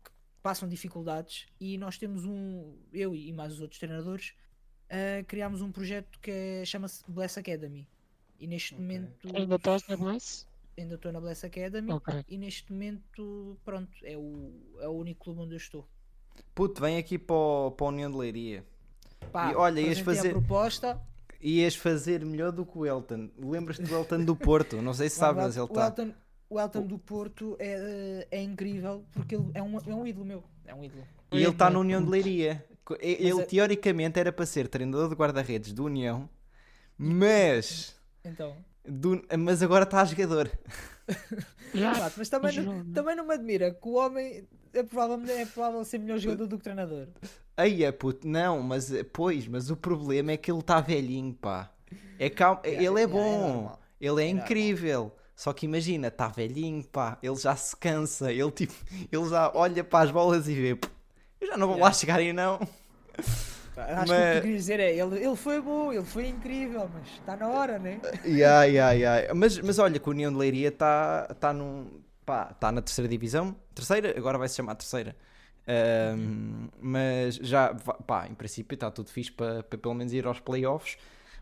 que 0.05 0.11
passam 0.43 0.69
dificuldades 0.69 1.47
e 1.61 1.77
nós 1.79 1.99
temos 1.99 2.25
um, 2.25 2.77
eu 2.93 3.15
e 3.15 3.31
mais 3.33 3.53
os 3.53 3.61
outros 3.61 3.79
treinadores, 3.79 4.35
ah, 4.89 5.23
criámos 5.29 5.61
um 5.61 5.71
projeto 5.71 6.19
que 6.21 6.31
é- 6.31 6.65
chama-se 6.65 7.05
Bless 7.09 7.39
Academy. 7.39 7.87
E 8.41 8.47
neste 8.47 8.75
Ok. 8.75 8.83
momento 8.83 9.37
Ainda 9.37 9.55
estás 9.57 9.87
na 9.87 9.97
Bless? 9.97 10.47
Ainda 10.79 10.95
estou 10.97 11.13
na 11.13 11.21
Bless 11.21 11.45
Academy 11.45 11.93
Ok. 11.93 12.25
e 12.29 12.39
neste 12.39 12.73
momento, 12.73 13.59
pronto, 13.65 13.91
é 14.03 14.17
o, 14.17 14.53
é 14.81 14.89
o 14.89 14.93
único 14.93 15.25
clube 15.25 15.41
onde 15.41 15.55
eu 15.55 15.59
estou. 15.59 15.87
Puto, 16.55 16.81
vem 16.81 16.97
aqui 16.99 17.19
para, 17.19 17.37
o- 17.37 17.71
para 17.73 17.87
a 17.87 17.89
União 17.91 18.11
de 18.11 18.17
Leiria. 18.17 18.65
Pá, 19.31 19.53
E 19.53 19.55
olha, 19.55 19.81
ias 19.81 19.99
fazer- 19.99 20.29
a 20.29 20.33
proposta. 20.33 21.01
Ias 21.41 21.75
fazer 21.77 22.25
melhor 22.25 22.53
do 22.53 22.65
que 22.65 22.79
o 22.79 22.87
Elton. 22.87 23.29
Lembras-te 23.39 23.83
do 23.83 23.95
Elton 23.95 24.25
do 24.25 24.35
Porto? 24.37 24.81
Não 24.81 24.95
sei 24.95 25.09
se 25.09 25.17
sabes, 25.19 25.45
o, 25.45 25.49
ele 25.51 25.59
El- 25.59 25.65
o 25.65 25.67
está. 25.67 25.87
Elton, 25.87 26.15
o 26.49 26.61
Elton 26.61 26.87
do 26.87 26.99
Porto 26.99 27.57
é, 27.59 28.27
é 28.31 28.43
incrível 28.43 29.05
porque 29.13 29.35
ele 29.35 29.51
é 29.55 29.63
um, 29.63 29.79
é 29.79 29.95
um 29.95 30.07
ídolo 30.07 30.25
meu. 30.25 30.45
É 30.67 30.75
um 30.75 30.85
ídolo. 30.85 31.03
E 31.33 31.37
ele 31.39 31.49
está 31.49 31.69
na 31.71 31.79
União 31.79 32.03
de. 32.03 32.09
Leiria. 32.11 32.65
Ele 33.01 33.41
é- 33.41 33.45
teoricamente 33.45 34.19
era 34.19 34.33
para 34.33 34.45
ser 34.47 34.69
treinador 34.69 35.09
de 35.09 35.15
guarda-redes 35.15 35.73
do 35.73 35.85
União, 35.85 36.29
mas, 36.99 37.97
Então, 38.25 38.57
do- 38.87 39.23
mas 39.39 39.63
agora 39.63 39.85
está 39.85 40.01
a 40.03 40.05
jogador. 40.05 40.51
Pá, 41.73 42.13
mas 42.17 42.29
também, 42.29 42.53
não, 42.63 42.85
também 42.93 43.17
não 43.17 43.27
me 43.27 43.35
admira 43.35 43.71
que 43.73 43.89
o 43.89 43.95
homem 43.95 44.47
é 44.75 44.83
provável, 44.83 45.35
é 45.37 45.45
provável 45.47 45.85
ser 45.85 45.99
melhor 45.99 46.19
jogador 46.19 46.47
do 46.47 46.59
que 46.59 46.65
treinador. 46.65 47.09
Aí 47.57 47.85
é 47.85 47.93
puto, 47.93 48.27
não, 48.29 48.61
mas 48.63 48.91
pois, 49.13 49.47
mas 49.47 49.71
o 49.71 49.77
problema 49.77 50.33
é 50.33 50.37
que 50.37 50.51
ele 50.51 50.61
está 50.61 50.81
velhinho, 50.81 51.35
pá. 51.35 51.71
É 52.19 52.27
Yeah, 52.27 52.61
ele 52.65 52.71
é 52.71 52.71
yeah, 52.83 53.01
é 53.01 53.07
bom, 53.07 53.53
normal. 53.53 53.81
ele 54.01 54.23
é 54.23 54.27
normal. 54.29 54.45
incrível. 54.45 55.13
Só 55.35 55.53
que 55.53 55.67
imagina, 55.67 56.09
está 56.09 56.29
velhinho, 56.29 56.85
pá, 56.85 57.19
ele 57.23 57.37
já 57.37 57.57
se 57.57 57.75
cansa, 57.77 58.31
ele 58.33 58.51
tipo, 58.51 58.75
ele 59.11 59.29
já 59.29 59.51
olha 59.55 59.83
para 59.83 60.05
as 60.05 60.11
bolas 60.11 60.47
e 60.47 60.55
vê, 60.55 60.75
"Pô, 60.77 60.89
eu 61.41 61.47
já 61.49 61.57
não 61.57 61.67
vou 61.69 61.79
lá 61.79 61.93
chegar 61.93 62.19
aí 62.21 62.33
não. 62.33 62.61
Acho 63.77 63.87
que 63.87 64.03
o 64.03 64.05
que 64.05 64.11
Mas- 64.11 64.37
tu 64.37 64.43
querias 64.43 64.61
dizer 64.61 64.81
é 64.81 64.97
ele, 64.97 65.17
ele 65.25 65.37
foi 65.37 65.61
bom, 65.61 65.93
ele 65.93 66.05
foi 66.05 66.29
incrível, 66.29 66.89
mas 66.93 67.09
está 67.09 67.37
na 67.37 67.49
hora, 67.49 67.79
né? 67.79 68.01
Ya, 68.25 68.65
ya, 68.65 68.93
ya. 68.93 69.35
Mas, 69.35 69.59
mas 69.59 69.79
olha 69.79 69.99
que 69.99 70.09
o 70.09 70.11
União 70.13 70.31
de 70.31 70.39
Leiria 70.39 70.69
está 70.69 71.27
tá 71.41 71.53
num. 71.53 71.87
Pá, 72.25 72.51
está 72.53 72.71
na 72.71 72.83
terceira 72.83 73.09
divisão. 73.09 73.57
Terceira? 73.75 74.15
Agora 74.17 74.39
vai 74.39 74.49
se 74.49 74.57
chamar 74.57 74.75
terceira. 74.75 75.17
Ahm, 75.67 76.69
mas 76.81 77.37
já, 77.37 77.75
pá, 78.07 78.27
em 78.29 78.35
princípio 78.35 78.75
está 78.75 78.91
tudo 78.91 79.11
fixe 79.11 79.31
para 79.33 79.63
pelo 79.63 79.95
menos 79.95 80.13
ir 80.13 80.27
aos 80.27 80.41
playoffs. 80.41 80.97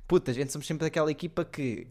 Puta, 0.06 0.30
a 0.30 0.34
gente 0.34 0.52
somos 0.52 0.66
sempre 0.66 0.86
daquela 0.86 1.10
equipa 1.10 1.44
que. 1.44 1.86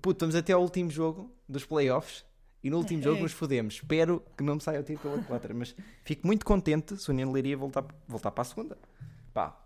Puta, 0.00 0.24
vamos 0.24 0.34
até 0.34 0.52
ao 0.52 0.62
último 0.62 0.90
jogo 0.90 1.34
dos 1.48 1.64
playoffs 1.64 2.24
E 2.62 2.70
no 2.70 2.76
último 2.78 3.02
jogo 3.02 3.22
nos 3.22 3.32
fodemos. 3.32 3.74
Espero 3.74 4.22
que 4.36 4.44
não 4.44 4.54
me 4.56 4.60
saia 4.60 4.80
o 4.80 4.84
pela 4.84 5.22
culatra. 5.22 5.52
Mas 5.54 5.74
fico 6.04 6.26
muito 6.26 6.44
contente 6.44 6.96
se 6.96 7.08
o 7.08 7.12
União 7.12 7.30
Leiria 7.32 7.56
voltar, 7.56 7.84
voltar 8.06 8.30
para 8.30 8.42
a 8.42 8.44
segunda. 8.44 8.78
Pá, 9.32 9.56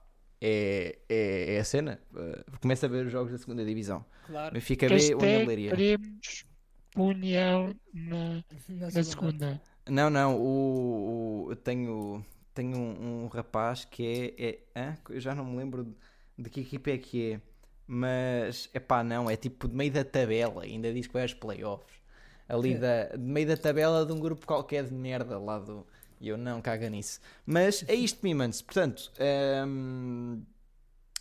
é, 0.41 0.99
é, 1.09 1.55
é 1.57 1.59
a 1.61 1.65
cena. 1.65 2.01
Uh, 2.13 2.59
começa 2.61 2.87
a 2.87 2.89
ver 2.89 3.07
os 3.07 3.13
jogos 3.13 3.33
da 3.33 3.39
segunda 3.39 3.65
divisão. 3.65 4.05
Claro. 4.27 4.53
Benfica 4.55 4.89
B, 4.89 4.95
União 5.15 5.17
de 5.17 5.27
Hashtag 5.27 5.47
Leiria. 5.47 5.99
União 6.97 7.75
na, 7.93 8.45
Na 8.69 8.91
na 8.93 9.03
segunda. 9.03 9.61
Não, 9.89 10.09
não, 10.09 10.37
o, 10.41 11.47
o- 11.47 11.51
eu 11.51 11.57
tenho, 11.57 12.25
tenho 12.55 12.77
um, 12.79 13.25
um 13.25 13.27
rapaz 13.27 13.85
que 13.85 14.35
é, 14.39 14.49
é 14.75 14.81
hã? 14.81 14.97
eu 15.11 15.21
já 15.21 15.35
não 15.35 15.45
me 15.45 15.57
lembro 15.57 15.85
de, 15.85 15.95
de 16.39 16.51
que 16.51 16.61
equipa 16.61 16.91
é 16.91 16.99
que 16.99 17.33
é, 17.33 17.41
mas 17.87 18.71
é 18.73 18.81
pá, 18.81 19.03
não, 19.05 19.29
é 19.29 19.37
tipo 19.37 19.69
de 19.69 19.75
meio 19.75 19.93
da 19.93 20.05
tabela, 20.05 20.63
ainda 20.63 20.93
diz 20.93 21.07
que 21.07 21.13
vai 21.13 21.23
aos 21.23 21.35
playoffs, 21.35 21.95
ali 22.49 22.75
da, 22.79 23.09
de 23.09 23.19
meio 23.19 23.47
da 23.47 23.57
tabela 23.57 24.07
de 24.07 24.13
um 24.13 24.21
grupo 24.21 24.47
qualquer 24.47 24.85
de 24.85 24.95
merda 24.95 25.39
lá 25.39 25.59
do, 25.59 25.87
e 26.25 26.29
eu 26.29 26.37
não, 26.37 26.63
caga 26.63 26.89
nisso. 26.89 27.21
Mas 27.45 27.85
é 27.89 27.95
isto, 27.95 28.21
Mimans, 28.23 28.63
portanto, 28.63 29.13
hum, 29.67 30.43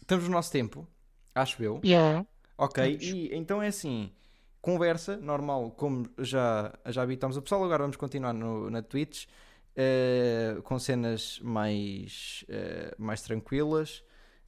estamos 0.01 0.25
no 0.25 0.31
nosso 0.31 0.51
tempo, 0.51 0.87
acho 1.35 1.61
eu. 1.61 1.81
Yeah. 1.83 2.25
Ok, 2.57 2.97
e 3.01 3.35
então 3.35 3.61
é 3.61 3.67
assim, 3.67 4.11
conversa 4.61 5.17
normal, 5.17 5.71
como 5.71 6.09
já, 6.19 6.73
já 6.87 7.01
habitamos 7.01 7.35
o 7.35 7.41
pessoal, 7.41 7.63
agora 7.63 7.83
vamos 7.83 7.97
continuar 7.97 8.33
no, 8.33 8.69
na 8.69 8.81
Twitch 8.81 9.25
eh, 9.75 10.57
com 10.63 10.77
cenas 10.77 11.39
mais, 11.39 12.45
eh, 12.47 12.93
mais 12.97 13.21
tranquilas. 13.21 14.03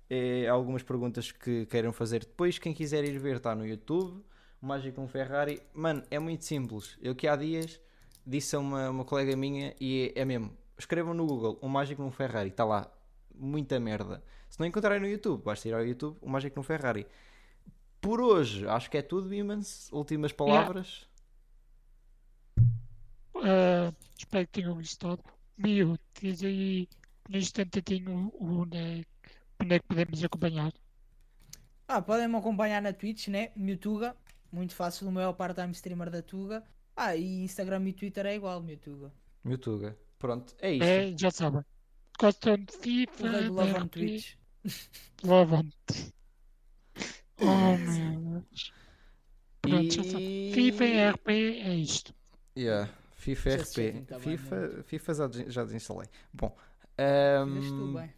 Eh, 0.09 0.47
algumas 0.47 0.83
perguntas 0.83 1.31
que 1.31 1.65
queiram 1.65 1.91
fazer 1.91 2.19
depois. 2.19 2.59
Quem 2.59 2.73
quiser 2.73 3.03
ir 3.03 3.17
ver 3.19 3.37
está 3.37 3.55
no 3.55 3.65
YouTube. 3.65 4.23
Mágico 4.61 5.01
um 5.01 5.07
Ferrari, 5.07 5.61
mano, 5.73 6.03
é 6.09 6.17
muito 6.17 6.45
simples. 6.45 6.97
Eu 7.01 7.13
que 7.15 7.27
há 7.27 7.35
dias 7.35 7.79
disse 8.25 8.55
a 8.55 8.59
uma, 8.59 8.89
uma 8.89 9.05
colega 9.05 9.35
minha 9.35 9.75
e 9.79 10.13
é, 10.15 10.21
é 10.21 10.25
mesmo. 10.25 10.51
Escrevam 10.77 11.13
no 11.13 11.25
Google 11.25 11.57
o 11.61 11.69
Mágico 11.69 12.01
num 12.01 12.11
Ferrari, 12.11 12.49
está 12.49 12.65
lá, 12.65 12.91
muita 13.33 13.79
merda. 13.79 14.23
Se 14.49 14.59
não 14.59 14.67
encontrarem 14.67 14.99
no 14.99 15.07
YouTube, 15.07 15.43
basta 15.43 15.67
ir 15.67 15.73
ao 15.73 15.85
YouTube, 15.85 16.17
o 16.21 16.29
Mágico 16.29 16.57
num 16.57 16.63
Ferrari. 16.63 17.07
Por 18.01 18.21
hoje, 18.21 18.67
acho 18.67 18.89
que 18.89 18.97
é 18.97 19.01
tudo, 19.01 19.29
Bimans. 19.29 19.89
Últimas 19.91 20.31
palavras. 20.31 21.07
Ah, 23.35 23.93
espero 24.17 24.47
que 24.47 24.61
tenham 24.61 24.75
gostado. 24.75 25.23
Mio, 25.57 25.97
diz 26.19 26.43
aí 26.43 26.87
no 27.29 27.37
instantinho 27.37 28.31
onde 28.39 28.77
é, 28.77 29.05
onde 29.61 29.75
é 29.75 29.79
que 29.79 29.87
podemos 29.87 30.23
acompanhar. 30.23 30.73
Ah, 31.87 32.01
podem 32.01 32.27
me 32.27 32.35
acompanhar 32.35 32.81
na 32.81 32.91
Twitch, 32.91 33.27
né? 33.27 33.51
Mewtuga. 33.55 34.15
Muito 34.51 34.73
fácil, 34.73 35.07
o 35.07 35.11
maior 35.11 35.33
part-time 35.33 35.71
streamer 35.71 36.09
da 36.09 36.21
Tuga. 36.21 36.63
Ah, 36.95 37.15
e 37.15 37.43
Instagram 37.43 37.87
e 37.89 37.93
Twitter 37.93 38.25
é 38.25 38.35
igual, 38.35 38.61
Mewtuga. 38.61 39.11
Mewtuga. 39.43 39.97
Pronto, 40.17 40.55
é 40.59 40.73
isto. 40.73 40.83
É, 40.83 41.17
já 41.17 41.31
sabem. 41.31 41.61
Gostam 42.19 42.57
de 42.57 42.77
FIFA, 42.77 43.49
Love 43.49 43.73
on 43.73 43.87
Twitch. 43.89 44.35
Love-on-te. 45.23 46.13
Oh 47.41 47.77
meu 47.77 48.41
Deus. 48.41 48.73
Pronto, 49.61 49.93
já 49.93 50.03
sabem. 50.03 50.53
FIFA 50.53 50.85
e 50.85 51.09
RP 51.11 51.27
é 51.29 51.75
isto. 51.75 52.15
Yeah. 52.57 52.89
FIFA 53.17 53.55
RP. 53.55 54.05
tá 54.07 54.19
FIFA, 54.19 54.83
FIFA 54.83 55.13
já, 55.13 55.29
já 55.47 55.63
desinstalei. 55.63 56.07
Bom, 56.31 56.49
tu 56.49 56.57
ahm, 56.97 57.93
bem. 57.93 58.13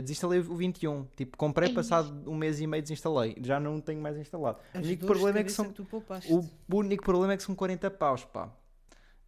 Desinstalei 0.00 0.38
o 0.40 0.54
21. 0.54 1.06
Tipo, 1.16 1.36
comprei, 1.36 1.68
Ei. 1.70 1.74
passado 1.74 2.30
um 2.30 2.34
mês 2.36 2.60
e 2.60 2.66
meio 2.66 2.82
desinstalei. 2.82 3.36
Já 3.42 3.58
não 3.58 3.80
tenho 3.80 4.00
mais 4.00 4.16
instalado. 4.16 4.58
O 4.74 4.78
As 4.78 4.84
único 4.86 5.06
problema 5.06 5.38
é 5.40 5.44
que 5.44 5.50
são. 5.52 5.72
poupaste. 5.72 6.32
O 6.32 6.44
único 6.72 7.02
problema 7.02 7.32
é 7.32 7.36
que 7.36 7.42
são 7.42 7.54
40 7.54 7.90
paus, 7.90 8.24
pá. 8.24 8.50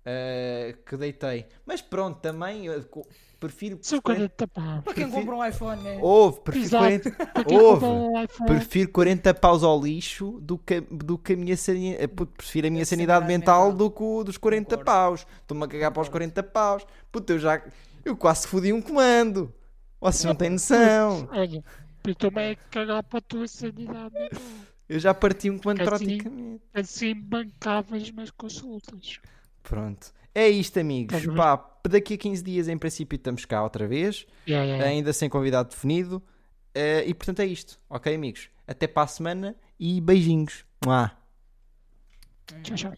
Ah, 0.05 0.75
que 0.85 0.97
deitei. 0.97 1.47
Mas 1.65 1.81
pronto, 1.81 2.19
também 2.21 2.67
eu 2.67 2.83
co- 2.85 3.07
prefiro. 3.39 3.79
São 3.83 4.01
40 4.01 4.49
paus. 4.49 4.83
Para 4.83 4.95
quem 4.95 5.05
prefiro- 5.05 5.13
compra 5.27 5.37
um 5.37 5.45
iPhone, 5.49 5.81
né? 5.83 5.99
Houve, 6.03 6.41
prefiro 6.41 6.65
Exato. 6.65 6.83
40, 6.85 7.11
Para 7.33 7.45
quem 7.45 7.61
Houve. 7.61 7.85
um 7.87 8.27
prefiro 8.47 8.91
40 8.91 9.33
paus 9.35 9.63
ao 9.63 9.81
lixo 9.81 10.39
do 10.41 10.59
que, 10.59 10.81
do 10.81 11.17
que 11.17 11.35
a 11.35 11.37
minha 11.37 11.57
sanidade. 11.57 12.09
Prefiro 12.09 12.67
a 12.67 12.71
minha 12.71 12.85
sanidade 12.85 13.21
sanidade 13.21 13.27
mental, 13.27 13.63
mental. 13.71 13.77
do 13.79 13.91
que 13.93 14.03
o 14.03 14.25
dos 14.25 14.37
40 14.37 14.71
Concordo. 14.77 14.85
paus. 14.85 15.27
Estou-me 15.41 15.65
a 15.65 15.69
cagar 15.69 15.93
para 15.93 16.03
os 16.03 16.09
Concordo. 16.09 16.33
40 16.33 16.43
paus. 16.43 16.87
Puta, 17.13 17.33
eu 17.35 17.39
já. 17.39 17.63
Eu 18.05 18.17
quase 18.17 18.49
fodi 18.49 18.73
um 18.73 18.83
comando. 18.83 19.55
Vocês 20.03 20.25
não 20.25 20.35
têm 20.35 20.51
noção. 20.51 21.29
Olha, 21.31 21.65
eu 22.05 22.15
também 22.17 22.51
é 22.51 22.55
cagar 22.71 23.05
para 23.05 23.19
a 23.21 23.23
tua 23.23 23.47
sanidade 23.47 24.13
mental. 24.13 24.43
Eu 24.89 24.99
já 24.99 25.15
parti 25.15 25.49
um 25.49 25.59
comando 25.59 25.81
Assim. 25.81 25.89
praticamente. 25.89 26.63
Assim 26.75 27.15
bancavas 27.15 28.11
nas 28.11 28.31
consultas. 28.31 29.21
Pronto. 29.63 30.13
É 30.35 30.49
isto, 30.49 30.81
amigos. 30.81 31.25
Pá, 31.37 31.65
daqui 31.89 32.15
a 32.15 32.19
15 32.19 32.43
dias, 32.43 32.69
em 32.69 32.77
princípio, 32.77 33.17
estamos 33.17 33.45
cá 33.45 33.63
outra 33.63 33.87
vez. 33.87 34.27
Yeah, 34.47 34.67
yeah. 34.67 34.91
Ainda 34.91 35.13
sem 35.13 35.29
convidado 35.29 35.69
definido. 35.71 36.21
Eh, 36.75 37.05
e 37.07 37.15
portanto 37.15 37.41
é 37.41 37.47
isto. 37.47 37.79
Ok, 37.89 38.13
amigos? 38.13 38.51
Até 38.67 38.89
para 38.89 39.05
a 39.05 39.07
semana 39.07 39.55
e 39.79 40.01
beijinhos. 40.01 40.65
Mua. 40.85 41.13
Tchau, 42.63 42.77
tchau. 42.77 42.93